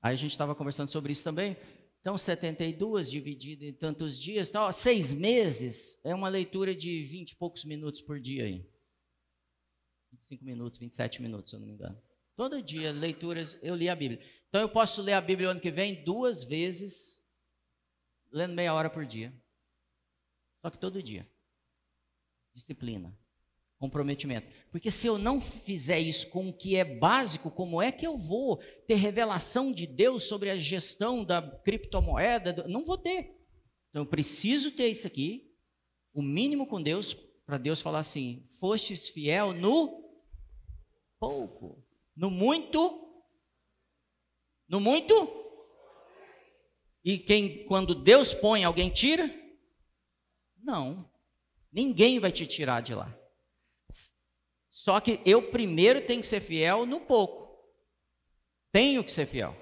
Aí 0.00 0.12
a 0.12 0.16
gente 0.16 0.32
estava 0.32 0.54
conversando 0.54 0.88
sobre 0.88 1.12
isso 1.12 1.24
também. 1.24 1.56
Então, 2.00 2.18
72 2.18 3.10
dividido 3.10 3.64
em 3.64 3.72
tantos 3.72 4.20
dias, 4.20 4.50
então, 4.50 4.70
seis 4.70 5.14
meses 5.14 5.98
é 6.04 6.14
uma 6.14 6.28
leitura 6.28 6.74
de 6.74 7.02
20 7.04 7.30
e 7.30 7.36
poucos 7.36 7.64
minutos 7.64 8.02
por 8.02 8.20
dia 8.20 8.44
aí. 8.44 8.68
25 10.12 10.44
minutos, 10.44 10.78
27 10.78 11.22
minutos, 11.22 11.50
se 11.50 11.56
eu 11.56 11.60
não 11.60 11.66
me 11.66 11.72
engano. 11.72 11.98
Todo 12.36 12.60
dia, 12.60 12.92
leituras, 12.92 13.58
eu 13.62 13.74
li 13.74 13.88
a 13.88 13.96
Bíblia. 13.96 14.20
Então, 14.48 14.60
eu 14.60 14.68
posso 14.68 15.00
ler 15.00 15.14
a 15.14 15.20
Bíblia 15.20 15.48
ano 15.48 15.60
que 15.60 15.70
vem 15.70 16.04
duas 16.04 16.44
vezes, 16.44 17.22
lendo 18.30 18.54
meia 18.54 18.74
hora 18.74 18.90
por 18.90 19.06
dia. 19.06 19.32
Só 20.64 20.70
que 20.70 20.78
todo 20.78 21.02
dia. 21.02 21.28
Disciplina 22.54 23.14
comprometimento. 23.84 24.48
Porque 24.70 24.90
se 24.90 25.06
eu 25.06 25.18
não 25.18 25.38
fizer 25.38 25.98
isso 25.98 26.28
com 26.30 26.48
o 26.48 26.52
que 26.52 26.74
é 26.74 26.84
básico, 26.84 27.50
como 27.50 27.82
é 27.82 27.92
que 27.92 28.06
eu 28.06 28.16
vou 28.16 28.56
ter 28.86 28.94
revelação 28.94 29.70
de 29.70 29.86
Deus 29.86 30.24
sobre 30.24 30.48
a 30.48 30.56
gestão 30.56 31.22
da 31.22 31.42
criptomoeda? 31.42 32.66
Não 32.66 32.82
vou 32.82 32.96
ter. 32.96 33.36
Então 33.90 34.02
eu 34.02 34.06
preciso 34.06 34.70
ter 34.70 34.88
isso 34.88 35.06
aqui, 35.06 35.52
o 36.14 36.22
mínimo 36.22 36.66
com 36.66 36.80
Deus, 36.80 37.12
para 37.44 37.58
Deus 37.58 37.82
falar 37.82 37.98
assim: 37.98 38.42
fostes 38.58 39.06
fiel 39.06 39.52
no 39.52 40.02
pouco, 41.20 41.84
no 42.16 42.30
muito, 42.30 43.22
no 44.66 44.80
muito. 44.80 45.42
E 47.04 47.18
quem, 47.18 47.66
quando 47.66 47.94
Deus 47.94 48.32
põe, 48.32 48.64
alguém 48.64 48.88
tira? 48.88 49.43
Não, 50.64 51.08
ninguém 51.70 52.18
vai 52.18 52.32
te 52.32 52.46
tirar 52.46 52.80
de 52.80 52.94
lá. 52.94 53.14
Só 54.70 54.98
que 54.98 55.20
eu 55.26 55.50
primeiro 55.50 56.00
tenho 56.00 56.22
que 56.22 56.26
ser 56.26 56.40
fiel 56.40 56.86
no 56.86 57.00
pouco. 57.00 57.44
Tenho 58.72 59.04
que 59.04 59.12
ser 59.12 59.26
fiel. 59.26 59.54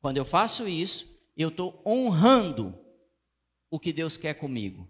Quando 0.00 0.16
eu 0.16 0.24
faço 0.24 0.68
isso, 0.68 1.06
eu 1.36 1.48
estou 1.48 1.82
honrando 1.84 2.78
o 3.68 3.80
que 3.80 3.92
Deus 3.92 4.16
quer 4.16 4.34
comigo. 4.34 4.88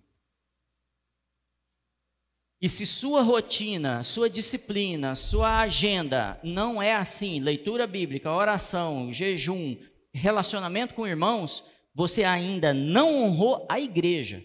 E 2.60 2.68
se 2.68 2.84
sua 2.84 3.22
rotina, 3.22 4.02
sua 4.02 4.28
disciplina, 4.28 5.14
sua 5.14 5.60
agenda 5.60 6.38
não 6.44 6.80
é 6.82 6.94
assim, 6.94 7.40
leitura 7.40 7.86
bíblica, 7.86 8.30
oração, 8.30 9.12
jejum, 9.12 9.76
relacionamento 10.12 10.94
com 10.94 11.06
irmãos, 11.06 11.64
você 11.94 12.24
ainda 12.24 12.74
não 12.74 13.22
honrou 13.22 13.66
a 13.68 13.80
igreja. 13.80 14.44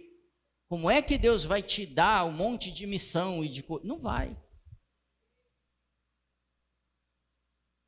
Como 0.71 0.89
é 0.89 1.01
que 1.01 1.17
Deus 1.17 1.43
vai 1.43 1.61
te 1.61 1.85
dar 1.85 2.23
um 2.23 2.31
monte 2.31 2.71
de 2.71 2.87
missão 2.87 3.43
e 3.43 3.49
de 3.49 3.61
não 3.83 3.99
vai? 3.99 4.37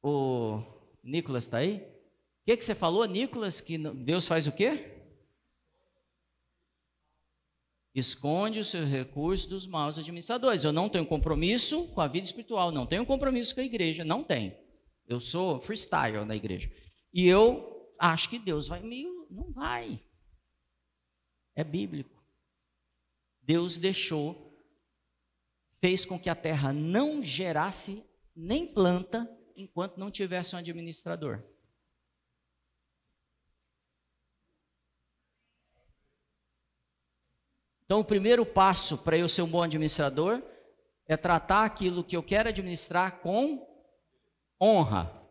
O 0.01 0.61
Nicolas 1.01 1.45
está 1.45 1.59
aí? 1.59 1.77
O 1.77 2.45
que, 2.45 2.57
que 2.57 2.65
você 2.65 2.75
falou, 2.75 3.05
Nicolas? 3.05 3.61
Que 3.61 3.77
Deus 3.77 4.27
faz 4.27 4.47
o 4.47 4.51
quê? 4.51 5.01
Esconde 7.95 8.59
os 8.59 8.67
seus 8.67 8.89
recursos 8.89 9.47
dos 9.47 9.65
maus 9.65 9.97
administradores. 9.97 10.65
Eu 10.65 10.73
não 10.73 10.89
tenho 10.89 11.05
compromisso 11.05 11.87
com 11.87 12.01
a 12.01 12.07
vida 12.09 12.27
espiritual, 12.27 12.69
não 12.69 12.85
tenho 12.85 13.05
compromisso 13.05 13.55
com 13.55 13.61
a 13.61 13.63
igreja, 13.63 14.03
não 14.03 14.25
tenho. 14.25 14.53
Eu 15.07 15.21
sou 15.21 15.61
freestyle 15.61 16.25
na 16.25 16.35
igreja. 16.35 16.69
E 17.13 17.25
eu 17.29 17.95
acho 17.97 18.29
que 18.29 18.37
Deus 18.37 18.67
vai 18.67 18.81
me. 18.81 19.05
Não 19.29 19.53
vai. 19.53 20.03
É 21.55 21.63
bíblico. 21.63 22.12
Deus 23.43 23.77
deixou, 23.77 24.57
fez 25.79 26.05
com 26.05 26.19
que 26.19 26.29
a 26.29 26.35
terra 26.35 26.71
não 26.71 27.21
gerasse 27.21 28.03
nem 28.35 28.65
planta 28.65 29.29
enquanto 29.55 29.97
não 29.97 30.09
tivesse 30.09 30.55
um 30.55 30.59
administrador. 30.59 31.43
Então, 37.85 37.99
o 37.99 38.05
primeiro 38.05 38.45
passo 38.45 38.97
para 38.97 39.17
eu 39.17 39.27
ser 39.27 39.41
um 39.41 39.47
bom 39.47 39.61
administrador 39.61 40.41
é 41.05 41.17
tratar 41.17 41.65
aquilo 41.65 42.03
que 42.03 42.15
eu 42.15 42.23
quero 42.23 42.49
administrar 42.49 43.19
com 43.19 43.67
honra. 44.59 45.21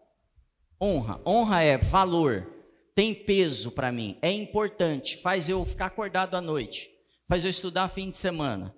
Honra. 0.80 1.20
Honra 1.26 1.62
é 1.62 1.78
valor, 1.78 2.46
tem 2.94 3.14
peso 3.14 3.72
para 3.72 3.90
mim, 3.90 4.18
é 4.20 4.30
importante, 4.30 5.16
faz 5.16 5.48
eu 5.48 5.64
ficar 5.64 5.86
acordado 5.86 6.34
à 6.34 6.40
noite, 6.40 6.90
faz 7.28 7.44
eu 7.44 7.50
estudar 7.50 7.88
fim 7.88 8.08
de 8.08 8.16
semana. 8.16 8.74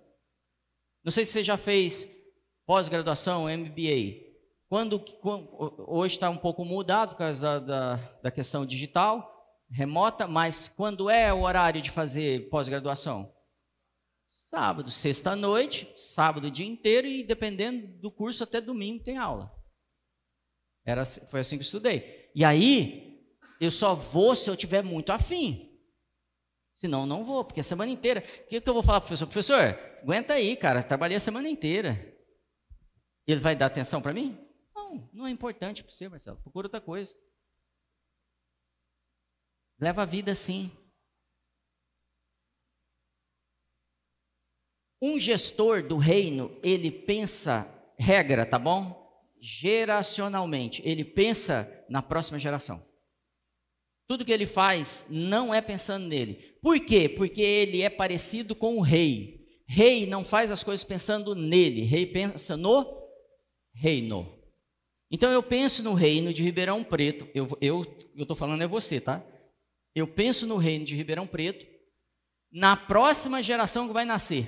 Não 1.04 1.10
sei 1.10 1.24
se 1.24 1.32
você 1.32 1.42
já 1.42 1.56
fez 1.56 2.08
pós-graduação, 2.66 3.44
MBA. 3.44 4.24
Quando, 4.68 4.98
quando 4.98 5.48
hoje 5.86 6.14
está 6.14 6.30
um 6.30 6.36
pouco 6.36 6.64
mudado 6.64 7.10
por 7.10 7.18
causa 7.18 7.42
da, 7.42 7.58
da, 7.58 7.96
da 8.22 8.30
questão 8.30 8.64
digital, 8.64 9.30
remota, 9.70 10.26
mas 10.26 10.68
quando 10.68 11.10
é 11.10 11.32
o 11.32 11.42
horário 11.42 11.82
de 11.82 11.90
fazer 11.90 12.48
pós-graduação? 12.48 13.32
Sábado, 14.26 14.90
sexta-noite, 14.90 15.92
sábado 15.94 16.48
o 16.48 16.50
dia 16.50 16.66
inteiro 16.66 17.06
e 17.06 17.22
dependendo 17.22 17.86
do 18.00 18.10
curso 18.10 18.42
até 18.42 18.60
domingo 18.60 19.04
tem 19.04 19.18
aula. 19.18 19.52
Era, 20.84 21.04
foi 21.04 21.40
assim 21.40 21.56
que 21.56 21.62
eu 21.62 21.66
estudei. 21.66 22.30
E 22.34 22.44
aí, 22.44 23.22
eu 23.60 23.70
só 23.70 23.94
vou 23.94 24.34
se 24.34 24.50
eu 24.50 24.56
tiver 24.56 24.82
muito 24.82 25.12
afim. 25.12 25.73
Senão, 26.74 27.06
não 27.06 27.24
vou, 27.24 27.44
porque 27.44 27.60
a 27.60 27.64
semana 27.64 27.92
inteira. 27.92 28.20
O 28.20 28.48
que, 28.48 28.60
que 28.60 28.68
eu 28.68 28.74
vou 28.74 28.82
falar 28.82 29.00
para 29.00 29.06
o 29.06 29.08
professor? 29.08 29.26
Professor, 29.28 29.78
aguenta 30.02 30.34
aí, 30.34 30.56
cara, 30.56 30.82
trabalhei 30.82 31.16
a 31.16 31.20
semana 31.20 31.48
inteira. 31.48 32.12
Ele 33.24 33.40
vai 33.40 33.54
dar 33.54 33.66
atenção 33.66 34.02
para 34.02 34.12
mim? 34.12 34.36
Não, 34.74 35.08
não 35.12 35.26
é 35.26 35.30
importante 35.30 35.84
para 35.84 35.92
você, 35.92 36.08
Marcelo. 36.08 36.36
Procura 36.38 36.66
outra 36.66 36.80
coisa. 36.80 37.14
Leva 39.78 40.02
a 40.02 40.04
vida 40.04 40.32
assim. 40.32 40.70
Um 45.00 45.16
gestor 45.16 45.86
do 45.86 45.96
reino, 45.96 46.58
ele 46.62 46.90
pensa, 46.90 47.68
regra, 47.96 48.44
tá 48.44 48.58
bom? 48.58 49.00
Geracionalmente, 49.40 50.82
ele 50.84 51.04
pensa 51.04 51.70
na 51.88 52.02
próxima 52.02 52.38
geração. 52.38 52.84
Tudo 54.06 54.24
que 54.24 54.32
ele 54.32 54.46
faz 54.46 55.06
não 55.08 55.54
é 55.54 55.60
pensando 55.60 56.06
nele. 56.06 56.34
Por 56.60 56.78
quê? 56.80 57.08
Porque 57.08 57.40
ele 57.40 57.82
é 57.82 57.88
parecido 57.88 58.54
com 58.54 58.76
o 58.76 58.82
rei. 58.82 59.44
Rei 59.66 60.06
não 60.06 60.22
faz 60.22 60.50
as 60.50 60.62
coisas 60.62 60.84
pensando 60.84 61.34
nele, 61.34 61.82
rei 61.82 62.06
pensa 62.06 62.56
no 62.56 63.02
reino. 63.72 64.30
Então 65.10 65.30
eu 65.30 65.42
penso 65.42 65.82
no 65.82 65.94
reino 65.94 66.32
de 66.32 66.42
Ribeirão 66.42 66.84
Preto. 66.84 67.28
Eu 67.60 67.82
estou 68.14 68.36
falando 68.36 68.62
é 68.62 68.66
você, 68.66 69.00
tá? 69.00 69.24
Eu 69.94 70.06
penso 70.06 70.46
no 70.46 70.56
reino 70.56 70.84
de 70.84 70.94
Ribeirão 70.94 71.26
Preto, 71.26 71.66
na 72.52 72.76
próxima 72.76 73.40
geração 73.40 73.86
que 73.86 73.94
vai 73.94 74.04
nascer. 74.04 74.46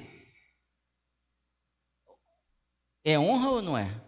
É 3.05 3.19
honra 3.19 3.51
ou 3.51 3.63
não 3.63 3.79
é? 3.79 4.03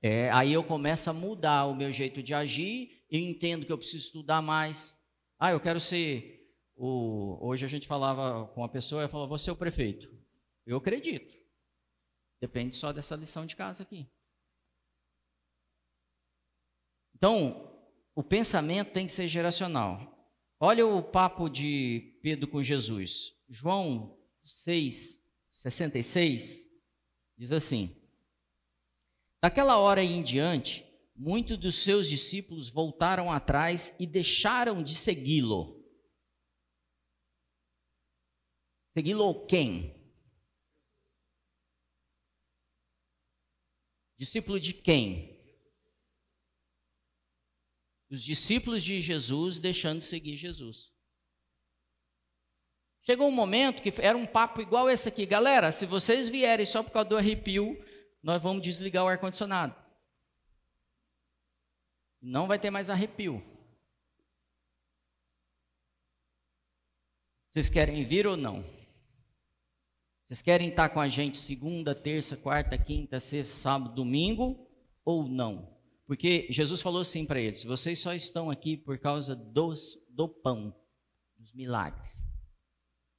É, 0.00 0.30
aí 0.30 0.52
eu 0.52 0.62
começo 0.62 1.10
a 1.10 1.12
mudar 1.12 1.66
o 1.66 1.74
meu 1.74 1.92
jeito 1.92 2.22
de 2.22 2.32
agir, 2.32 2.95
eu 3.10 3.20
entendo 3.20 3.64
que 3.64 3.72
eu 3.72 3.78
preciso 3.78 4.04
estudar 4.04 4.42
mais. 4.42 5.00
Ah, 5.38 5.52
eu 5.52 5.60
quero 5.60 5.80
ser 5.80 6.52
o. 6.74 7.38
Hoje 7.40 7.64
a 7.64 7.68
gente 7.68 7.86
falava 7.86 8.46
com 8.48 8.60
uma 8.60 8.68
pessoa, 8.68 9.02
ela 9.02 9.08
falou, 9.08 9.28
você 9.28 9.50
é 9.50 9.52
o 9.52 9.56
prefeito. 9.56 10.10
Eu 10.66 10.76
acredito. 10.76 11.36
Depende 12.40 12.76
só 12.76 12.92
dessa 12.92 13.16
lição 13.16 13.46
de 13.46 13.56
casa 13.56 13.82
aqui. 13.82 14.08
Então, 17.14 17.72
o 18.14 18.22
pensamento 18.22 18.92
tem 18.92 19.06
que 19.06 19.12
ser 19.12 19.26
geracional. 19.26 20.16
Olha 20.60 20.86
o 20.86 21.02
papo 21.02 21.48
de 21.48 22.18
Pedro 22.22 22.48
com 22.48 22.62
Jesus. 22.62 23.34
João 23.48 24.18
6, 24.44 25.24
66 25.50 26.66
diz 27.36 27.52
assim: 27.52 27.94
Daquela 29.42 29.76
hora 29.76 30.02
em 30.02 30.22
diante, 30.22 30.85
muitos 31.16 31.58
dos 31.58 31.76
seus 31.76 32.08
discípulos 32.08 32.68
voltaram 32.68 33.32
atrás 33.32 33.94
e 33.98 34.06
deixaram 34.06 34.82
de 34.82 34.94
segui-lo. 34.94 35.84
Segui-lo 38.88 39.46
quem? 39.46 39.94
Discípulo 44.18 44.58
de 44.58 44.72
quem? 44.72 45.36
Os 48.10 48.22
discípulos 48.22 48.84
de 48.84 49.00
Jesus 49.00 49.58
deixando 49.58 49.98
de 49.98 50.04
seguir 50.04 50.36
Jesus. 50.36 50.94
Chegou 53.02 53.28
um 53.28 53.32
momento 53.32 53.82
que 53.82 53.92
era 54.00 54.16
um 54.16 54.26
papo 54.26 54.60
igual 54.60 54.88
esse 54.90 55.08
aqui. 55.08 55.26
Galera, 55.26 55.70
se 55.70 55.86
vocês 55.86 56.28
vierem 56.28 56.66
só 56.66 56.82
por 56.82 56.90
causa 56.90 57.08
do 57.08 57.16
arrepio, 57.16 57.76
nós 58.22 58.42
vamos 58.42 58.62
desligar 58.62 59.04
o 59.04 59.08
ar-condicionado. 59.08 59.85
Não 62.26 62.48
vai 62.48 62.58
ter 62.58 62.70
mais 62.70 62.90
arrepio. 62.90 63.40
Vocês 67.48 67.70
querem 67.70 68.02
vir 68.02 68.26
ou 68.26 68.36
não? 68.36 68.64
Vocês 70.24 70.42
querem 70.42 70.70
estar 70.70 70.88
com 70.88 71.00
a 71.00 71.06
gente 71.06 71.36
segunda, 71.36 71.94
terça, 71.94 72.36
quarta, 72.36 72.76
quinta, 72.76 73.20
sexta, 73.20 73.54
sábado, 73.54 73.94
domingo 73.94 74.68
ou 75.04 75.28
não? 75.28 75.72
Porque 76.04 76.48
Jesus 76.50 76.82
falou 76.82 77.00
assim 77.00 77.24
para 77.24 77.40
eles: 77.40 77.62
vocês 77.62 78.00
só 78.00 78.12
estão 78.12 78.50
aqui 78.50 78.76
por 78.76 78.98
causa 78.98 79.36
dos, 79.36 79.94
do 80.10 80.28
pão, 80.28 80.74
dos 81.36 81.52
milagres, 81.52 82.26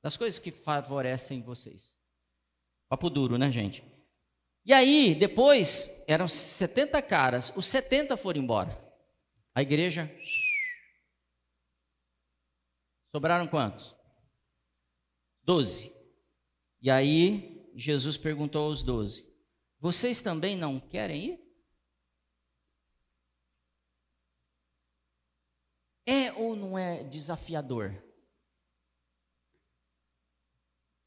das 0.03 0.18
coisas 0.18 0.38
que 0.38 0.51
favorecem 0.51 1.41
vocês. 1.41 1.97
Papo 2.89 3.10
duro, 3.10 3.38
né, 3.38 3.49
gente? 3.51 3.82
E 4.66 4.74
aí, 4.74 5.16
depois, 5.16 6.03
eram 6.10 6.28
70 6.28 7.01
caras, 7.03 7.53
os 7.55 7.66
70 7.68 8.18
foram 8.18 8.41
embora. 8.41 8.87
A 9.58 9.64
igreja. 9.64 10.08
Sobraram 13.12 13.47
quantos? 13.47 13.95
Doze. 15.41 15.91
E 16.80 16.91
aí, 16.91 17.68
Jesus 17.74 18.18
perguntou 18.18 18.68
aos 18.68 18.84
doze: 18.84 19.28
Vocês 19.80 20.20
também 20.20 20.55
não 20.55 20.80
querem 20.80 21.32
ir? 21.32 21.39
É 26.05 26.32
ou 26.34 26.55
não 26.55 26.78
é 26.78 27.03
desafiador? 27.05 27.99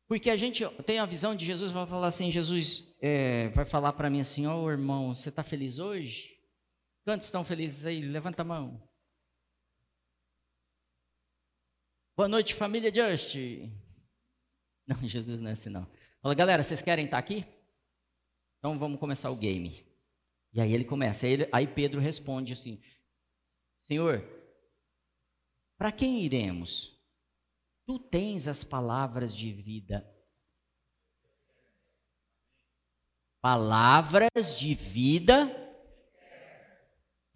Porque 0.09 0.29
a 0.29 0.37
gente 0.37 0.69
tem 0.85 0.99
a 0.99 1.07
visão 1.07 1.37
de 1.37 1.47
Jesus, 1.47 1.71
vai 1.71 1.87
falar 1.87 2.09
assim, 2.09 2.33
Jesus 2.33 2.93
é, 3.01 3.49
vai 3.51 3.65
falar 3.65 3.93
para 3.93 4.11
mim 4.11 4.19
assim, 4.19 4.45
ó 4.49 4.61
oh, 4.61 4.69
irmão, 4.69 5.15
você 5.15 5.29
está 5.29 5.45
feliz 5.45 5.79
hoje? 5.79 6.40
Quantos 7.05 7.27
estão 7.27 7.45
felizes 7.45 7.85
aí? 7.85 8.01
Levanta 8.01 8.43
a 8.43 8.45
mão. 8.45 8.83
Boa 12.17 12.29
noite, 12.29 12.55
família 12.55 12.93
Just. 12.93 13.37
Não, 14.87 14.97
Jesus 15.07 15.41
não 15.41 15.51
é 15.51 15.53
assim 15.53 15.71
não. 15.71 15.91
Fala, 16.21 16.35
galera, 16.35 16.63
vocês 16.63 16.83
querem 16.83 17.07
estar 17.07 17.17
tá 17.17 17.21
aqui? 17.21 17.47
Então 18.59 18.79
vamos 18.79 19.01
começar 19.01 19.31
o 19.31 19.37
game. 19.37 19.87
E 20.53 20.61
aí 20.61 20.73
ele 20.73 20.85
começa. 20.85 21.27
Aí, 21.27 21.33
ele, 21.33 21.49
aí 21.51 21.67
Pedro 21.67 22.01
responde 22.01 22.53
assim: 22.53 22.83
Senhor, 23.77 24.23
para 25.79 25.91
quem 25.91 26.23
iremos? 26.23 26.99
Tu 27.87 27.99
tens 27.99 28.47
as 28.47 28.63
palavras 28.63 29.35
de 29.35 29.53
vida. 29.53 30.07
palavras 33.41 34.59
de 34.59 34.75
vida, 34.75 35.49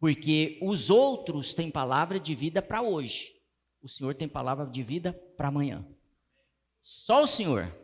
porque 0.04 0.58
os 0.60 0.90
outros 0.90 1.54
têm 1.54 1.70
palavra 1.70 2.20
de 2.20 2.34
vida 2.34 2.60
para 2.60 2.82
hoje. 2.82 3.40
O 3.80 3.88
Senhor 3.88 4.14
tem 4.14 4.28
palavra 4.28 4.66
de 4.66 4.82
vida 4.82 5.14
para 5.34 5.48
amanhã. 5.48 5.82
Só 6.82 7.22
o 7.22 7.26
Senhor. 7.26 7.74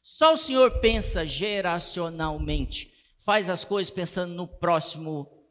Só 0.00 0.34
o 0.34 0.36
Senhor 0.36 0.78
pensa 0.80 1.26
geracionalmente, 1.26 2.94
faz 3.18 3.50
as 3.50 3.64
coisas 3.64 3.90
pensando 3.90 4.34
no 4.34 4.46
próximo, 4.46 5.48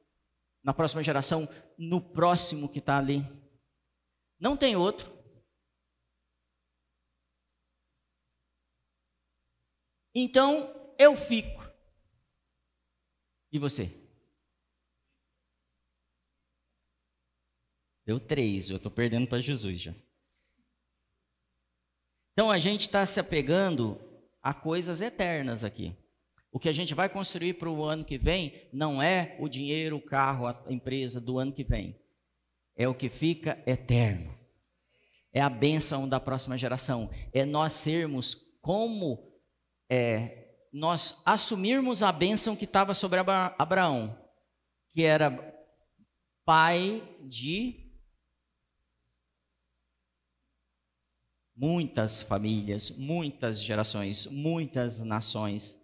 na 0.64 0.74
próxima 0.74 1.04
geração, 1.04 1.46
no 1.78 2.00
próximo 2.00 2.70
que 2.70 2.80
está 2.80 3.00
ali. 3.00 3.22
Não 4.40 4.56
tem 4.56 4.78
outro. 4.78 5.12
Então 10.16 10.74
eu 10.98 11.14
fico. 11.14 11.70
E 13.52 13.60
você? 13.60 14.07
Deu 18.08 18.22
três, 18.22 18.70
eu 18.70 18.78
estou 18.78 18.90
perdendo 18.90 19.28
para 19.28 19.42
Jesus 19.42 19.82
já. 19.82 19.94
Então 22.32 22.50
a 22.50 22.58
gente 22.58 22.82
está 22.82 23.06
se 23.06 23.20
apegando 23.20 24.00
a 24.42 24.54
coisas 24.54 25.02
eternas 25.02 25.66
aqui. 25.66 25.94
O 26.50 26.58
que 26.58 26.70
a 26.70 26.72
gente 26.72 26.96
vai 26.96 27.10
construir 27.10 27.56
para 27.56 27.70
o 27.70 27.84
ano 27.84 28.06
que 28.06 28.18
vem 28.18 28.70
não 28.72 29.04
é 29.04 29.36
o 29.42 29.50
dinheiro, 29.50 29.98
o 29.98 30.02
carro, 30.02 30.48
a 30.48 30.64
empresa 30.70 31.20
do 31.20 31.38
ano 31.38 31.52
que 31.52 31.66
vem. 31.66 32.00
É 32.78 32.88
o 32.88 32.96
que 32.96 33.10
fica 33.10 33.62
eterno. 33.68 34.34
É 35.34 35.42
a 35.42 35.50
bênção 35.50 36.08
da 36.08 36.18
próxima 36.18 36.58
geração. 36.58 37.10
É 37.34 37.44
nós 37.44 37.74
sermos 37.74 38.36
como 38.62 39.38
é, 39.90 40.62
nós 40.72 41.22
assumirmos 41.26 42.02
a 42.02 42.14
bênção 42.14 42.56
que 42.56 42.64
estava 42.64 42.94
sobre 42.94 43.20
Abraão, 43.20 44.18
que 44.94 45.04
era 45.04 45.54
pai 46.46 47.04
de 47.20 47.87
muitas 51.58 52.22
famílias, 52.22 52.92
muitas 52.92 53.62
gerações, 53.64 54.28
muitas 54.28 55.00
nações. 55.00 55.82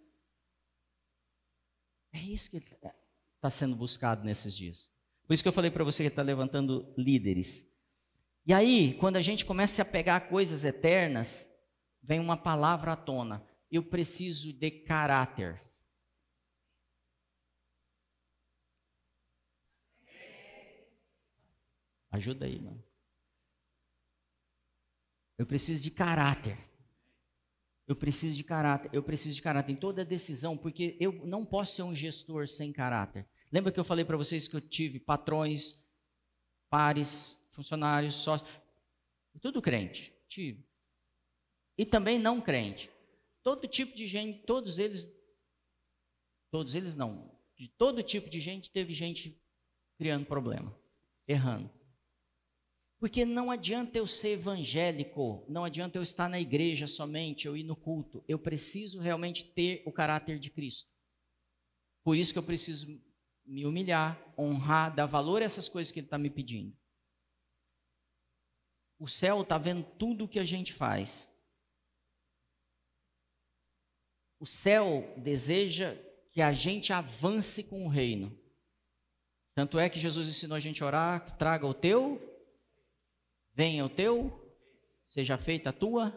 É 2.12 2.20
isso 2.20 2.48
que 2.48 2.58
está 2.58 3.50
sendo 3.50 3.74
buscado 3.74 4.24
nesses 4.24 4.56
dias. 4.56 4.92
Por 5.26 5.34
isso 5.34 5.42
que 5.42 5.48
eu 5.48 5.52
falei 5.52 5.72
para 5.72 5.82
você 5.82 6.04
que 6.04 6.08
está 6.08 6.22
levantando 6.22 6.94
líderes. 6.96 7.68
E 8.46 8.52
aí, 8.52 8.94
quando 8.94 9.16
a 9.16 9.22
gente 9.22 9.44
começa 9.44 9.82
a 9.82 9.86
pegar 9.86 10.28
coisas 10.28 10.64
eternas, 10.64 11.50
vem 12.00 12.20
uma 12.20 12.36
palavra 12.36 12.92
à 12.92 12.96
tona. 12.96 13.44
Eu 13.70 13.82
preciso 13.82 14.52
de 14.52 14.70
caráter. 14.70 15.60
Ajuda 22.12 22.46
aí, 22.46 22.60
mano. 22.60 22.83
Eu 25.36 25.46
preciso 25.46 25.82
de 25.82 25.90
caráter. 25.90 26.56
Eu 27.86 27.96
preciso 27.96 28.36
de 28.36 28.44
caráter. 28.44 28.90
Eu 28.92 29.02
preciso 29.02 29.36
de 29.36 29.42
caráter 29.42 29.72
em 29.72 29.76
toda 29.76 30.04
decisão, 30.04 30.56
porque 30.56 30.96
eu 31.00 31.12
não 31.26 31.44
posso 31.44 31.74
ser 31.74 31.82
um 31.82 31.94
gestor 31.94 32.48
sem 32.48 32.72
caráter. 32.72 33.26
Lembra 33.52 33.70
que 33.70 33.78
eu 33.78 33.84
falei 33.84 34.04
para 34.04 34.16
vocês 34.16 34.48
que 34.48 34.56
eu 34.56 34.60
tive 34.60 34.98
patrões, 34.98 35.84
pares, 36.68 37.40
funcionários, 37.50 38.16
sócios, 38.16 38.50
tudo 39.40 39.62
crente, 39.62 40.12
tive. 40.28 40.66
E 41.76 41.84
também 41.84 42.18
não 42.18 42.40
crente. 42.40 42.90
Todo 43.42 43.68
tipo 43.68 43.94
de 43.94 44.06
gente, 44.06 44.40
todos 44.40 44.78
eles, 44.78 45.06
todos 46.50 46.74
eles 46.74 46.94
não, 46.94 47.30
de 47.56 47.68
todo 47.68 48.02
tipo 48.02 48.28
de 48.28 48.40
gente 48.40 48.70
teve 48.70 48.92
gente 48.92 49.40
criando 49.96 50.26
problema, 50.26 50.76
errando. 51.28 51.70
Porque 53.04 53.26
não 53.26 53.50
adianta 53.50 53.98
eu 53.98 54.06
ser 54.06 54.30
evangélico, 54.30 55.44
não 55.46 55.62
adianta 55.62 55.98
eu 55.98 56.02
estar 56.02 56.26
na 56.26 56.40
igreja 56.40 56.86
somente, 56.86 57.46
eu 57.46 57.54
ir 57.54 57.62
no 57.62 57.76
culto. 57.76 58.24
Eu 58.26 58.38
preciso 58.38 58.98
realmente 58.98 59.44
ter 59.44 59.82
o 59.84 59.92
caráter 59.92 60.38
de 60.38 60.48
Cristo. 60.48 60.90
Por 62.02 62.16
isso 62.16 62.32
que 62.32 62.38
eu 62.38 62.42
preciso 62.42 62.98
me 63.44 63.66
humilhar, 63.66 64.18
honrar, 64.38 64.94
dar 64.94 65.04
valor 65.04 65.42
a 65.42 65.44
essas 65.44 65.68
coisas 65.68 65.92
que 65.92 66.00
Ele 66.00 66.06
está 66.06 66.16
me 66.16 66.30
pedindo. 66.30 66.74
O 68.98 69.06
céu 69.06 69.42
está 69.42 69.58
vendo 69.58 69.84
tudo 69.98 70.24
o 70.24 70.28
que 70.28 70.38
a 70.38 70.44
gente 70.44 70.72
faz. 70.72 71.28
O 74.40 74.46
céu 74.46 75.12
deseja 75.18 75.94
que 76.32 76.40
a 76.40 76.54
gente 76.54 76.90
avance 76.90 77.64
com 77.64 77.84
o 77.84 77.88
reino. 77.90 78.34
Tanto 79.54 79.78
é 79.78 79.90
que 79.90 80.00
Jesus 80.00 80.26
ensinou 80.26 80.56
a 80.56 80.60
gente 80.60 80.82
a 80.82 80.86
orar: 80.86 81.36
traga 81.36 81.66
o 81.66 81.74
teu 81.74 82.30
Venha 83.54 83.84
o 83.84 83.88
teu, 83.88 84.52
seja 85.04 85.38
feita 85.38 85.70
a 85.70 85.72
tua, 85.72 86.12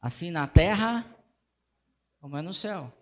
assim 0.00 0.30
na 0.30 0.46
terra 0.46 1.04
como 2.20 2.36
é 2.36 2.42
no 2.42 2.54
céu. 2.54 2.92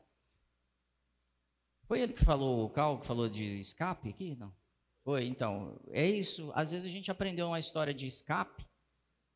Foi 1.86 2.00
ele 2.00 2.12
que 2.12 2.24
falou, 2.24 2.64
o 2.64 2.70
Cal 2.70 2.98
que 3.00 3.06
falou 3.06 3.28
de 3.28 3.60
escape 3.60 4.08
aqui? 4.08 4.34
Não. 4.36 4.54
Foi, 5.02 5.24
então, 5.26 5.78
é 5.90 6.08
isso. 6.08 6.50
Às 6.54 6.70
vezes 6.70 6.86
a 6.86 6.90
gente 6.90 7.10
aprendeu 7.10 7.46
uma 7.46 7.58
história 7.58 7.92
de 7.92 8.06
escape 8.06 8.66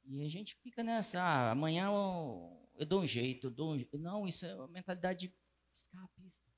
e 0.04 0.24
a 0.24 0.28
gente 0.28 0.54
fica 0.56 0.82
nessa, 0.82 1.20
ah, 1.20 1.50
amanhã 1.50 1.86
eu, 1.86 2.70
eu 2.76 2.86
dou 2.86 3.02
um 3.02 3.06
jeito, 3.06 3.48
eu 3.48 3.50
dou 3.50 3.74
um. 3.74 3.86
Não, 3.98 4.26
isso 4.26 4.46
é 4.46 4.54
uma 4.54 4.68
mentalidade 4.68 5.34
escapista. 5.74 6.50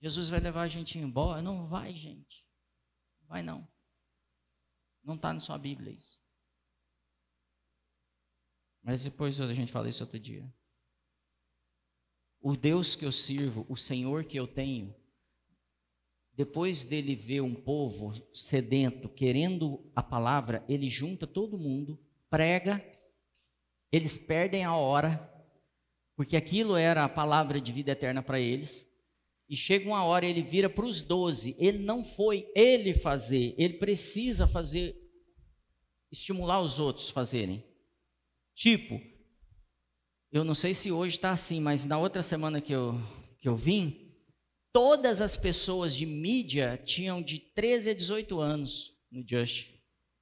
Jesus 0.00 0.28
vai 0.28 0.38
levar 0.38 0.62
a 0.62 0.68
gente 0.68 0.98
embora? 0.98 1.42
Não 1.42 1.66
vai, 1.66 1.94
gente. 1.94 2.46
Não 3.20 3.28
vai 3.28 3.42
não. 3.42 3.68
Não 5.02 5.14
está 5.14 5.32
na 5.32 5.40
sua 5.40 5.58
Bíblia 5.58 5.92
isso. 5.92 6.20
Mas 8.82 9.04
depois 9.04 9.40
a 9.40 9.54
gente 9.54 9.70
fala 9.70 9.88
isso 9.88 10.02
outro 10.02 10.18
dia. 10.18 10.52
O 12.40 12.56
Deus 12.56 12.96
que 12.96 13.04
eu 13.04 13.12
sirvo, 13.12 13.64
o 13.68 13.76
Senhor 13.76 14.24
que 14.24 14.36
eu 14.36 14.48
tenho, 14.48 14.94
depois 16.34 16.84
dele 16.84 17.14
ver 17.14 17.40
um 17.40 17.54
povo 17.54 18.12
sedento, 18.34 19.08
querendo 19.08 19.88
a 19.94 20.02
palavra, 20.02 20.64
ele 20.68 20.88
junta 20.88 21.26
todo 21.26 21.58
mundo, 21.58 22.00
prega, 22.30 22.84
eles 23.92 24.16
perdem 24.18 24.64
a 24.64 24.74
hora, 24.74 25.30
porque 26.16 26.36
aquilo 26.36 26.76
era 26.76 27.04
a 27.04 27.08
palavra 27.08 27.60
de 27.60 27.70
vida 27.72 27.92
eterna 27.92 28.22
para 28.22 28.40
eles. 28.40 28.91
E 29.52 29.56
chega 29.56 29.86
uma 29.86 30.02
hora, 30.02 30.24
ele 30.24 30.40
vira 30.40 30.70
para 30.70 30.86
os 30.86 31.02
doze. 31.02 31.54
Ele 31.58 31.76
não 31.76 32.02
foi 32.02 32.50
ele 32.56 32.94
fazer, 32.94 33.54
ele 33.58 33.74
precisa 33.74 34.46
fazer, 34.46 34.96
estimular 36.10 36.62
os 36.62 36.80
outros 36.80 37.10
fazerem. 37.10 37.62
Tipo, 38.54 38.98
eu 40.30 40.42
não 40.42 40.54
sei 40.54 40.72
se 40.72 40.90
hoje 40.90 41.16
está 41.16 41.32
assim, 41.32 41.60
mas 41.60 41.84
na 41.84 41.98
outra 41.98 42.22
semana 42.22 42.62
que 42.62 42.72
eu, 42.72 42.94
que 43.40 43.46
eu 43.46 43.54
vim, 43.54 44.16
todas 44.72 45.20
as 45.20 45.36
pessoas 45.36 45.94
de 45.94 46.06
mídia 46.06 46.82
tinham 46.82 47.20
de 47.20 47.38
13 47.38 47.90
a 47.90 47.94
18 47.94 48.40
anos 48.40 48.96
no 49.10 49.22
Just. 49.22 49.68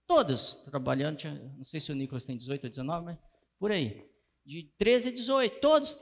Todas 0.09 0.57
trabalhando, 0.57 1.23
não 1.57 1.63
sei 1.63 1.79
se 1.79 1.93
o 1.93 1.95
Nicolas 1.95 2.25
tem 2.25 2.37
18 2.37 2.65
ou 2.65 2.71
19, 2.71 3.05
mas 3.05 3.19
por 3.61 3.71
aí. 3.71 4.11
De 4.45 4.65
13 4.77 5.11
a 5.11 5.13
18, 5.13 5.61
todos 5.61 5.97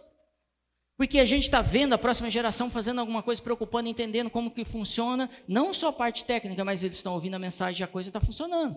porque 0.99 1.21
a 1.21 1.25
gente 1.25 1.45
está 1.45 1.63
vendo 1.63 1.93
a 1.93 1.99
próxima 1.99 2.29
geração 2.29 2.69
fazendo 2.69 2.99
alguma 2.99 3.23
coisa, 3.23 3.41
preocupando, 3.41 3.89
entendendo 3.89 4.29
como 4.29 4.51
que 4.51 4.65
funciona, 4.65 5.31
não 5.47 5.73
só 5.73 5.91
a 5.91 5.93
parte 5.93 6.25
técnica, 6.25 6.65
mas 6.65 6.83
eles 6.83 6.97
estão 6.97 7.15
ouvindo 7.15 7.35
a 7.35 7.39
mensagem 7.39 7.81
e 7.81 7.85
a 7.85 7.87
coisa 7.87 8.09
está 8.09 8.21
funcionando. 8.21 8.77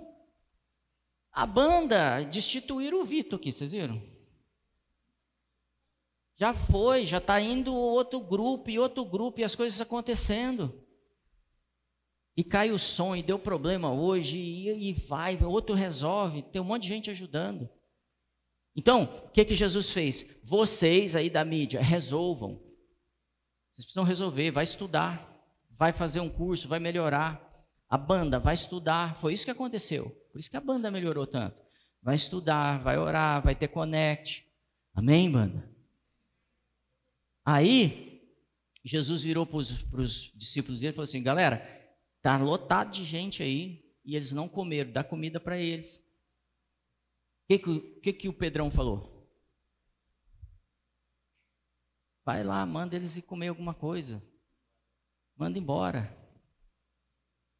A 1.31 1.47
banda 1.47 2.23
destituíram 2.25 3.01
o 3.01 3.03
Vitor 3.03 3.39
aqui, 3.39 3.51
vocês 3.51 3.71
viram? 3.71 3.99
Já 6.37 6.53
foi, 6.53 7.07
já 7.07 7.17
está 7.17 7.41
indo 7.41 7.73
outro 7.73 8.19
grupo 8.19 8.69
e 8.69 8.77
outro 8.77 9.03
grupo 9.03 9.39
e 9.39 9.43
as 9.43 9.55
coisas 9.55 9.81
acontecendo. 9.81 10.85
E 12.37 12.43
cai 12.43 12.69
o 12.69 12.77
som 12.77 13.15
e 13.15 13.23
deu 13.23 13.39
problema 13.39 13.91
hoje 13.91 14.37
e, 14.37 14.89
e 14.89 14.93
vai, 14.93 15.43
outro 15.43 15.73
resolve, 15.73 16.43
tem 16.43 16.61
um 16.61 16.65
monte 16.65 16.83
de 16.83 16.89
gente 16.89 17.09
ajudando. 17.09 17.67
Então, 18.75 19.03
o 19.25 19.29
que, 19.29 19.43
que 19.43 19.55
Jesus 19.55 19.91
fez? 19.91 20.25
Vocês 20.43 21.15
aí 21.15 21.29
da 21.29 21.43
mídia, 21.43 21.81
resolvam. 21.81 22.61
Vocês 23.71 23.85
precisam 23.85 24.03
resolver, 24.03 24.51
vai 24.51 24.63
estudar, 24.63 25.27
vai 25.71 25.91
fazer 25.91 26.19
um 26.19 26.29
curso, 26.29 26.67
vai 26.67 26.79
melhorar. 26.79 27.49
A 27.89 27.97
banda 27.97 28.39
vai 28.39 28.53
estudar, 28.53 29.15
foi 29.17 29.33
isso 29.33 29.45
que 29.45 29.51
aconteceu. 29.51 30.09
Por 30.31 30.39
isso 30.39 30.49
que 30.49 30.57
a 30.57 30.61
banda 30.61 30.89
melhorou 30.89 31.27
tanto. 31.27 31.61
Vai 32.01 32.15
estudar, 32.15 32.79
vai 32.79 32.97
orar, 32.97 33.41
vai 33.41 33.53
ter 33.53 33.67
connect. 33.67 34.45
Amém, 34.93 35.29
banda? 35.29 35.69
Aí, 37.45 38.21
Jesus 38.83 39.23
virou 39.23 39.45
para 39.45 39.57
os 39.57 40.31
discípulos 40.35 40.79
dele 40.79 40.91
e 40.91 40.95
falou 40.95 41.03
assim: 41.03 41.21
galera, 41.21 41.59
tá 42.21 42.37
lotado 42.37 42.91
de 42.91 43.03
gente 43.03 43.43
aí 43.43 43.83
e 44.05 44.15
eles 44.15 44.31
não 44.31 44.47
comeram, 44.47 44.91
dá 44.91 45.03
comida 45.03 45.39
para 45.39 45.57
eles 45.57 46.10
que, 47.59 47.79
que, 48.01 48.13
que, 48.13 48.29
o 48.29 48.33
Pedrão 48.33 48.69
falou? 48.69 49.27
Vai 52.23 52.43
lá, 52.43 52.65
manda 52.65 52.95
eles 52.95 53.17
ir 53.17 53.23
comer 53.23 53.47
alguma 53.47 53.73
coisa. 53.73 54.21
Manda 55.35 55.57
embora. 55.57 56.15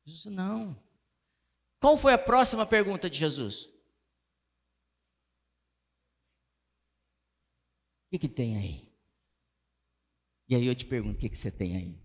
Jesus, 0.06 0.34
não. 0.34 0.82
Qual 1.80 1.98
foi 1.98 2.14
a 2.14 2.18
próxima 2.18 2.66
pergunta 2.66 3.10
de 3.10 3.18
Jesus? 3.18 3.66
O 8.06 8.10
que, 8.12 8.20
que 8.20 8.30
tem 8.30 8.58
aí? 8.58 8.92
E 10.48 10.56
aí 10.56 10.66
eu 10.66 10.76
te 10.76 10.86
pergunto, 10.86 11.18
o 11.18 11.20
que, 11.20 11.30
que 11.30 11.38
você 11.38 11.50
tem 11.50 11.78
aí? 11.78 12.02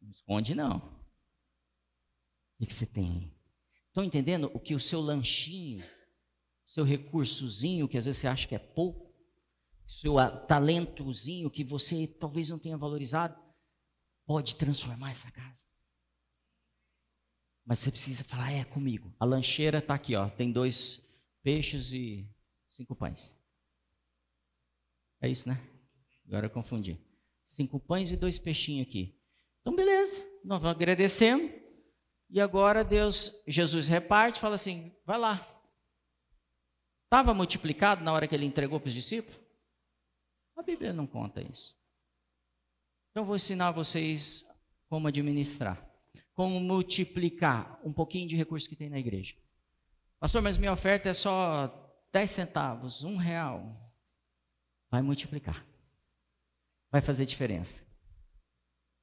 Não 0.00 0.10
esconde, 0.10 0.54
não. 0.54 0.76
O 0.76 2.58
que, 2.58 2.66
que 2.66 2.74
você 2.74 2.86
tem 2.86 3.10
aí? 3.10 3.33
Estão 3.94 4.02
entendendo 4.02 4.50
o 4.52 4.58
que 4.58 4.74
o 4.74 4.80
seu 4.80 5.00
lanchinho, 5.00 5.86
seu 6.66 6.82
recursozinho, 6.82 7.88
que 7.88 7.96
às 7.96 8.06
vezes 8.06 8.20
você 8.20 8.26
acha 8.26 8.48
que 8.48 8.56
é 8.56 8.58
pouco, 8.58 9.14
seu 9.86 10.16
talentozinho 10.48 11.48
que 11.48 11.62
você 11.62 12.08
talvez 12.08 12.48
não 12.48 12.58
tenha 12.58 12.76
valorizado, 12.76 13.40
pode 14.26 14.56
transformar 14.56 15.12
essa 15.12 15.30
casa. 15.30 15.64
Mas 17.64 17.78
você 17.78 17.92
precisa 17.92 18.24
falar, 18.24 18.50
é 18.50 18.64
comigo. 18.64 19.14
A 19.16 19.24
lancheira 19.24 19.78
está 19.78 19.94
aqui, 19.94 20.16
ó. 20.16 20.28
Tem 20.28 20.50
dois 20.50 21.00
peixes 21.40 21.92
e 21.92 22.28
cinco 22.66 22.96
pães. 22.96 23.38
É 25.20 25.28
isso, 25.28 25.48
né? 25.48 25.64
Agora 26.26 26.46
eu 26.46 26.50
confundi. 26.50 26.98
Cinco 27.44 27.78
pães 27.78 28.10
e 28.10 28.16
dois 28.16 28.40
peixinhos 28.40 28.88
aqui. 28.88 29.16
Então, 29.60 29.76
beleza. 29.76 30.20
Nós 30.44 30.64
agradecemos. 30.64 31.63
E 32.30 32.40
agora 32.40 32.82
Deus, 32.82 33.32
Jesus 33.46 33.88
reparte, 33.88 34.40
fala 34.40 34.54
assim: 34.54 34.94
vai 35.04 35.18
lá. 35.18 35.46
Estava 37.04 37.32
multiplicado 37.32 38.02
na 38.02 38.12
hora 38.12 38.26
que 38.26 38.34
ele 38.34 38.46
entregou 38.46 38.80
para 38.80 38.88
os 38.88 38.94
discípulos? 38.94 39.40
A 40.56 40.62
Bíblia 40.62 40.92
não 40.92 41.06
conta 41.06 41.42
isso. 41.42 41.76
Então, 43.10 43.24
vou 43.24 43.36
ensinar 43.36 43.70
vocês 43.70 44.44
como 44.88 45.06
administrar 45.06 45.94
como 46.34 46.60
multiplicar 46.60 47.80
um 47.84 47.92
pouquinho 47.92 48.28
de 48.28 48.36
recurso 48.36 48.68
que 48.68 48.76
tem 48.76 48.90
na 48.90 48.98
igreja. 48.98 49.34
Pastor, 50.18 50.42
mas 50.42 50.56
minha 50.56 50.72
oferta 50.72 51.08
é 51.08 51.12
só 51.12 51.68
10 52.12 52.30
centavos, 52.30 53.04
um 53.04 53.16
real. 53.16 53.92
Vai 54.90 55.00
multiplicar. 55.00 55.64
Vai 56.90 57.00
fazer 57.00 57.24
diferença. 57.24 57.82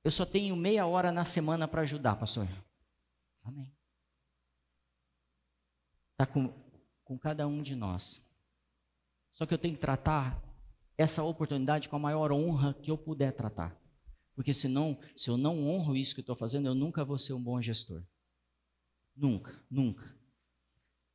Eu 0.04 0.12
só 0.12 0.26
tenho 0.26 0.56
meia 0.56 0.86
hora 0.86 1.12
na 1.12 1.24
semana 1.24 1.68
para 1.68 1.82
ajudar, 1.82 2.16
pastor. 2.16 2.48
Amém. 3.44 3.72
Está 6.12 6.26
com, 6.26 6.54
com 7.04 7.18
cada 7.18 7.48
um 7.48 7.62
de 7.62 7.76
nós. 7.76 8.26
Só 9.32 9.46
que 9.46 9.54
eu 9.54 9.58
tenho 9.58 9.76
que 9.76 9.82
tratar 9.82 10.42
essa 10.98 11.24
oportunidade 11.24 11.90
com 11.90 11.96
a 11.96 12.00
maior 12.00 12.32
honra 12.32 12.74
que 12.74 12.92
eu 12.92 12.98
puder 12.98 13.34
tratar. 13.34 13.76
Porque 14.36 14.54
senão, 14.54 15.00
se 15.16 15.30
eu 15.30 15.38
não 15.38 15.68
honro 15.68 15.96
isso 15.96 16.14
que 16.14 16.22
estou 16.22 16.36
fazendo, 16.36 16.68
eu 16.68 16.76
nunca 16.76 17.04
vou 17.04 17.18
ser 17.18 17.34
um 17.34 17.42
bom 17.42 17.60
gestor. 17.62 18.04
Nunca, 19.16 19.64
nunca. 19.70 20.16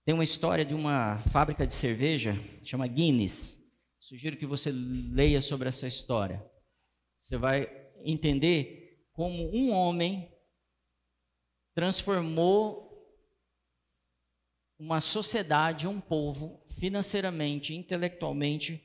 Tem 0.04 0.14
uma 0.14 0.24
história 0.24 0.64
de 0.64 0.74
uma 0.74 1.18
fábrica 1.18 1.66
de 1.66 1.74
cerveja, 1.74 2.34
chama 2.62 2.86
Guinness. 2.86 3.64
Sugiro 3.98 4.36
que 4.36 4.46
você 4.46 4.70
leia 4.70 5.40
sobre 5.40 5.68
essa 5.68 5.86
história. 5.86 6.44
Você 7.18 7.36
vai 7.36 7.68
entender 8.04 9.04
como 9.12 9.50
um 9.52 9.72
homem 9.72 10.32
transformou 11.76 12.86
uma 14.78 14.98
sociedade, 14.98 15.86
um 15.86 16.00
povo, 16.00 16.64
financeiramente, 16.70 17.74
intelectualmente, 17.74 18.82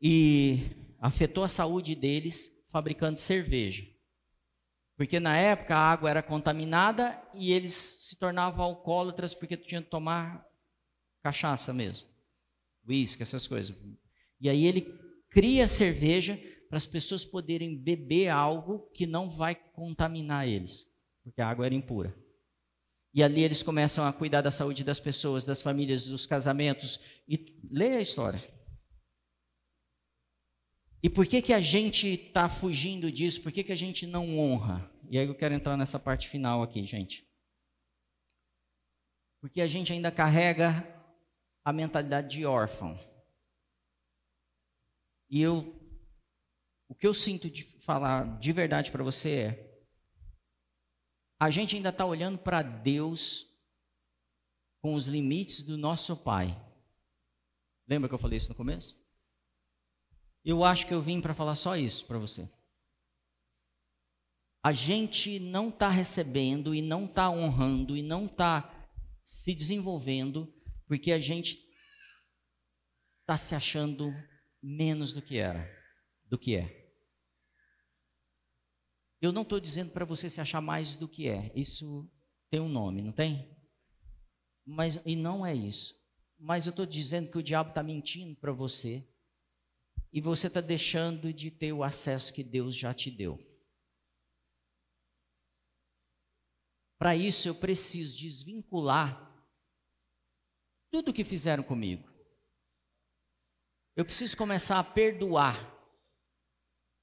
e 0.00 0.60
afetou 0.98 1.44
a 1.44 1.48
saúde 1.48 1.94
deles 1.94 2.50
fabricando 2.70 3.18
cerveja. 3.18 3.84
Porque 4.96 5.20
na 5.20 5.36
época 5.36 5.76
a 5.76 5.90
água 5.90 6.08
era 6.08 6.22
contaminada 6.22 7.22
e 7.34 7.52
eles 7.52 7.74
se 7.74 8.16
tornavam 8.16 8.64
alcoólatras 8.64 9.34
porque 9.34 9.58
tinham 9.58 9.82
que 9.82 9.90
tomar 9.90 10.42
cachaça 11.22 11.70
mesmo. 11.70 12.08
Uísque, 12.88 13.22
essas 13.22 13.46
coisas. 13.46 13.76
E 14.40 14.48
aí 14.48 14.64
ele 14.64 14.86
cria 15.28 15.68
cerveja 15.68 16.40
para 16.66 16.78
as 16.78 16.86
pessoas 16.86 17.26
poderem 17.26 17.76
beber 17.76 18.28
algo 18.28 18.90
que 18.94 19.06
não 19.06 19.28
vai 19.28 19.54
contaminar 19.54 20.48
eles, 20.48 20.86
porque 21.22 21.40
a 21.40 21.48
água 21.48 21.66
era 21.66 21.74
impura. 21.74 22.14
E 23.12 23.22
ali 23.22 23.42
eles 23.42 23.62
começam 23.62 24.06
a 24.06 24.12
cuidar 24.12 24.40
da 24.40 24.50
saúde 24.50 24.84
das 24.84 25.00
pessoas, 25.00 25.44
das 25.44 25.60
famílias, 25.60 26.06
dos 26.06 26.26
casamentos. 26.26 27.00
E 27.28 27.60
leia 27.70 27.98
a 27.98 28.00
história. 28.00 28.40
E 31.02 31.08
por 31.08 31.26
que, 31.26 31.42
que 31.42 31.52
a 31.52 31.60
gente 31.60 32.08
está 32.08 32.48
fugindo 32.48 33.10
disso? 33.10 33.42
Por 33.42 33.50
que, 33.50 33.64
que 33.64 33.72
a 33.72 33.76
gente 33.76 34.06
não 34.06 34.38
honra? 34.38 34.90
E 35.10 35.18
aí 35.18 35.26
eu 35.26 35.34
quero 35.34 35.54
entrar 35.54 35.76
nessa 35.76 35.98
parte 35.98 36.28
final 36.28 36.62
aqui, 36.62 36.84
gente. 36.86 37.26
Porque 39.40 39.60
a 39.60 39.66
gente 39.66 39.92
ainda 39.92 40.12
carrega 40.12 40.86
a 41.64 41.72
mentalidade 41.72 42.28
de 42.36 42.44
órfão. 42.44 42.96
E 45.28 45.40
eu, 45.40 45.74
o 46.88 46.94
que 46.94 47.06
eu 47.06 47.14
sinto 47.14 47.50
de 47.50 47.62
falar 47.62 48.38
de 48.38 48.52
verdade 48.52 48.92
para 48.92 49.02
você 49.02 49.30
é: 49.30 49.69
a 51.40 51.48
gente 51.48 51.74
ainda 51.74 51.88
está 51.88 52.04
olhando 52.04 52.36
para 52.36 52.60
Deus 52.60 53.46
com 54.82 54.94
os 54.94 55.06
limites 55.06 55.62
do 55.62 55.78
nosso 55.78 56.14
Pai. 56.14 56.54
Lembra 57.88 58.10
que 58.10 58.14
eu 58.14 58.18
falei 58.18 58.36
isso 58.36 58.50
no 58.50 58.54
começo? 58.54 59.02
Eu 60.44 60.62
acho 60.62 60.86
que 60.86 60.92
eu 60.92 61.00
vim 61.00 61.18
para 61.18 61.34
falar 61.34 61.54
só 61.54 61.76
isso 61.76 62.04
para 62.04 62.18
você. 62.18 62.46
A 64.62 64.70
gente 64.70 65.40
não 65.40 65.70
está 65.70 65.88
recebendo 65.88 66.74
e 66.74 66.82
não 66.82 67.06
está 67.06 67.30
honrando 67.30 67.96
e 67.96 68.02
não 68.02 68.26
está 68.26 68.70
se 69.24 69.54
desenvolvendo 69.54 70.52
porque 70.86 71.10
a 71.10 71.18
gente 71.18 71.58
está 73.22 73.38
se 73.38 73.54
achando 73.54 74.12
menos 74.62 75.14
do 75.14 75.22
que 75.22 75.38
era, 75.38 75.66
do 76.26 76.38
que 76.38 76.56
é. 76.56 76.79
Eu 79.20 79.32
não 79.32 79.42
estou 79.42 79.60
dizendo 79.60 79.90
para 79.90 80.04
você 80.04 80.30
se 80.30 80.40
achar 80.40 80.60
mais 80.60 80.96
do 80.96 81.06
que 81.06 81.28
é. 81.28 81.52
Isso 81.54 82.10
tem 82.48 82.58
um 82.58 82.68
nome, 82.68 83.02
não 83.02 83.12
tem? 83.12 83.54
Mas 84.64 85.00
e 85.04 85.14
não 85.14 85.44
é 85.44 85.54
isso. 85.54 85.94
Mas 86.38 86.66
eu 86.66 86.70
estou 86.70 86.86
dizendo 86.86 87.30
que 87.30 87.36
o 87.36 87.42
diabo 87.42 87.68
está 87.68 87.82
mentindo 87.82 88.34
para 88.36 88.52
você 88.52 89.06
e 90.12 90.20
você 90.20 90.46
está 90.46 90.60
deixando 90.60 91.32
de 91.32 91.50
ter 91.50 91.72
o 91.72 91.84
acesso 91.84 92.32
que 92.32 92.42
Deus 92.42 92.74
já 92.74 92.94
te 92.94 93.10
deu. 93.10 93.38
Para 96.98 97.14
isso 97.14 97.46
eu 97.46 97.54
preciso 97.54 98.18
desvincular 98.18 99.28
tudo 100.90 101.10
o 101.10 101.14
que 101.14 101.24
fizeram 101.24 101.62
comigo. 101.62 102.08
Eu 103.94 104.04
preciso 104.04 104.36
começar 104.36 104.78
a 104.78 104.84
perdoar 104.84 105.56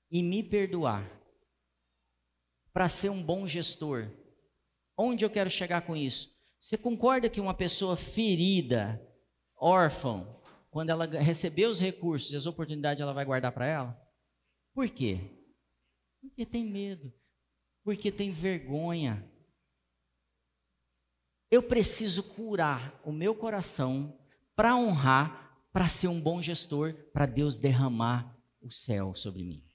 e 0.10 0.24
me 0.24 0.44
perdoar 0.44 1.17
para 2.78 2.88
ser 2.88 3.10
um 3.10 3.24
bom 3.24 3.48
gestor. 3.48 4.08
Onde 4.96 5.26
eu 5.26 5.32
quero 5.32 5.50
chegar 5.50 5.82
com 5.82 5.96
isso? 5.96 6.32
Você 6.60 6.78
concorda 6.78 7.28
que 7.28 7.42
uma 7.42 7.56
pessoa 7.56 7.98
ferida, 7.98 9.02
órfã, 9.56 10.28
quando 10.70 10.92
ela 10.92 11.08
receber 11.08 11.66
os 11.66 11.80
recursos 11.80 12.32
e 12.32 12.36
as 12.36 12.46
oportunidades, 12.46 13.02
ela 13.02 13.14
vai 13.14 13.26
guardar 13.26 13.52
para 13.52 13.66
ela? 13.66 14.00
Por 14.76 14.88
quê? 14.92 15.20
Porque 16.22 16.46
tem 16.46 16.64
medo, 16.64 17.12
porque 17.84 18.12
tem 18.12 18.30
vergonha. 18.30 19.28
Eu 21.50 21.64
preciso 21.64 22.22
curar 22.22 23.02
o 23.04 23.12
meu 23.12 23.34
coração 23.34 24.16
para 24.56 24.76
honrar, 24.76 25.68
para 25.74 25.90
ser 25.90 26.10
um 26.10 26.22
bom 26.22 26.40
gestor, 26.44 26.94
para 27.12 27.26
Deus 27.26 27.58
derramar 27.58 28.38
o 28.62 28.70
céu 28.70 29.16
sobre 29.16 29.42
mim. 29.42 29.67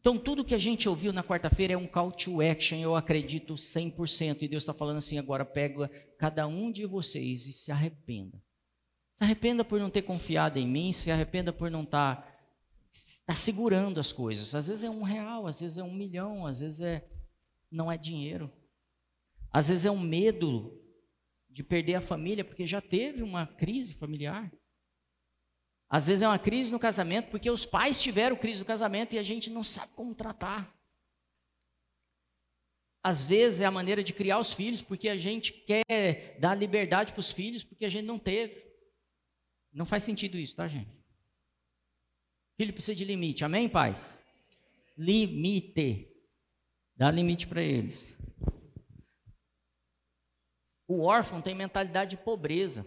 Então, 0.00 0.16
tudo 0.16 0.44
que 0.44 0.54
a 0.54 0.58
gente 0.58 0.88
ouviu 0.88 1.12
na 1.12 1.24
quarta-feira 1.24 1.72
é 1.72 1.76
um 1.76 1.86
call 1.86 2.12
to 2.12 2.40
action, 2.40 2.78
eu 2.78 2.94
acredito 2.94 3.54
100%. 3.54 4.42
E 4.42 4.48
Deus 4.48 4.62
está 4.62 4.72
falando 4.72 4.98
assim: 4.98 5.18
agora 5.18 5.44
pega 5.44 5.90
cada 6.16 6.46
um 6.46 6.70
de 6.70 6.86
vocês 6.86 7.48
e 7.48 7.52
se 7.52 7.72
arrependa. 7.72 8.40
Se 9.12 9.24
arrependa 9.24 9.64
por 9.64 9.80
não 9.80 9.90
ter 9.90 10.02
confiado 10.02 10.56
em 10.56 10.68
mim, 10.68 10.92
se 10.92 11.10
arrependa 11.10 11.52
por 11.52 11.68
não 11.68 11.82
estar 11.82 12.16
tá, 12.16 12.38
tá 13.26 13.34
segurando 13.34 13.98
as 13.98 14.12
coisas. 14.12 14.54
Às 14.54 14.68
vezes 14.68 14.84
é 14.84 14.90
um 14.90 15.02
real, 15.02 15.48
às 15.48 15.60
vezes 15.60 15.78
é 15.78 15.82
um 15.82 15.92
milhão, 15.92 16.46
às 16.46 16.60
vezes 16.60 16.80
é, 16.80 17.04
não 17.68 17.90
é 17.90 17.98
dinheiro. 17.98 18.52
Às 19.50 19.66
vezes 19.66 19.84
é 19.84 19.90
um 19.90 19.98
medo 19.98 20.80
de 21.50 21.64
perder 21.64 21.96
a 21.96 22.00
família, 22.00 22.44
porque 22.44 22.64
já 22.64 22.80
teve 22.80 23.24
uma 23.24 23.48
crise 23.48 23.94
familiar. 23.94 24.48
Às 25.90 26.06
vezes 26.06 26.22
é 26.22 26.28
uma 26.28 26.38
crise 26.38 26.70
no 26.70 26.78
casamento 26.78 27.30
porque 27.30 27.50
os 27.50 27.64
pais 27.64 28.00
tiveram 28.00 28.36
crise 28.36 28.60
no 28.60 28.66
casamento 28.66 29.14
e 29.14 29.18
a 29.18 29.22
gente 29.22 29.48
não 29.48 29.64
sabe 29.64 29.92
como 29.94 30.14
tratar. 30.14 30.76
Às 33.02 33.22
vezes 33.22 33.62
é 33.62 33.64
a 33.64 33.70
maneira 33.70 34.04
de 34.04 34.12
criar 34.12 34.38
os 34.38 34.52
filhos 34.52 34.82
porque 34.82 35.08
a 35.08 35.16
gente 35.16 35.52
quer 35.52 36.38
dar 36.38 36.54
liberdade 36.54 37.12
para 37.12 37.20
os 37.20 37.30
filhos 37.30 37.64
porque 37.64 37.86
a 37.86 37.88
gente 37.88 38.04
não 38.04 38.18
teve. 38.18 38.66
Não 39.72 39.86
faz 39.86 40.02
sentido 40.02 40.36
isso, 40.36 40.56
tá, 40.56 40.68
gente? 40.68 40.90
Filho 42.56 42.72
precisa 42.72 42.94
de 42.94 43.04
limite, 43.04 43.44
amém, 43.44 43.68
pais? 43.68 44.18
Limite. 44.96 46.12
Dá 46.96 47.10
limite 47.10 47.46
para 47.46 47.62
eles. 47.62 48.14
O 50.86 51.02
órfão 51.02 51.40
tem 51.40 51.54
mentalidade 51.54 52.16
de 52.16 52.22
pobreza. 52.22 52.82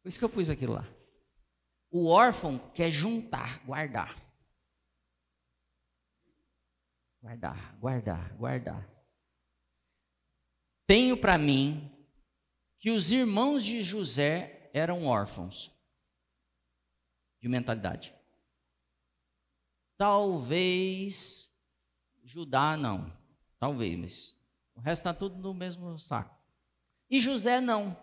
Por 0.00 0.08
isso 0.08 0.18
que 0.18 0.24
eu 0.24 0.28
pus 0.28 0.48
aquilo 0.48 0.74
lá. 0.74 0.88
O 1.96 2.08
órfão 2.08 2.58
quer 2.70 2.90
juntar, 2.90 3.64
guardar. 3.64 4.20
Guardar, 7.22 7.78
guardar, 7.78 8.36
guardar. 8.36 8.90
Tenho 10.88 11.16
para 11.16 11.38
mim 11.38 11.88
que 12.80 12.90
os 12.90 13.12
irmãos 13.12 13.64
de 13.64 13.80
José 13.80 14.72
eram 14.74 15.06
órfãos 15.06 15.70
de 17.40 17.48
mentalidade. 17.48 18.12
Talvez 19.96 21.48
Judá 22.24 22.76
não, 22.76 23.16
talvez, 23.60 23.96
mas 23.96 24.36
o 24.74 24.80
resto 24.80 25.02
está 25.02 25.14
tudo 25.14 25.36
no 25.36 25.54
mesmo 25.54 25.96
saco. 25.96 26.36
E 27.08 27.20
José 27.20 27.60
não. 27.60 27.96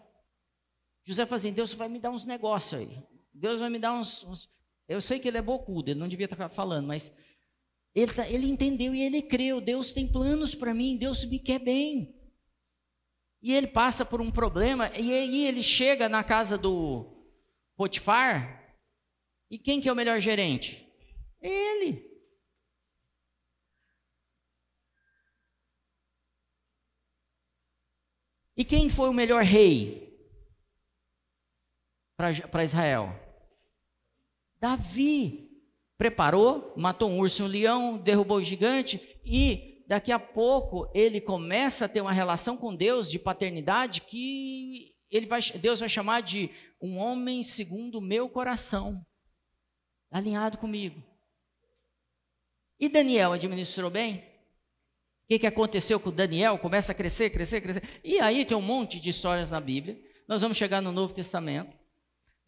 José 1.03 1.25
fala 1.25 1.35
assim: 1.35 1.51
Deus 1.51 1.73
vai 1.73 1.89
me 1.89 1.99
dar 1.99 2.11
uns 2.11 2.23
negócios 2.23 2.79
aí. 2.79 3.10
Deus 3.41 3.59
vai 3.59 3.71
me 3.71 3.79
dar 3.79 3.93
uns, 3.93 4.23
uns. 4.23 4.47
Eu 4.87 5.01
sei 5.01 5.19
que 5.19 5.27
ele 5.27 5.37
é 5.39 5.41
bocudo, 5.41 5.89
ele 5.89 5.99
não 5.99 6.07
devia 6.07 6.25
estar 6.25 6.47
falando, 6.47 6.85
mas 6.85 7.17
ele, 7.95 8.13
tá, 8.13 8.29
ele 8.29 8.45
entendeu 8.47 8.93
e 8.93 9.01
ele 9.01 9.19
creu. 9.19 9.59
Deus 9.59 9.91
tem 9.91 10.07
planos 10.07 10.53
para 10.53 10.75
mim, 10.75 10.95
Deus 10.95 11.25
me 11.25 11.39
quer 11.39 11.57
bem. 11.57 12.15
E 13.41 13.51
ele 13.51 13.65
passa 13.65 14.05
por 14.05 14.21
um 14.21 14.29
problema, 14.29 14.91
e 14.95 15.11
aí 15.11 15.47
ele 15.47 15.63
chega 15.63 16.07
na 16.07 16.23
casa 16.23 16.55
do 16.55 17.25
Potifar, 17.75 18.77
e 19.49 19.57
quem 19.57 19.81
que 19.81 19.89
é 19.89 19.91
o 19.91 19.95
melhor 19.95 20.19
gerente? 20.19 20.87
Ele. 21.41 22.11
E 28.55 28.63
quem 28.63 28.87
foi 28.87 29.09
o 29.09 29.13
melhor 29.13 29.41
rei 29.41 30.15
para 32.15 32.63
Israel? 32.63 33.20
Davi. 34.61 35.49
Preparou, 35.97 36.73
matou 36.77 37.09
um 37.09 37.19
urso 37.19 37.41
e 37.41 37.45
um 37.45 37.47
leão, 37.47 37.97
derrubou 37.97 38.37
o 38.37 38.43
gigante 38.43 39.19
e 39.25 39.83
daqui 39.87 40.11
a 40.11 40.19
pouco 40.19 40.89
ele 40.93 41.19
começa 41.19 41.85
a 41.85 41.89
ter 41.89 42.01
uma 42.01 42.13
relação 42.13 42.55
com 42.55 42.75
Deus 42.75 43.09
de 43.09 43.19
paternidade 43.19 44.01
que 44.01 44.95
ele 45.11 45.25
vai, 45.25 45.41
Deus 45.59 45.79
vai 45.79 45.89
chamar 45.89 46.21
de 46.21 46.49
um 46.81 46.97
homem 46.97 47.43
segundo 47.43 47.99
o 47.99 48.01
meu 48.01 48.29
coração, 48.29 49.05
alinhado 50.09 50.57
comigo. 50.57 51.03
E 52.79 52.87
Daniel 52.87 53.33
administrou 53.33 53.91
bem? 53.91 54.15
O 54.15 54.23
que, 55.27 55.39
que 55.39 55.47
aconteceu 55.47 55.99
com 55.99 56.11
Daniel? 56.11 56.57
Começa 56.57 56.93
a 56.93 56.95
crescer, 56.95 57.29
crescer, 57.29 57.61
crescer. 57.61 57.83
E 58.03 58.19
aí 58.19 58.43
tem 58.43 58.57
um 58.57 58.61
monte 58.61 58.99
de 58.99 59.09
histórias 59.09 59.51
na 59.51 59.59
Bíblia. 59.59 60.01
Nós 60.27 60.41
vamos 60.41 60.57
chegar 60.57 60.81
no 60.81 60.91
Novo 60.91 61.13
Testamento. 61.13 61.80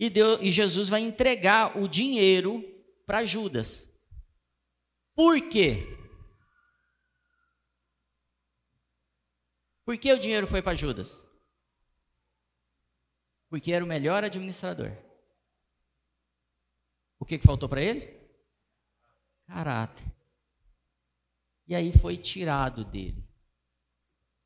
E, 0.04 0.10
Deus, 0.10 0.38
e 0.42 0.52
Jesus 0.52 0.90
vai 0.90 1.00
entregar 1.00 1.78
o 1.78 1.88
dinheiro 1.88 2.62
para 3.06 3.24
Judas. 3.24 3.90
Por 5.16 5.48
quê? 5.48 5.78
Por 9.86 9.98
que 9.98 10.12
o 10.12 10.20
dinheiro 10.20 10.46
foi 10.46 10.62
para 10.62 10.76
Judas? 10.76 11.26
Porque 13.48 13.72
era 13.72 13.86
o 13.86 13.88
melhor 13.88 14.26
administrador. 14.26 14.92
O 17.18 17.24
que, 17.24 17.38
que 17.38 17.48
faltou 17.48 17.70
para 17.70 17.82
ele? 17.82 18.14
Caráter. 19.48 20.06
E 21.66 21.74
aí 21.74 21.94
foi 21.94 22.18
tirado 22.18 22.84
dele. 22.84 23.26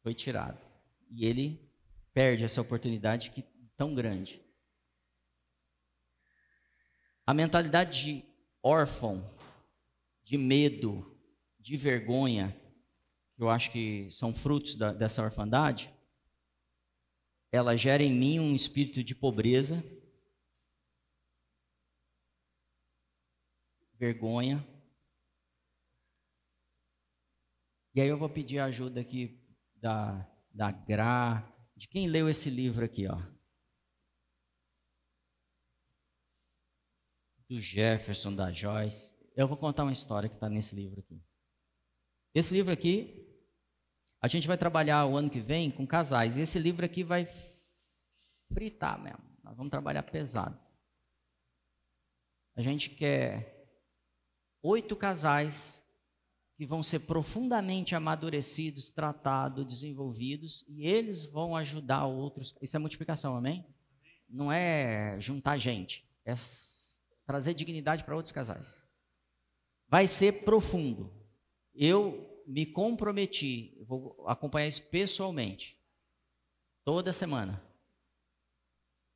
Foi 0.04 0.14
tirado. 0.14 0.64
E 1.10 1.26
ele 1.26 1.68
perde 2.14 2.44
essa 2.44 2.62
oportunidade 2.62 3.32
que, 3.32 3.42
tão 3.76 3.96
grande. 3.96 4.46
A 7.28 7.34
mentalidade 7.34 8.06
de 8.06 8.26
órfão, 8.64 9.30
de 10.24 10.38
medo, 10.38 11.14
de 11.60 11.76
vergonha, 11.76 12.58
que 13.36 13.44
eu 13.44 13.50
acho 13.50 13.70
que 13.70 14.10
são 14.10 14.34
frutos 14.34 14.76
da, 14.76 14.94
dessa 14.94 15.22
orfandade, 15.22 15.94
ela 17.52 17.76
gera 17.76 18.02
em 18.02 18.14
mim 18.14 18.40
um 18.40 18.56
espírito 18.56 19.04
de 19.04 19.14
pobreza, 19.14 19.84
vergonha. 24.00 24.66
E 27.94 28.00
aí 28.00 28.08
eu 28.08 28.18
vou 28.18 28.30
pedir 28.30 28.60
a 28.60 28.66
ajuda 28.66 29.02
aqui 29.02 29.38
da, 29.76 30.26
da 30.54 30.72
Gra, 30.72 31.46
de 31.76 31.90
quem 31.90 32.08
leu 32.08 32.30
esse 32.30 32.50
livro 32.50 32.86
aqui, 32.86 33.06
ó. 33.06 33.37
Do 37.50 37.60
Jefferson, 37.60 38.36
da 38.36 38.52
Joyce. 38.52 39.14
Eu 39.36 39.48
vou 39.48 39.58
contar 39.58 39.84
uma 39.84 39.92
história 39.92 40.28
que 40.28 40.36
está 40.36 40.50
nesse 40.50 40.76
livro 40.76 41.00
aqui. 41.00 41.22
Esse 42.34 42.54
livro 42.54 42.74
aqui 42.74 43.26
a 44.20 44.28
gente 44.28 44.48
vai 44.48 44.58
trabalhar 44.58 45.06
o 45.06 45.16
ano 45.16 45.30
que 45.30 45.40
vem 45.40 45.70
com 45.70 45.86
casais. 45.86 46.38
E 46.38 46.42
esse 46.42 46.60
livro 46.60 46.86
aqui 46.86 47.04
vai 47.04 47.28
fritar 48.52 49.02
mesmo. 49.02 49.24
Nós 49.44 49.56
vamos 49.56 49.72
trabalhar 49.72 50.04
pesado. 50.04 50.60
A 52.56 52.62
gente 52.62 52.90
quer 52.90 53.70
oito 54.64 54.96
casais 54.96 55.86
que 56.58 56.66
vão 56.66 56.82
ser 56.82 57.02
profundamente 57.02 57.94
amadurecidos, 57.94 58.90
tratados, 58.90 59.64
desenvolvidos, 59.66 60.66
e 60.68 60.88
eles 60.88 61.24
vão 61.26 61.56
ajudar 61.56 62.08
outros. 62.08 62.56
Isso 62.60 62.76
é 62.76 62.80
multiplicação, 62.80 63.36
amém? 63.36 63.64
Não 64.28 64.52
é 64.52 65.20
juntar 65.20 65.58
gente, 65.58 66.04
é 66.26 66.36
trazer 67.28 67.54
dignidade 67.54 68.06
para 68.06 68.16
outros 68.16 68.32
casais. 68.32 68.82
Vai 69.90 70.08
ser 70.08 70.44
profundo. 70.46 71.14
Eu 71.76 72.44
me 72.48 72.66
comprometi, 72.66 73.78
vou 73.86 74.24
acompanhar 74.26 74.68
isso 74.68 74.82
pessoalmente, 74.90 75.78
toda 76.86 77.12
semana. 77.12 77.62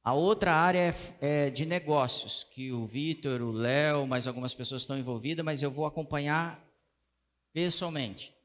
A 0.03 0.13
outra 0.13 0.53
área 0.53 0.93
é, 1.21 1.45
é 1.45 1.49
de 1.49 1.65
negócios, 1.65 2.43
que 2.43 2.71
o 2.71 2.85
Vitor, 2.85 3.41
o 3.41 3.51
Léo, 3.51 4.05
mais 4.05 4.27
algumas 4.27 4.53
pessoas 4.53 4.81
estão 4.81 4.97
envolvidas, 4.97 5.45
mas 5.45 5.63
eu 5.63 5.71
vou 5.71 5.85
acompanhar 5.85 6.61
pessoalmente. 7.53 8.35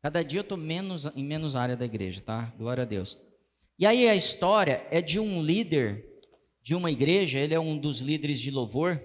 Cada 0.00 0.22
dia 0.22 0.40
eu 0.40 0.42
estou 0.42 0.56
menos, 0.56 1.06
em 1.14 1.24
menos 1.24 1.54
área 1.54 1.76
da 1.76 1.84
igreja, 1.84 2.20
tá? 2.20 2.52
Glória 2.56 2.82
a 2.82 2.86
Deus. 2.86 3.20
E 3.78 3.86
aí 3.86 4.08
a 4.08 4.14
história 4.14 4.86
é 4.90 5.02
de 5.02 5.20
um 5.20 5.42
líder 5.42 6.11
de 6.62 6.74
uma 6.74 6.90
igreja, 6.90 7.38
ele 7.38 7.54
é 7.54 7.60
um 7.60 7.76
dos 7.76 8.00
líderes 8.00 8.40
de 8.40 8.50
louvor, 8.50 9.02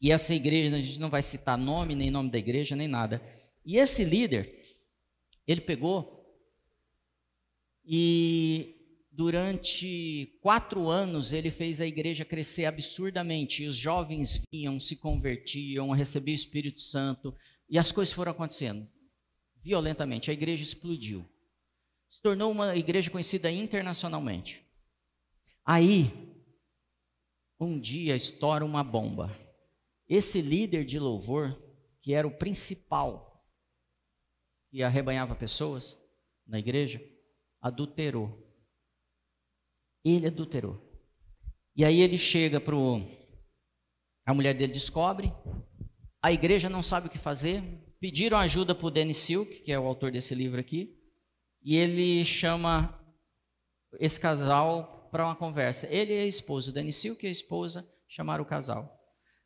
e 0.00 0.12
essa 0.12 0.34
igreja, 0.34 0.76
a 0.76 0.78
gente 0.78 1.00
não 1.00 1.08
vai 1.08 1.22
citar 1.22 1.56
nome, 1.56 1.94
nem 1.94 2.10
nome 2.10 2.30
da 2.30 2.38
igreja, 2.38 2.76
nem 2.76 2.88
nada. 2.88 3.22
E 3.64 3.78
esse 3.78 4.04
líder, 4.04 4.62
ele 5.46 5.60
pegou 5.60 6.16
e 7.84 8.74
durante 9.10 10.38
quatro 10.42 10.88
anos 10.88 11.32
ele 11.32 11.50
fez 11.50 11.80
a 11.80 11.86
igreja 11.86 12.24
crescer 12.24 12.66
absurdamente. 12.66 13.62
E 13.62 13.66
os 13.66 13.76
jovens 13.76 14.42
vinham, 14.52 14.78
se 14.78 14.96
convertiam, 14.96 15.90
recebiam 15.90 16.34
o 16.34 16.36
Espírito 16.36 16.80
Santo 16.80 17.34
e 17.68 17.78
as 17.78 17.90
coisas 17.90 18.12
foram 18.12 18.32
acontecendo 18.32 18.86
violentamente. 19.62 20.30
A 20.30 20.34
igreja 20.34 20.62
explodiu. 20.62 21.24
Se 22.08 22.20
tornou 22.20 22.52
uma 22.52 22.76
igreja 22.76 23.10
conhecida 23.10 23.50
internacionalmente. 23.50 24.62
Aí, 25.64 26.35
um 27.58 27.78
dia 27.78 28.14
estoura 28.14 28.64
uma 28.64 28.84
bomba. 28.84 29.30
Esse 30.08 30.40
líder 30.40 30.84
de 30.84 30.98
louvor, 30.98 31.56
que 32.00 32.12
era 32.12 32.26
o 32.26 32.36
principal 32.36 33.44
e 34.72 34.82
arrebanhava 34.82 35.34
pessoas 35.34 35.96
na 36.46 36.58
igreja, 36.58 37.02
adulterou. 37.60 38.46
Ele 40.04 40.26
adulterou. 40.26 40.80
E 41.74 41.84
aí 41.84 42.00
ele 42.00 42.16
chega 42.16 42.60
para 42.60 42.74
A 44.24 44.34
mulher 44.34 44.54
dele 44.54 44.72
descobre, 44.72 45.32
a 46.22 46.32
igreja 46.32 46.68
não 46.68 46.82
sabe 46.82 47.06
o 47.06 47.10
que 47.10 47.18
fazer, 47.18 47.62
pediram 48.00 48.38
ajuda 48.38 48.74
para 48.74 48.86
o 48.86 48.90
Dennis 48.90 49.16
Silk, 49.18 49.60
que 49.60 49.72
é 49.72 49.78
o 49.78 49.86
autor 49.86 50.10
desse 50.10 50.34
livro 50.34 50.60
aqui, 50.60 50.98
e 51.62 51.76
ele 51.76 52.24
chama 52.24 52.98
esse 53.98 54.18
casal 54.18 54.95
para 55.16 55.24
uma 55.24 55.34
conversa. 55.34 55.86
Ele 55.86 56.12
e 56.12 56.18
a 56.18 56.26
esposa, 56.26 56.70
o 56.70 56.74
Dennis 56.74 56.96
Silk 56.96 57.24
e 57.24 57.28
a 57.28 57.32
esposa 57.32 57.90
chamaram 58.06 58.44
o 58.44 58.46
casal. 58.46 59.02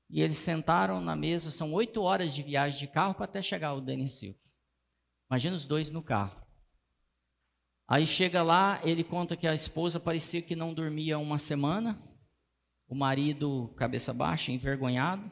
E 0.09 0.21
eles 0.21 0.37
sentaram 0.37 1.01
na 1.01 1.14
mesa, 1.14 1.49
são 1.49 1.73
oito 1.73 2.03
horas 2.03 2.35
de 2.35 2.43
viagem 2.43 2.81
de 2.81 2.89
carro 2.89 3.14
para 3.14 3.27
até 3.27 3.41
chegar 3.41 3.75
o 3.75 3.81
Dennis 3.81 4.18
Silk. 4.18 4.37
Imagina 5.31 5.55
os 5.55 5.66
dois 5.66 5.93
no 5.93 6.03
carro. 6.03 6.45
Aí 7.87 8.05
chega 8.05 8.43
lá, 8.43 8.81
ele 8.83 9.05
conta 9.05 9.37
que 9.37 9.47
a 9.47 9.55
esposa 9.55 10.01
parecia 10.01 10.43
que 10.43 10.57
não 10.57 10.75
dormia 10.75 11.21
uma 11.21 11.39
semana, 11.39 12.03
O 12.89 12.95
marido, 12.97 13.73
cabeça 13.77 14.12
baixa, 14.12 14.51
envergonhado, 14.51 15.31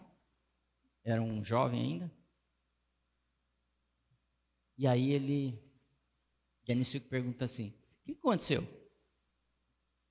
era 1.04 1.20
um 1.20 1.42
jovem 1.42 1.80
ainda. 1.80 2.12
E 4.76 4.86
aí 4.86 5.10
ele, 5.10 5.60
Denis 6.64 6.96
pergunta 7.00 7.44
assim: 7.44 7.74
O 8.02 8.04
que 8.04 8.12
aconteceu? 8.12 8.77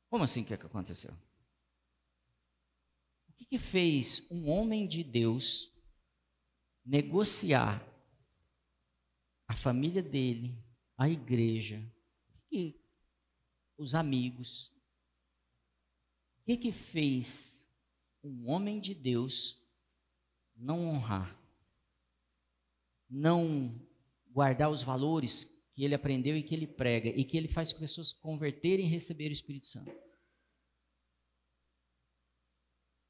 Como 0.10 0.24
assim 0.24 0.41
o 0.41 0.45
que 0.45 0.53
aconteceu? 0.53 1.14
O 3.30 3.34
que, 3.34 3.45
que 3.45 3.60
fez 3.60 4.26
um 4.32 4.49
homem 4.49 4.88
de 4.88 5.03
Deus 5.03 5.72
negociar 6.86 7.86
a 9.47 9.55
família 9.55 10.01
dele, 10.01 10.58
a 10.97 11.10
igreja, 11.10 11.82
os 13.78 13.93
amigos. 13.93 14.74
O 16.39 16.45
que, 16.45 16.58
que 16.58 16.72
fez 16.72 17.70
um 18.24 18.49
homem 18.49 18.80
de 18.80 18.93
Deus 18.93 19.62
não 20.55 20.88
honrar, 20.88 21.38
não 23.10 23.80
guardar 24.32 24.72
os 24.72 24.82
valores 24.82 25.45
que 25.78 25.84
ele 25.84 25.94
aprendeu 25.94 26.36
e 26.36 26.42
que 26.42 26.56
ele 26.56 26.66
prega 26.66 27.08
e 27.10 27.24
que 27.24 27.38
ele 27.38 27.48
faz 27.48 27.72
com 27.72 27.80
pessoas 27.80 28.12
converterem 28.12 28.88
e 28.88 28.90
receber 28.90 29.30
o 29.30 29.32
Espírito 29.32 29.68
Santo? 29.68 29.96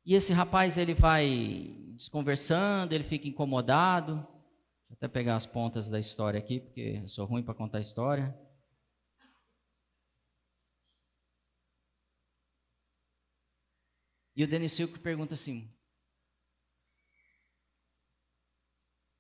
E 0.06 0.14
esse 0.14 0.34
rapaz 0.34 0.78
ele 0.78 0.94
vai 0.94 1.74
desconversando, 1.96 2.94
ele 2.94 3.06
fica 3.06 3.26
incomodado. 3.26 4.16
Eu 4.90 4.96
até 4.96 5.08
pegar 5.08 5.38
as 5.38 5.46
pontas 5.46 5.88
da 5.88 5.98
história 5.98 6.38
aqui, 6.38 6.60
porque 6.60 7.00
eu 7.04 7.08
sou 7.08 7.26
ruim 7.26 7.42
para 7.42 7.54
contar 7.54 7.80
história. 7.80 8.38
E 14.36 14.44
o 14.44 14.48
Denis 14.48 14.74
Silco 14.74 15.00
pergunta 15.00 15.36
assim: 15.36 15.74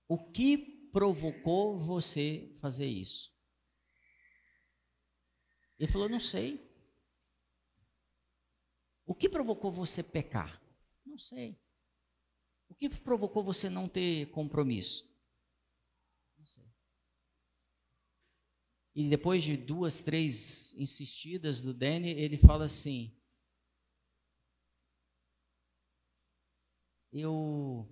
O 0.06 0.18
que 0.18 0.58
provocou 0.92 1.80
você 1.80 2.54
fazer 2.60 2.88
isso? 2.88 3.37
Ele 5.80 5.92
falou: 5.92 6.10
Não 6.10 6.20
sei. 6.20 6.66
O 9.06 9.16
que 9.16 9.30
provocou 9.30 9.72
você 9.72 10.04
pecar? 10.04 10.62
Não 11.06 11.18
sei. 11.18 11.60
O 12.70 12.76
que 12.76 12.90
provocou 12.90 13.44
você 13.44 13.70
não 13.70 13.88
ter 13.88 14.30
compromisso? 14.32 15.08
Não 16.38 16.46
sei. 16.46 16.66
E 18.94 19.08
depois 19.10 19.44
de 19.44 19.56
duas, 19.56 20.00
três 20.00 20.74
insistidas 20.74 21.62
do 21.62 21.74
Danny, 21.74 22.10
ele 22.10 22.38
fala 22.38 22.66
assim: 22.66 23.16
Eu 27.12 27.88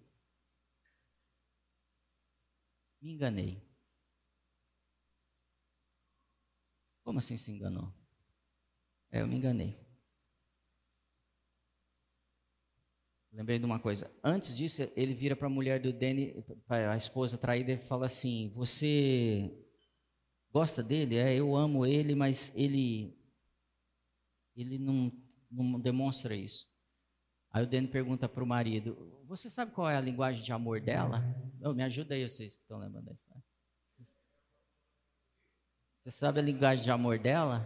me 3.02 3.14
enganei. 3.14 3.65
Como 7.06 7.20
assim 7.20 7.38
se 7.38 7.52
enganou? 7.52 7.94
É, 9.12 9.22
eu 9.22 9.28
me 9.28 9.38
enganei. 9.38 9.78
Lembrei 13.32 13.60
de 13.60 13.66
uma 13.66 13.80
coisa. 13.80 14.12
Antes 14.24 14.58
disso, 14.58 14.82
ele 14.96 15.14
vira 15.14 15.36
para 15.36 15.46
a 15.46 15.50
mulher 15.50 15.80
do 15.80 15.94
Danny, 15.94 16.34
a 16.68 16.96
esposa 16.96 17.38
traída, 17.38 17.74
e 17.74 17.78
fala 17.78 18.08
assim: 18.08 18.52
Você 18.56 19.56
gosta 20.52 20.82
dele? 20.82 21.18
É, 21.18 21.36
eu 21.36 21.56
amo 21.56 21.86
ele, 21.86 22.16
mas 22.16 22.52
ele, 22.56 23.16
ele 24.56 24.80
não, 24.80 25.12
não 25.52 25.80
demonstra 25.80 26.36
isso. 26.36 26.68
Aí 27.52 27.64
o 27.64 27.68
Danny 27.68 27.88
pergunta 27.88 28.28
para 28.28 28.44
o 28.44 28.48
marido: 28.48 29.22
Você 29.28 29.48
sabe 29.48 29.74
qual 29.74 29.88
é 29.88 29.96
a 29.96 30.02
linguagem 30.02 30.44
de 30.44 30.52
amor 30.52 30.82
dela? 30.82 31.22
Me 31.76 31.84
ajuda 31.84 32.16
aí, 32.16 32.28
vocês 32.28 32.56
que 32.56 32.64
estão 32.64 32.80
lembrando 32.80 33.06
da 33.06 33.14
história. 33.14 33.44
Você 36.06 36.12
sabe 36.12 36.40
a 36.40 36.44
linguagem 36.44 36.84
de 36.86 36.92
amor 36.92 37.18
dela? 37.18 37.66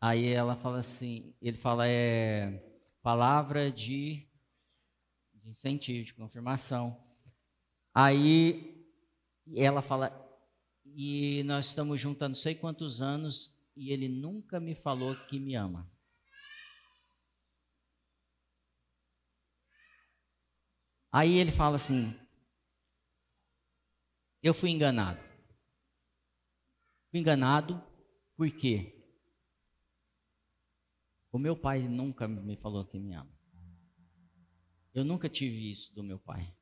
Aí 0.00 0.28
ela 0.28 0.56
fala 0.56 0.78
assim: 0.78 1.34
Ele 1.42 1.58
fala, 1.58 1.86
é 1.86 2.58
palavra 3.02 3.70
de 3.70 4.26
de 5.34 5.50
incentivo, 5.50 6.02
de 6.02 6.14
confirmação. 6.14 6.98
Aí 7.94 8.82
ela 9.54 9.82
fala, 9.82 10.10
e 10.86 11.42
nós 11.44 11.66
estamos 11.66 12.00
juntos 12.00 12.22
há 12.22 12.28
não 12.28 12.34
sei 12.34 12.54
quantos 12.54 13.02
anos 13.02 13.54
e 13.76 13.92
ele 13.92 14.08
nunca 14.08 14.58
me 14.58 14.74
falou 14.74 15.14
que 15.26 15.38
me 15.38 15.54
ama. 15.54 15.86
Aí 21.12 21.34
ele 21.34 21.52
fala 21.52 21.76
assim: 21.76 22.18
Eu 24.42 24.54
fui 24.54 24.70
enganado. 24.70 25.25
Enganado 27.16 27.82
por 28.36 28.50
quê? 28.50 28.92
O 31.32 31.38
meu 31.38 31.56
pai 31.56 31.86
nunca 31.88 32.28
me 32.28 32.56
falou 32.56 32.84
que 32.84 32.98
me 32.98 33.14
ama. 33.14 33.34
Eu 34.94 35.04
nunca 35.04 35.28
tive 35.28 35.70
isso 35.70 35.94
do 35.94 36.02
meu 36.02 36.18
pai. 36.18 36.54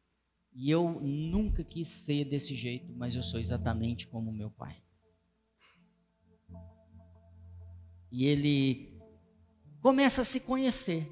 E 0.52 0.70
eu 0.70 1.00
nunca 1.00 1.64
quis 1.64 1.88
ser 1.88 2.24
desse 2.24 2.54
jeito, 2.54 2.92
mas 2.92 3.14
eu 3.14 3.22
sou 3.22 3.38
exatamente 3.38 4.06
como 4.08 4.32
meu 4.32 4.50
pai. 4.50 4.82
E 8.10 8.24
ele 8.24 9.00
começa 9.80 10.22
a 10.22 10.24
se 10.24 10.40
conhecer. 10.40 11.08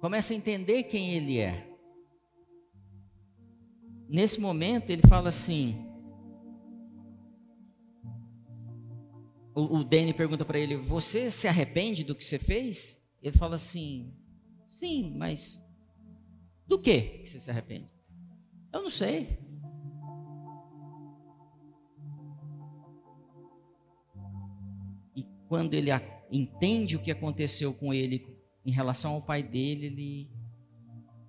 Começa 0.00 0.32
a 0.32 0.36
entender 0.36 0.84
quem 0.84 1.14
ele 1.14 1.38
é. 1.38 1.68
Nesse 4.08 4.40
momento, 4.40 4.90
ele 4.90 5.02
fala 5.08 5.28
assim. 5.28 5.91
O, 9.54 9.78
o 9.78 9.84
Danny 9.84 10.14
pergunta 10.14 10.44
para 10.44 10.58
ele: 10.58 10.76
Você 10.76 11.30
se 11.30 11.46
arrepende 11.46 12.04
do 12.04 12.14
que 12.14 12.24
você 12.24 12.38
fez? 12.38 13.02
Ele 13.22 13.36
fala 13.36 13.56
assim: 13.56 14.14
Sim, 14.64 15.14
mas 15.16 15.62
do 16.66 16.78
que 16.78 17.22
você 17.24 17.38
se 17.38 17.50
arrepende? 17.50 17.90
Eu 18.72 18.82
não 18.82 18.90
sei. 18.90 19.38
E 25.14 25.26
quando 25.48 25.74
ele 25.74 25.90
entende 26.30 26.96
o 26.96 27.02
que 27.02 27.10
aconteceu 27.10 27.74
com 27.74 27.92
ele 27.92 28.26
em 28.64 28.72
relação 28.72 29.12
ao 29.12 29.22
pai 29.22 29.42
dele, 29.42 29.86
ele 29.86 30.30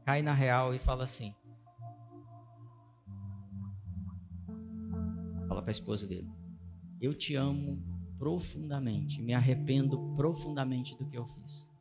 cai 0.05 0.21
na 0.21 0.33
real 0.33 0.73
e 0.73 0.79
fala 0.79 1.03
assim: 1.03 1.35
Fala 5.49 5.61
para 5.61 5.69
a 5.69 5.71
esposa 5.71 6.07
dele: 6.07 6.31
Eu 7.01 7.13
te 7.13 7.35
amo 7.35 7.92
profundamente, 8.23 9.21
me 9.21 9.33
arrependo 9.33 10.15
profundamente 10.15 10.97
do 10.97 11.05
que 11.05 11.17
eu 11.17 11.25
fiz 11.25 11.73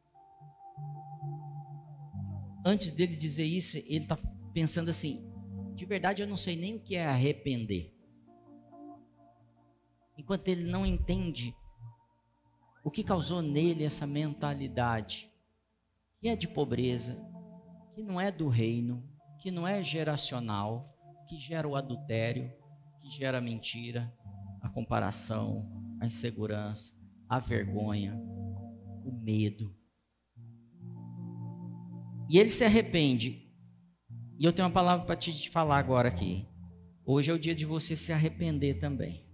antes 2.64 2.92
dele 2.92 3.16
dizer 3.16 3.44
isso, 3.44 3.76
ele 3.78 4.04
está 4.04 4.16
pensando 4.52 4.88
assim: 4.88 5.28
de 5.74 5.84
verdade 5.84 6.22
eu 6.22 6.28
não 6.28 6.36
sei 6.36 6.56
nem 6.56 6.76
o 6.76 6.80
que 6.80 6.96
é 6.96 7.06
arrepender. 7.06 7.92
Enquanto 10.16 10.48
ele 10.48 10.64
não 10.64 10.86
entende 10.86 11.56
o 12.84 12.90
que 12.90 13.02
causou 13.02 13.42
nele 13.42 13.84
essa 13.84 14.06
mentalidade, 14.06 15.30
que 16.20 16.28
é 16.28 16.36
de 16.36 16.46
pobreza, 16.46 17.16
que 17.94 18.02
não 18.02 18.20
é 18.20 18.30
do 18.30 18.48
reino, 18.48 19.02
que 19.40 19.50
não 19.50 19.66
é 19.66 19.82
geracional, 19.82 20.94
que 21.28 21.36
gera 21.36 21.66
o 21.66 21.76
adultério, 21.76 22.52
que 23.00 23.08
gera 23.08 23.38
a 23.38 23.40
mentira, 23.40 24.12
a 24.60 24.68
comparação, 24.68 25.91
a 26.02 26.06
insegurança, 26.06 26.92
a 27.28 27.38
vergonha, 27.38 28.20
o 29.04 29.12
medo. 29.12 29.72
E 32.28 32.38
ele 32.38 32.50
se 32.50 32.64
arrepende. 32.64 33.48
E 34.36 34.44
eu 34.44 34.52
tenho 34.52 34.66
uma 34.66 34.74
palavra 34.74 35.06
para 35.06 35.14
te 35.14 35.48
falar 35.48 35.78
agora 35.78 36.08
aqui. 36.08 36.48
Hoje 37.06 37.30
é 37.30 37.34
o 37.34 37.38
dia 37.38 37.54
de 37.54 37.64
você 37.64 37.94
se 37.94 38.12
arrepender 38.12 38.80
também. 38.80 39.24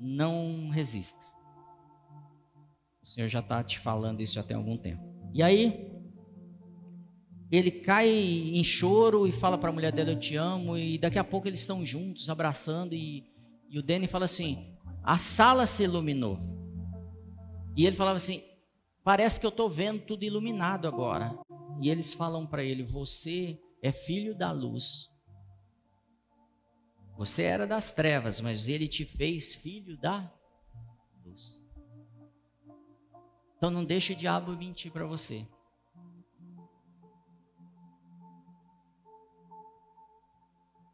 Não 0.00 0.68
resista. 0.70 1.24
O 3.00 3.06
Senhor 3.06 3.28
já 3.28 3.38
está 3.38 3.62
te 3.62 3.78
falando 3.78 4.20
isso 4.20 4.34
já 4.34 4.42
tem 4.42 4.56
algum 4.56 4.76
tempo. 4.76 5.04
E 5.32 5.40
aí, 5.40 5.91
ele 7.52 7.70
cai 7.70 8.08
em 8.08 8.64
choro 8.64 9.26
e 9.26 9.30
fala 9.30 9.58
para 9.58 9.68
a 9.68 9.72
mulher 9.72 9.92
dele: 9.92 10.12
Eu 10.12 10.18
te 10.18 10.36
amo. 10.36 10.78
E 10.78 10.96
daqui 10.96 11.18
a 11.18 11.24
pouco 11.24 11.46
eles 11.46 11.60
estão 11.60 11.84
juntos, 11.84 12.30
abraçando. 12.30 12.94
E, 12.94 13.30
e 13.68 13.78
o 13.78 13.82
Danny 13.82 14.06
fala 14.06 14.24
assim: 14.24 14.74
A 15.02 15.18
sala 15.18 15.66
se 15.66 15.84
iluminou. 15.84 16.38
E 17.76 17.86
ele 17.86 17.94
falava 17.94 18.16
assim: 18.16 18.42
Parece 19.04 19.38
que 19.38 19.44
eu 19.44 19.50
estou 19.50 19.68
vendo 19.68 20.00
tudo 20.00 20.24
iluminado 20.24 20.88
agora. 20.88 21.38
E 21.78 21.90
eles 21.90 22.14
falam 22.14 22.46
para 22.46 22.64
ele: 22.64 22.82
Você 22.82 23.60
é 23.82 23.92
filho 23.92 24.34
da 24.34 24.50
luz. 24.50 25.10
Você 27.18 27.42
era 27.42 27.66
das 27.66 27.92
trevas, 27.92 28.40
mas 28.40 28.66
ele 28.66 28.88
te 28.88 29.04
fez 29.04 29.54
filho 29.54 29.98
da 29.98 30.32
luz. 31.22 31.68
Então 33.58 33.70
não 33.70 33.84
deixe 33.84 34.14
o 34.14 34.16
diabo 34.16 34.56
mentir 34.56 34.90
para 34.90 35.04
você. 35.04 35.46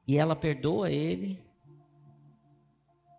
E 0.08 0.16
ela 0.16 0.34
perdoa 0.34 0.90
ele. 0.90 1.38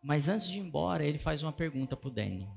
Mas 0.03 0.27
antes 0.27 0.49
de 0.49 0.57
ir 0.57 0.61
embora, 0.61 1.05
ele 1.05 1.19
faz 1.19 1.43
uma 1.43 1.53
pergunta 1.53 1.95
para 1.95 2.07
o 2.07 2.11
Danny. 2.11 2.49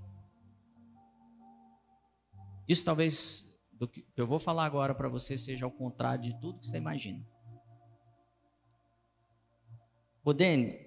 Isso 2.66 2.82
talvez 2.82 3.46
do 3.72 3.86
que 3.86 4.06
eu 4.16 4.26
vou 4.26 4.38
falar 4.38 4.64
agora 4.64 4.94
para 4.94 5.08
você 5.08 5.36
seja 5.36 5.66
ao 5.66 5.70
contrário 5.70 6.24
de 6.24 6.40
tudo 6.40 6.60
que 6.60 6.66
você 6.66 6.78
imagina. 6.78 7.22
O 10.24 10.32
Danny, 10.32 10.78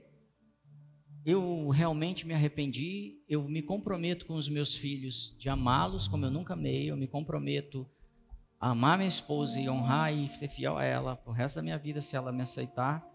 eu 1.25 1.67
realmente 1.69 2.25
me 2.25 2.33
arrependi, 2.33 3.21
eu 3.27 3.43
me 3.43 3.61
comprometo 3.61 4.25
com 4.25 4.33
os 4.33 4.47
meus 4.47 4.75
filhos 4.75 5.35
de 5.37 5.49
amá-los 5.49 6.07
como 6.07 6.25
eu 6.25 6.31
nunca 6.31 6.53
amei, 6.53 6.89
eu 6.89 6.97
me 6.97 7.05
comprometo 7.07 7.87
a 8.59 8.69
amar 8.69 8.97
minha 8.97 9.07
esposa 9.07 9.59
e 9.59 9.69
honrar 9.69 10.11
e 10.11 10.29
ser 10.29 10.47
fiel 10.47 10.77
a 10.77 10.83
ela 10.83 11.21
o 11.25 11.31
resto 11.31 11.57
da 11.57 11.61
minha 11.61 11.77
vida 11.77 12.01
se 12.01 12.15
ela 12.15 12.31
me 12.31 12.41
aceitar. 12.41 13.14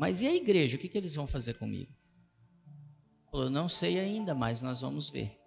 Mas 0.00 0.22
e 0.22 0.26
a 0.26 0.34
igreja? 0.34 0.78
O 0.78 0.80
que, 0.80 0.88
que 0.88 0.96
eles 0.96 1.14
vão 1.14 1.26
fazer 1.26 1.58
comigo? 1.58 1.92
Eu 3.34 3.50
não 3.50 3.68
sei 3.68 4.00
ainda, 4.00 4.34
mas 4.34 4.62
nós 4.62 4.80
vamos 4.80 5.10
ver. 5.10 5.38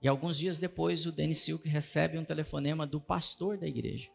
E 0.00 0.08
alguns 0.08 0.38
dias 0.38 0.58
depois, 0.58 1.04
o 1.04 1.12
Denis 1.12 1.40
Silk 1.40 1.68
recebe 1.68 2.16
um 2.16 2.24
telefonema 2.24 2.86
do 2.86 2.98
pastor 2.98 3.58
da 3.58 3.66
igreja. 3.66 4.08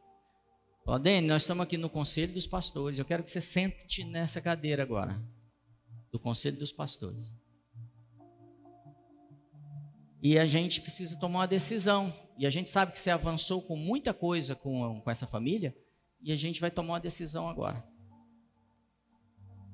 Ó, 0.84 0.98
Denis, 0.98 1.30
nós 1.30 1.44
estamos 1.44 1.62
aqui 1.62 1.78
no 1.78 1.92
conselho 1.92 2.34
dos 2.34 2.48
pastores. 2.48 2.98
Eu 2.98 3.06
quero 3.06 3.24
que 3.24 3.30
você 3.30 3.40
sente 3.40 4.04
nessa 4.04 4.42
cadeira 4.42 4.82
agora. 4.82 5.24
Do 6.12 6.20
conselho 6.20 6.58
dos 6.58 6.72
pastores. 6.72 7.38
E 10.24 10.40
a 10.40 10.48
gente 10.48 10.82
precisa 10.82 11.20
tomar 11.20 11.42
uma 11.42 11.48
decisão. 11.48 12.12
E 12.36 12.48
a 12.48 12.50
gente 12.50 12.68
sabe 12.68 12.94
que 12.94 13.00
você 13.00 13.12
avançou 13.12 13.62
com 13.62 13.76
muita 13.76 14.12
coisa 14.12 14.56
com, 14.56 15.00
com 15.02 15.12
essa 15.12 15.28
família. 15.28 15.78
E 16.20 16.32
a 16.32 16.36
gente 16.36 16.60
vai 16.60 16.72
tomar 16.72 16.94
uma 16.94 17.00
decisão 17.00 17.48
agora. 17.48 17.88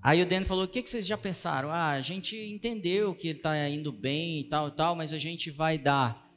Aí 0.03 0.21
o 0.21 0.25
Dan 0.25 0.43
falou: 0.43 0.65
o 0.65 0.67
que, 0.67 0.83
que 0.83 0.89
vocês 0.89 1.07
já 1.07 1.17
pensaram? 1.17 1.71
Ah, 1.71 1.91
a 1.91 2.01
gente 2.01 2.37
entendeu 2.37 3.15
que 3.15 3.29
ele 3.29 3.39
está 3.39 3.69
indo 3.69 3.89
bem 3.89 4.41
e 4.41 4.43
tal, 4.43 4.69
tal, 4.69 4.95
mas 4.95 5.13
a 5.13 5.17
gente 5.17 5.49
vai 5.49 5.77
dar 5.77 6.29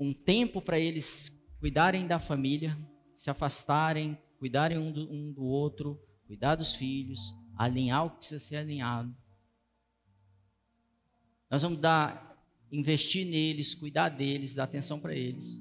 um 0.00 0.14
tempo 0.14 0.62
para 0.62 0.78
eles 0.78 1.30
cuidarem 1.60 2.06
da 2.06 2.18
família, 2.18 2.76
se 3.12 3.28
afastarem, 3.28 4.16
cuidarem 4.38 4.78
um 4.78 4.90
do, 4.90 5.12
um 5.12 5.30
do 5.30 5.44
outro, 5.44 6.00
cuidar 6.26 6.54
dos 6.54 6.74
filhos, 6.74 7.34
alinhar 7.54 8.06
o 8.06 8.10
que 8.10 8.18
precisa 8.18 8.42
ser 8.42 8.56
alinhado. 8.56 9.14
Nós 11.50 11.62
vamos 11.62 11.78
dar, 11.78 12.34
investir 12.72 13.26
neles, 13.26 13.74
cuidar 13.74 14.08
deles, 14.08 14.54
dar 14.54 14.64
atenção 14.64 14.98
para 14.98 15.14
eles. 15.14 15.60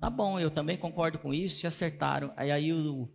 Tá 0.00 0.10
bom, 0.10 0.38
eu 0.38 0.50
também 0.50 0.76
concordo 0.76 1.18
com 1.18 1.32
isso, 1.32 1.60
se 1.60 1.66
acertaram. 1.66 2.32
Aí, 2.36 2.50
aí 2.50 2.72
o 2.72 3.08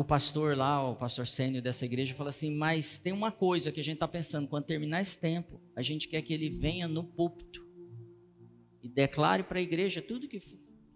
o 0.00 0.04
pastor 0.04 0.56
lá, 0.56 0.82
o 0.88 0.96
pastor 0.96 1.26
sênior 1.26 1.62
dessa 1.62 1.84
igreja, 1.84 2.14
fala 2.14 2.30
assim: 2.30 2.56
Mas 2.56 2.96
tem 2.96 3.12
uma 3.12 3.30
coisa 3.30 3.70
que 3.70 3.80
a 3.80 3.84
gente 3.84 3.96
está 3.96 4.08
pensando, 4.08 4.48
quando 4.48 4.64
terminar 4.64 5.02
esse 5.02 5.20
tempo, 5.20 5.60
a 5.76 5.82
gente 5.82 6.08
quer 6.08 6.22
que 6.22 6.32
ele 6.32 6.48
venha 6.48 6.88
no 6.88 7.04
púlpito 7.04 7.68
e 8.82 8.88
declare 8.88 9.42
para 9.42 9.58
a 9.58 9.62
igreja 9.62 10.00
tudo 10.00 10.26
que 10.26 10.40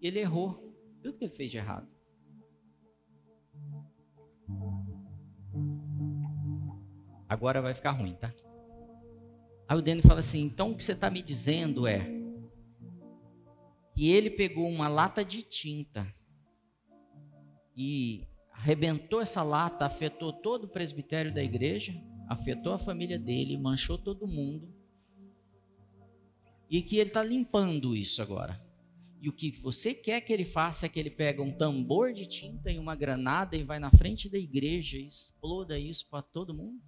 ele 0.01 0.19
errou, 0.19 0.75
tudo 1.03 1.19
que 1.19 1.23
ele 1.23 1.31
fez 1.31 1.51
de 1.51 1.57
errado. 1.57 1.87
Agora 7.29 7.61
vai 7.61 7.75
ficar 7.75 7.91
ruim, 7.91 8.15
tá? 8.15 8.33
Aí 9.67 9.77
o 9.77 9.83
Dani 9.83 10.01
fala 10.01 10.21
assim: 10.21 10.41
então 10.41 10.71
o 10.71 10.75
que 10.75 10.83
você 10.83 10.93
está 10.93 11.11
me 11.11 11.21
dizendo 11.21 11.85
é 11.85 12.09
que 13.93 14.11
ele 14.11 14.31
pegou 14.31 14.67
uma 14.67 14.87
lata 14.87 15.23
de 15.23 15.43
tinta 15.43 16.11
e 17.77 18.25
arrebentou 18.57 19.21
essa 19.21 19.43
lata, 19.43 19.85
afetou 19.85 20.31
todo 20.31 20.63
o 20.63 20.69
presbitério 20.69 21.33
da 21.33 21.43
igreja, 21.43 21.93
afetou 22.27 22.73
a 22.73 22.77
família 22.77 23.19
dele, 23.19 23.57
manchou 23.57 23.97
todo 23.97 24.27
mundo. 24.27 24.73
E 26.69 26.81
que 26.81 26.97
ele 26.97 27.09
está 27.09 27.21
limpando 27.21 27.95
isso 27.95 28.21
agora. 28.21 28.59
E 29.21 29.29
o 29.29 29.33
que 29.33 29.51
você 29.51 29.93
quer 29.93 30.21
que 30.21 30.33
ele 30.33 30.45
faça 30.45 30.85
é 30.85 30.89
que 30.89 30.99
ele 30.99 31.09
pega 31.09 31.41
um 31.41 31.51
tambor 31.51 32.13
de 32.13 32.25
tinta 32.25 32.71
e 32.71 32.79
uma 32.79 32.95
granada 32.95 33.55
e 33.55 33.63
vai 33.63 33.79
na 33.79 33.91
frente 33.91 34.29
da 34.29 34.37
igreja 34.37 34.97
e 34.97 35.07
exploda 35.07 35.77
isso 35.77 36.07
para 36.09 36.21
todo 36.21 36.53
mundo? 36.53 36.81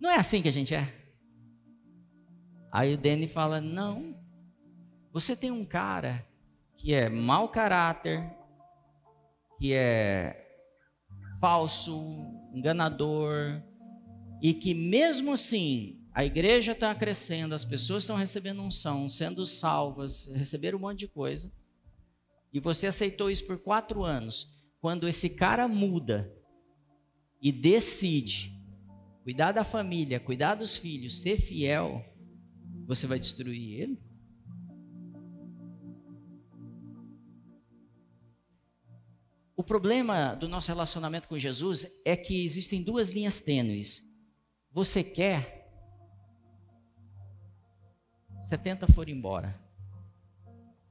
Não 0.00 0.10
é 0.10 0.16
assim 0.16 0.42
que 0.42 0.48
a 0.48 0.52
gente 0.52 0.74
é? 0.74 0.86
Aí 2.70 2.94
o 2.94 2.98
Danny 2.98 3.26
fala: 3.26 3.60
Não, 3.60 4.14
você 5.16 5.34
tem 5.34 5.50
um 5.50 5.64
cara 5.64 6.28
que 6.76 6.92
é 6.92 7.08
mau 7.08 7.48
caráter, 7.48 8.22
que 9.58 9.72
é 9.72 10.46
falso, 11.40 11.98
enganador, 12.52 13.62
e 14.42 14.52
que 14.52 14.74
mesmo 14.74 15.32
assim 15.32 16.06
a 16.12 16.22
igreja 16.22 16.72
está 16.72 16.94
crescendo, 16.94 17.54
as 17.54 17.64
pessoas 17.64 18.02
estão 18.02 18.14
recebendo 18.14 18.60
unção, 18.60 19.08
sendo 19.08 19.46
salvas, 19.46 20.26
receberam 20.34 20.76
um 20.76 20.82
monte 20.82 20.98
de 20.98 21.08
coisa, 21.08 21.50
e 22.52 22.60
você 22.60 22.86
aceitou 22.86 23.30
isso 23.30 23.46
por 23.46 23.56
quatro 23.56 24.04
anos. 24.04 24.54
Quando 24.82 25.08
esse 25.08 25.30
cara 25.30 25.66
muda 25.66 26.30
e 27.40 27.50
decide 27.50 28.52
cuidar 29.22 29.52
da 29.52 29.64
família, 29.64 30.20
cuidar 30.20 30.56
dos 30.56 30.76
filhos, 30.76 31.22
ser 31.22 31.40
fiel, 31.40 32.04
você 32.86 33.06
vai 33.06 33.18
destruir 33.18 33.80
ele? 33.80 34.05
O 39.56 39.64
problema 39.64 40.34
do 40.34 40.46
nosso 40.46 40.68
relacionamento 40.68 41.26
com 41.26 41.38
Jesus 41.38 41.86
é 42.04 42.14
que 42.14 42.44
existem 42.44 42.82
duas 42.82 43.08
linhas 43.08 43.38
tênues. 43.38 44.06
Você 44.70 45.02
quer, 45.02 45.66
70 48.42 48.86
foram 48.88 49.10
embora. 49.10 49.58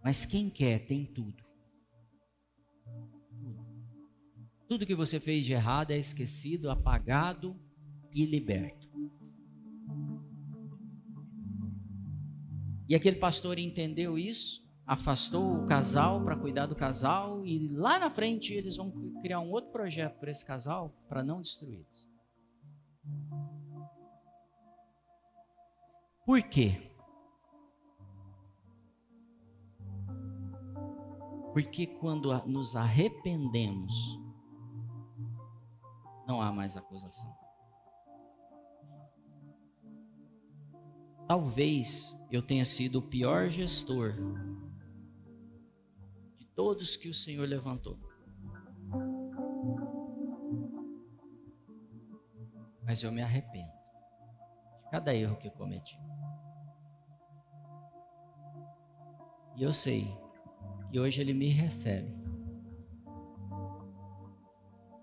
Mas 0.04 0.26
quem 0.26 0.50
quer 0.50 0.80
tem 0.80 1.06
tudo. 1.06 1.46
Tudo 4.68 4.86
que 4.86 4.96
você 4.96 5.20
fez 5.20 5.46
de 5.46 5.54
errado 5.54 5.92
é 5.92 5.98
esquecido, 6.00 6.72
apagado 6.72 7.56
e 8.12 8.26
liberto. 8.26 8.90
E 12.90 12.96
aquele 12.96 13.18
pastor 13.18 13.60
entendeu 13.60 14.18
isso 14.18 14.65
afastou 14.86 15.64
o 15.64 15.66
casal 15.66 16.24
para 16.24 16.36
cuidar 16.36 16.68
do 16.68 16.76
casal 16.76 17.44
e 17.44 17.68
lá 17.70 17.98
na 17.98 18.10
frente 18.10 18.54
eles 18.54 18.76
vão 18.78 18.92
criar 19.22 19.40
um 19.40 19.52
outro 19.52 19.72
projeto 19.72 20.20
para 20.20 20.30
esse 20.30 20.46
casal 20.46 20.94
para 21.10 21.24
não 21.24 21.42
destruí-los. 21.42 22.10
Por 26.26 26.42
quê? 26.44 26.92
Porque 31.54 31.88
quando 31.88 32.36
nos 32.46 32.76
arrependemos, 32.76 33.94
não 36.28 36.42
há 36.42 36.52
mais 36.52 36.76
acusação. 36.76 37.34
Talvez 41.28 42.20
eu 42.30 42.42
tenha 42.42 42.66
sido 42.66 43.00
o 43.00 43.02
pior 43.02 43.48
gestor 43.48 44.14
todos 46.56 46.96
que 46.96 47.10
o 47.10 47.14
Senhor 47.14 47.48
levantou. 47.48 48.00
Mas 52.82 53.04
eu 53.04 53.12
me 53.12 53.22
arrependo 53.22 53.74
de 54.84 54.90
cada 54.90 55.14
erro 55.14 55.38
que 55.38 55.50
cometi. 55.50 56.00
E 59.56 59.64
eu 59.64 59.74
sei 59.74 60.08
que 60.92 61.00
hoje 61.00 61.22
Ele 61.22 61.34
me 61.34 61.50
recebe 61.50 62.14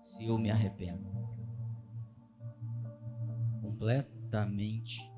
se 0.01 0.25
eu 0.25 0.37
me 0.37 0.49
arrependo 0.49 1.11
completamente 3.61 5.11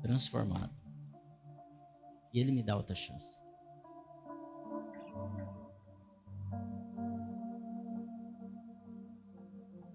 transformado. 0.00 0.74
E 2.32 2.40
Ele 2.40 2.52
me 2.52 2.62
dá 2.62 2.76
outra 2.76 2.94
chance. 2.94 3.45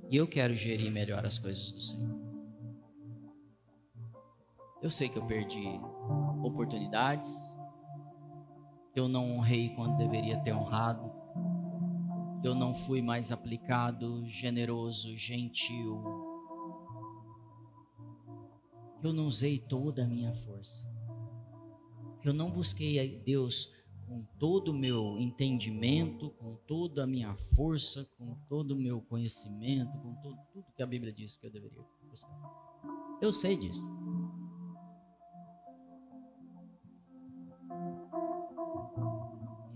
E 0.09 0.17
eu 0.17 0.27
quero 0.27 0.53
gerir 0.53 0.91
melhor 0.91 1.25
as 1.25 1.39
coisas 1.39 1.71
do 1.71 1.81
Senhor. 1.81 2.19
Eu 4.81 4.91
sei 4.91 5.07
que 5.07 5.17
eu 5.17 5.25
perdi 5.25 5.79
oportunidades, 6.43 7.57
eu 8.93 9.07
não 9.07 9.37
honrei 9.37 9.69
quando 9.75 9.95
deveria 9.95 10.37
ter 10.41 10.53
honrado, 10.53 11.09
eu 12.43 12.53
não 12.53 12.73
fui 12.73 13.01
mais 13.01 13.31
aplicado, 13.31 14.25
generoso, 14.25 15.15
gentil. 15.15 16.03
Eu 19.01 19.13
não 19.13 19.27
usei 19.27 19.59
toda 19.59 20.03
a 20.03 20.07
minha 20.07 20.33
força. 20.33 20.91
Eu 22.23 22.33
não 22.33 22.51
busquei 22.51 22.99
a 22.99 23.23
Deus 23.23 23.71
com 24.11 24.25
todo 24.37 24.71
o 24.71 24.73
meu 24.73 25.17
entendimento, 25.17 26.31
com 26.31 26.57
toda 26.67 27.05
a 27.05 27.07
minha 27.07 27.33
força, 27.55 28.05
com 28.17 28.35
todo 28.49 28.71
o 28.71 28.75
meu 28.75 28.99
conhecimento, 28.99 29.97
com 29.99 30.13
todo, 30.15 30.37
tudo 30.51 30.65
que 30.75 30.83
a 30.83 30.85
Bíblia 30.85 31.13
diz 31.13 31.37
que 31.37 31.47
eu 31.47 31.49
deveria 31.49 31.81
buscar. 32.09 32.29
Eu 33.21 33.31
sei 33.31 33.55
disso. 33.55 33.87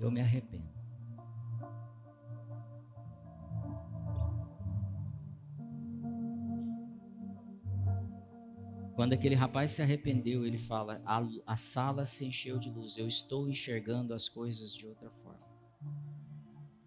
Eu 0.02 0.12
me 0.12 0.20
arrependo. 0.20 0.75
Quando 8.96 9.12
aquele 9.12 9.36
rapaz 9.36 9.72
se 9.72 9.82
arrependeu, 9.82 10.46
ele 10.46 10.58
fala: 10.58 11.02
a, 11.06 11.22
a, 11.46 11.58
sala 11.58 12.06
se 12.06 12.26
encheu 12.26 12.58
de 12.58 12.70
luz, 12.70 12.96
eu 12.96 13.06
estou 13.06 13.50
enxergando 13.50 14.14
as 14.14 14.30
coisas 14.30 14.74
de 14.74 14.88
outra 14.88 15.12
forma. 15.12 15.46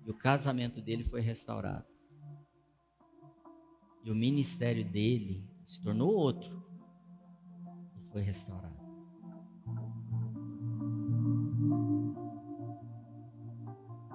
E 0.06 0.10
o 0.10 0.14
casamento 0.14 0.80
dele 0.80 1.04
foi 1.04 1.20
restaurado. 1.20 1.86
E 4.02 4.10
o 4.10 4.14
ministério 4.14 4.90
dele 4.90 5.46
se 5.62 5.82
tornou 5.82 6.14
outro 6.14 6.66
e 7.94 8.10
foi 8.10 8.22
restaurado. 8.22 8.78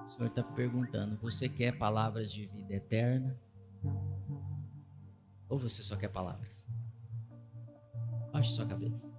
O 0.04 0.08
Senhor 0.08 0.26
está 0.26 0.42
perguntando: 0.42 1.16
você 1.18 1.48
quer 1.48 1.78
palavras 1.78 2.32
de 2.32 2.46
vida 2.46 2.74
eterna? 2.74 3.40
Ou 5.48 5.56
você 5.56 5.80
só 5.80 5.96
quer 5.96 6.08
palavras? 6.08 6.66
Baixe 8.34 8.50
sua 8.50 8.66
cabeça. 8.66 9.14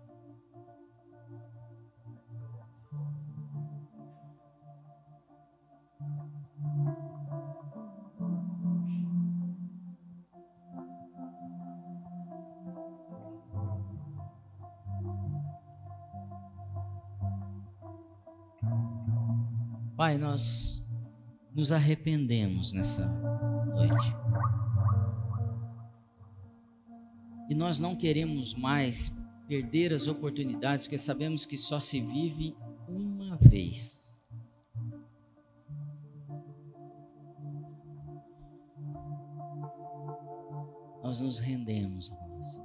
Pai, 19.96 20.18
nós 20.18 20.86
nos 21.56 21.72
arrependemos 21.72 22.74
nessa 22.74 23.08
noite. 23.74 24.25
Nós 27.56 27.80
não 27.80 27.96
queremos 27.96 28.54
mais 28.54 29.10
perder 29.48 29.94
as 29.94 30.08
oportunidades, 30.08 30.86
porque 30.86 30.98
sabemos 30.98 31.46
que 31.46 31.56
só 31.56 31.80
se 31.80 32.02
vive 32.02 32.54
uma 32.86 33.38
vez. 33.38 34.22
Nós 41.02 41.22
nos 41.22 41.40
rendemos 41.40 42.12
a 42.12 42.28
nós. 42.28 42.60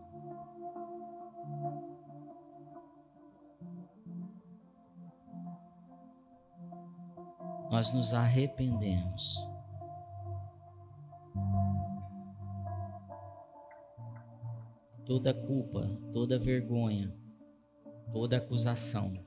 Nós 7.70 7.92
nos 7.92 8.12
arrependemos. 8.12 9.49
Toda 15.10 15.34
culpa, 15.34 15.90
toda 16.12 16.38
vergonha, 16.38 17.12
toda 18.12 18.36
acusação 18.36 19.26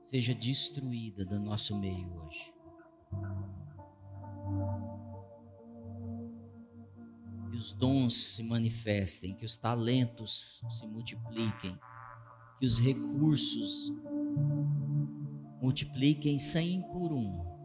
seja 0.00 0.32
destruída 0.32 1.24
do 1.24 1.40
nosso 1.40 1.76
meio 1.76 2.08
hoje. 2.14 2.54
Que 7.50 7.56
os 7.56 7.72
dons 7.72 8.14
se 8.14 8.44
manifestem, 8.44 9.34
que 9.34 9.44
os 9.44 9.56
talentos 9.56 10.62
se 10.70 10.86
multipliquem, 10.86 11.76
que 12.60 12.64
os 12.64 12.78
recursos 12.78 13.92
multipliquem 15.60 16.38
cem 16.38 16.80
por 16.92 17.12
um. 17.12 17.59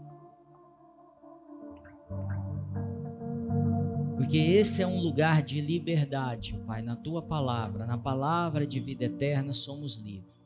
Porque 4.25 4.39
esse 4.39 4.81
é 4.81 4.87
um 4.87 4.99
lugar 4.99 5.43
de 5.43 5.61
liberdade, 5.61 6.57
Pai. 6.65 6.81
Na 6.81 6.95
tua 6.95 7.21
palavra, 7.21 7.85
na 7.85 7.95
palavra 7.95 8.65
de 8.65 8.79
vida 8.79 9.05
eterna, 9.05 9.53
somos 9.53 9.97
livres. 9.97 10.43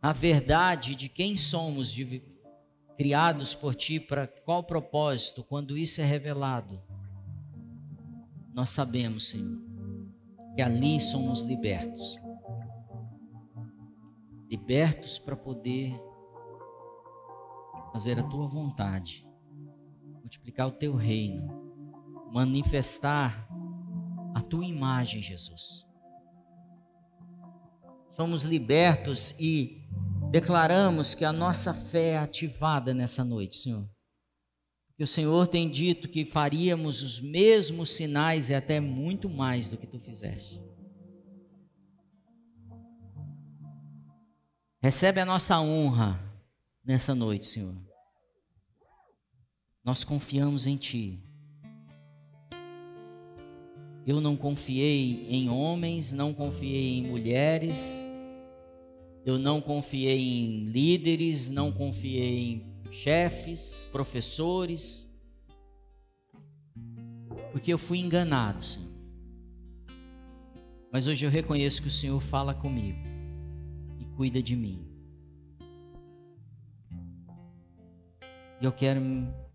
A 0.00 0.12
verdade 0.12 0.94
de 0.94 1.08
quem 1.08 1.36
somos, 1.36 1.90
de, 1.90 2.22
criados 2.96 3.54
por 3.54 3.74
ti, 3.74 3.98
para 3.98 4.28
qual 4.28 4.62
propósito, 4.62 5.42
quando 5.42 5.76
isso 5.76 6.00
é 6.00 6.04
revelado, 6.04 6.80
nós 8.54 8.70
sabemos, 8.70 9.30
Senhor, 9.30 9.60
que 10.54 10.62
ali 10.62 11.00
somos 11.00 11.40
libertos. 11.40 12.20
Libertos 14.48 15.18
para 15.18 15.34
poder 15.34 15.92
fazer 17.90 18.16
a 18.20 18.22
tua 18.22 18.46
vontade, 18.46 19.26
multiplicar 20.22 20.68
o 20.68 20.72
teu 20.72 20.94
reino 20.94 21.55
manifestar 22.36 23.48
a 24.34 24.42
tua 24.42 24.66
imagem, 24.66 25.22
Jesus. 25.22 25.86
Somos 28.10 28.42
libertos 28.42 29.34
e 29.38 29.88
declaramos 30.30 31.14
que 31.14 31.24
a 31.24 31.32
nossa 31.32 31.72
fé 31.72 32.10
é 32.10 32.18
ativada 32.18 32.92
nessa 32.92 33.24
noite, 33.24 33.56
Senhor. 33.56 33.88
Que 34.98 35.02
o 35.02 35.06
Senhor 35.06 35.48
tem 35.48 35.70
dito 35.70 36.10
que 36.10 36.26
faríamos 36.26 37.02
os 37.02 37.20
mesmos 37.20 37.88
sinais 37.88 38.50
e 38.50 38.54
até 38.54 38.80
muito 38.80 39.30
mais 39.30 39.70
do 39.70 39.78
que 39.78 39.86
tu 39.86 39.98
fizeste. 39.98 40.62
Recebe 44.82 45.22
a 45.22 45.24
nossa 45.24 45.58
honra 45.58 46.22
nessa 46.84 47.14
noite, 47.14 47.46
Senhor. 47.46 47.74
Nós 49.82 50.04
confiamos 50.04 50.66
em 50.66 50.76
Ti. 50.76 51.25
Eu 54.06 54.20
não 54.20 54.36
confiei 54.36 55.26
em 55.28 55.50
homens, 55.50 56.12
não 56.12 56.32
confiei 56.32 56.98
em 56.98 57.02
mulheres, 57.08 58.06
eu 59.24 59.36
não 59.36 59.60
confiei 59.60 60.20
em 60.20 60.66
líderes, 60.66 61.50
não 61.50 61.72
confiei 61.72 62.38
em 62.38 62.92
chefes, 62.92 63.88
professores, 63.90 65.10
porque 67.50 67.72
eu 67.72 67.78
fui 67.78 67.98
enganado, 67.98 68.64
Senhor. 68.64 68.94
Mas 70.92 71.08
hoje 71.08 71.26
eu 71.26 71.30
reconheço 71.30 71.82
que 71.82 71.88
o 71.88 71.90
Senhor 71.90 72.20
fala 72.20 72.54
comigo 72.54 73.00
e 73.98 74.04
cuida 74.14 74.40
de 74.40 74.54
mim. 74.54 74.86
E 78.60 78.64
eu 78.64 78.70
quero 78.70 79.00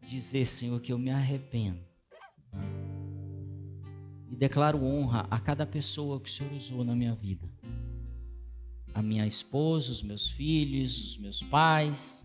dizer, 0.06 0.46
Senhor, 0.46 0.82
que 0.82 0.92
eu 0.92 1.00
me 1.00 1.10
arrependo 1.10 1.80
e 4.32 4.36
declaro 4.36 4.82
honra 4.82 5.28
a 5.30 5.38
cada 5.38 5.66
pessoa 5.66 6.20
que 6.20 6.30
o 6.30 6.32
Senhor 6.32 6.54
usou 6.54 6.86
na 6.86 6.96
minha 6.96 7.14
vida. 7.14 7.46
A 8.94 9.02
minha 9.02 9.28
esposa, 9.28 9.92
os 9.92 10.02
meus 10.02 10.30
filhos, 10.30 10.98
os 10.98 11.18
meus 11.18 11.44
pais, 11.44 12.24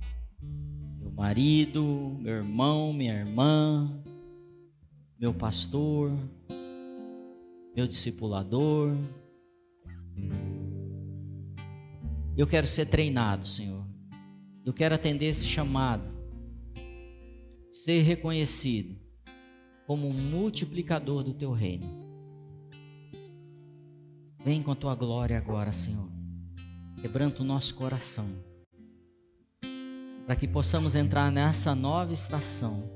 meu 0.98 1.10
marido, 1.10 2.16
meu 2.20 2.34
irmão, 2.34 2.92
minha 2.92 3.12
irmã, 3.12 4.00
meu 5.18 5.34
pastor, 5.34 6.12
meu 7.74 7.88
discipulador. 7.88 8.96
Eu 12.36 12.46
quero 12.46 12.68
ser 12.68 12.86
treinado, 12.86 13.46
Senhor. 13.46 13.84
Eu 14.64 14.72
quero 14.72 14.94
atender 14.94 15.26
esse 15.26 15.46
chamado. 15.46 16.04
Ser 17.70 18.02
reconhecido 18.02 19.05
como 19.86 20.08
um 20.08 20.12
multiplicador 20.12 21.22
do 21.22 21.32
teu 21.32 21.52
reino. 21.52 21.86
Vem 24.44 24.62
com 24.62 24.72
a 24.72 24.76
tua 24.76 24.94
glória 24.94 25.38
agora, 25.38 25.72
Senhor. 25.72 26.10
Quebranta 27.00 27.42
o 27.42 27.44
nosso 27.44 27.74
coração. 27.74 28.28
Para 30.26 30.34
que 30.34 30.48
possamos 30.48 30.94
entrar 30.94 31.30
nessa 31.30 31.74
nova 31.74 32.12
estação. 32.12 32.90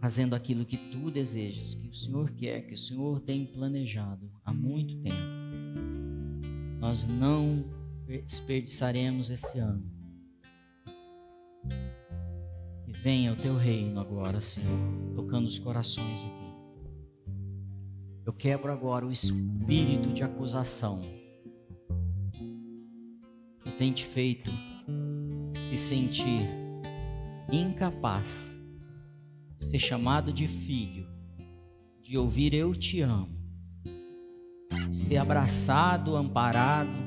Fazendo 0.00 0.34
aquilo 0.34 0.64
que 0.64 0.76
tu 0.76 1.10
desejas, 1.10 1.74
que 1.74 1.88
o 1.88 1.94
Senhor 1.94 2.30
quer, 2.32 2.66
que 2.66 2.74
o 2.74 2.78
Senhor 2.78 3.20
tem 3.20 3.46
planejado 3.46 4.30
há 4.44 4.52
muito 4.52 4.96
tempo. 4.98 5.16
Nós 6.80 7.06
não 7.06 7.64
desperdiçaremos 8.06 9.30
esse 9.30 9.58
ano. 9.58 9.93
Venha 13.04 13.34
o 13.34 13.36
teu 13.36 13.54
reino 13.54 14.00
agora, 14.00 14.40
Senhor, 14.40 14.80
tocando 15.14 15.46
os 15.46 15.58
corações 15.58 16.24
aqui. 16.24 17.34
Eu 18.24 18.32
quebro 18.32 18.72
agora 18.72 19.04
o 19.04 19.12
espírito 19.12 20.10
de 20.10 20.22
acusação 20.22 21.02
que 23.62 23.70
tem 23.72 23.92
te 23.92 24.06
feito 24.06 24.50
se 25.54 25.76
sentir 25.76 26.48
incapaz, 27.52 28.58
ser 29.58 29.78
chamado 29.78 30.32
de 30.32 30.48
filho, 30.48 31.06
de 32.00 32.16
ouvir 32.16 32.54
eu 32.54 32.74
te 32.74 33.02
amo, 33.02 33.38
ser 34.90 35.18
abraçado, 35.18 36.16
amparado 36.16 37.03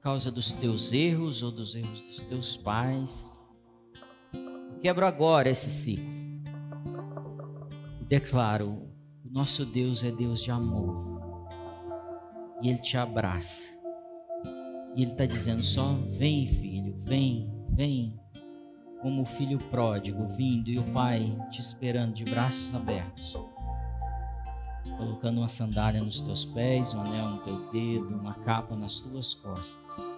por 0.00 0.04
causa 0.04 0.32
dos 0.32 0.54
teus 0.54 0.94
erros 0.94 1.42
ou 1.42 1.52
dos 1.52 1.76
erros 1.76 2.00
dos 2.00 2.16
teus 2.20 2.56
pais. 2.56 3.38
Quebro 4.80 5.06
agora 5.06 5.50
esse 5.50 5.68
ciclo 5.68 6.20
declaro: 8.10 8.90
o 9.24 9.30
nosso 9.30 9.64
Deus 9.64 10.02
é 10.02 10.10
Deus 10.10 10.42
de 10.42 10.50
amor. 10.50 11.30
E 12.60 12.68
Ele 12.68 12.78
te 12.78 12.96
abraça. 12.96 13.70
E 14.96 15.02
Ele 15.02 15.12
está 15.12 15.24
dizendo 15.24 15.62
só: 15.62 15.94
vem, 16.06 16.48
filho, 16.48 16.98
vem, 16.98 17.48
vem. 17.68 18.20
Como 19.00 19.22
o 19.22 19.26
filho 19.26 19.58
pródigo 19.70 20.26
vindo 20.26 20.68
e 20.68 20.78
o 20.78 20.92
pai 20.92 21.34
te 21.50 21.60
esperando 21.60 22.12
de 22.12 22.24
braços 22.24 22.74
abertos. 22.74 23.38
Colocando 24.96 25.38
uma 25.38 25.48
sandália 25.48 26.02
nos 26.02 26.20
teus 26.20 26.44
pés, 26.44 26.94
um 26.94 27.00
anel 27.00 27.30
no 27.30 27.38
teu 27.38 27.70
dedo, 27.70 28.08
uma 28.08 28.34
capa 28.34 28.74
nas 28.74 29.00
tuas 29.00 29.34
costas. 29.34 30.10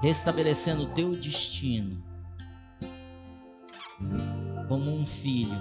Restabelecendo 0.00 0.84
o 0.84 0.94
teu 0.94 1.12
destino 1.12 2.02
como 4.68 4.90
um 4.94 5.04
filho 5.06 5.58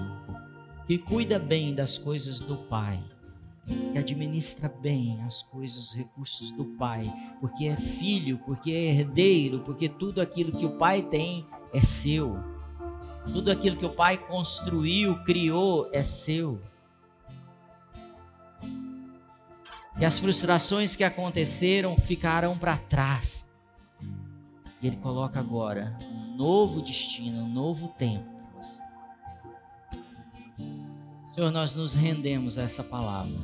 que 0.86 0.98
cuida 0.98 1.40
bem 1.40 1.74
das 1.74 1.98
coisas 1.98 2.40
do 2.40 2.56
pai, 2.56 3.04
que 3.66 3.98
administra 3.98 4.70
bem 4.70 5.22
as 5.24 5.42
coisas, 5.42 5.90
os 5.90 5.94
recursos 5.94 6.52
do 6.54 6.64
pai, 6.64 7.12
porque 7.42 7.66
é 7.66 7.76
filho, 7.76 8.38
porque 8.46 8.72
é 8.72 8.92
herdeiro, 8.92 9.60
porque 9.60 9.90
tudo 9.90 10.22
aquilo 10.22 10.52
que 10.52 10.66
o 10.66 10.78
pai 10.78 11.02
tem 11.02 11.46
é 11.74 11.82
seu. 11.82 12.38
Tudo 13.34 13.52
aquilo 13.52 13.76
que 13.76 13.86
o 13.86 13.94
pai 13.94 14.18
construiu, 14.18 15.22
criou 15.24 15.90
é 15.92 16.04
seu. 16.04 16.62
E 20.00 20.06
as 20.06 20.20
frustrações 20.20 20.96
que 20.96 21.04
aconteceram 21.04 21.98
ficarão 21.98 22.58
para 22.58 22.78
trás. 22.78 23.46
E 24.82 24.88
ele 24.88 24.98
coloca 24.98 25.40
agora 25.40 25.98
um 26.12 26.36
novo 26.36 26.82
destino, 26.82 27.44
um 27.44 27.50
novo 27.50 27.88
tempo 27.90 28.38
Senhor, 31.38 31.52
nós 31.52 31.76
nos 31.76 31.94
rendemos 31.94 32.58
a 32.58 32.64
essa 32.64 32.84
palavra. 32.84 33.40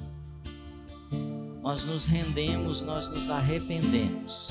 Nós 1.62 1.86
nos 1.86 2.08
rendemos, 2.08 2.82
nós 2.82 3.08
nos 3.08 3.30
arrependemos. 3.30 4.50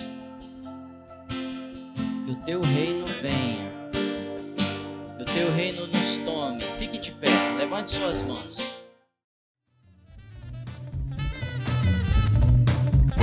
Que 2.24 2.30
o 2.30 2.36
teu 2.36 2.60
reino 2.62 3.04
venha. 3.04 3.72
Que 5.16 5.22
o 5.24 5.26
teu 5.26 5.50
reino 5.50 5.88
nos 5.88 6.18
tome. 6.18 6.62
Fique 6.78 6.98
de 6.98 7.10
pé, 7.10 7.30
levante 7.58 7.90
suas 7.90 8.22
mãos. 8.22 8.81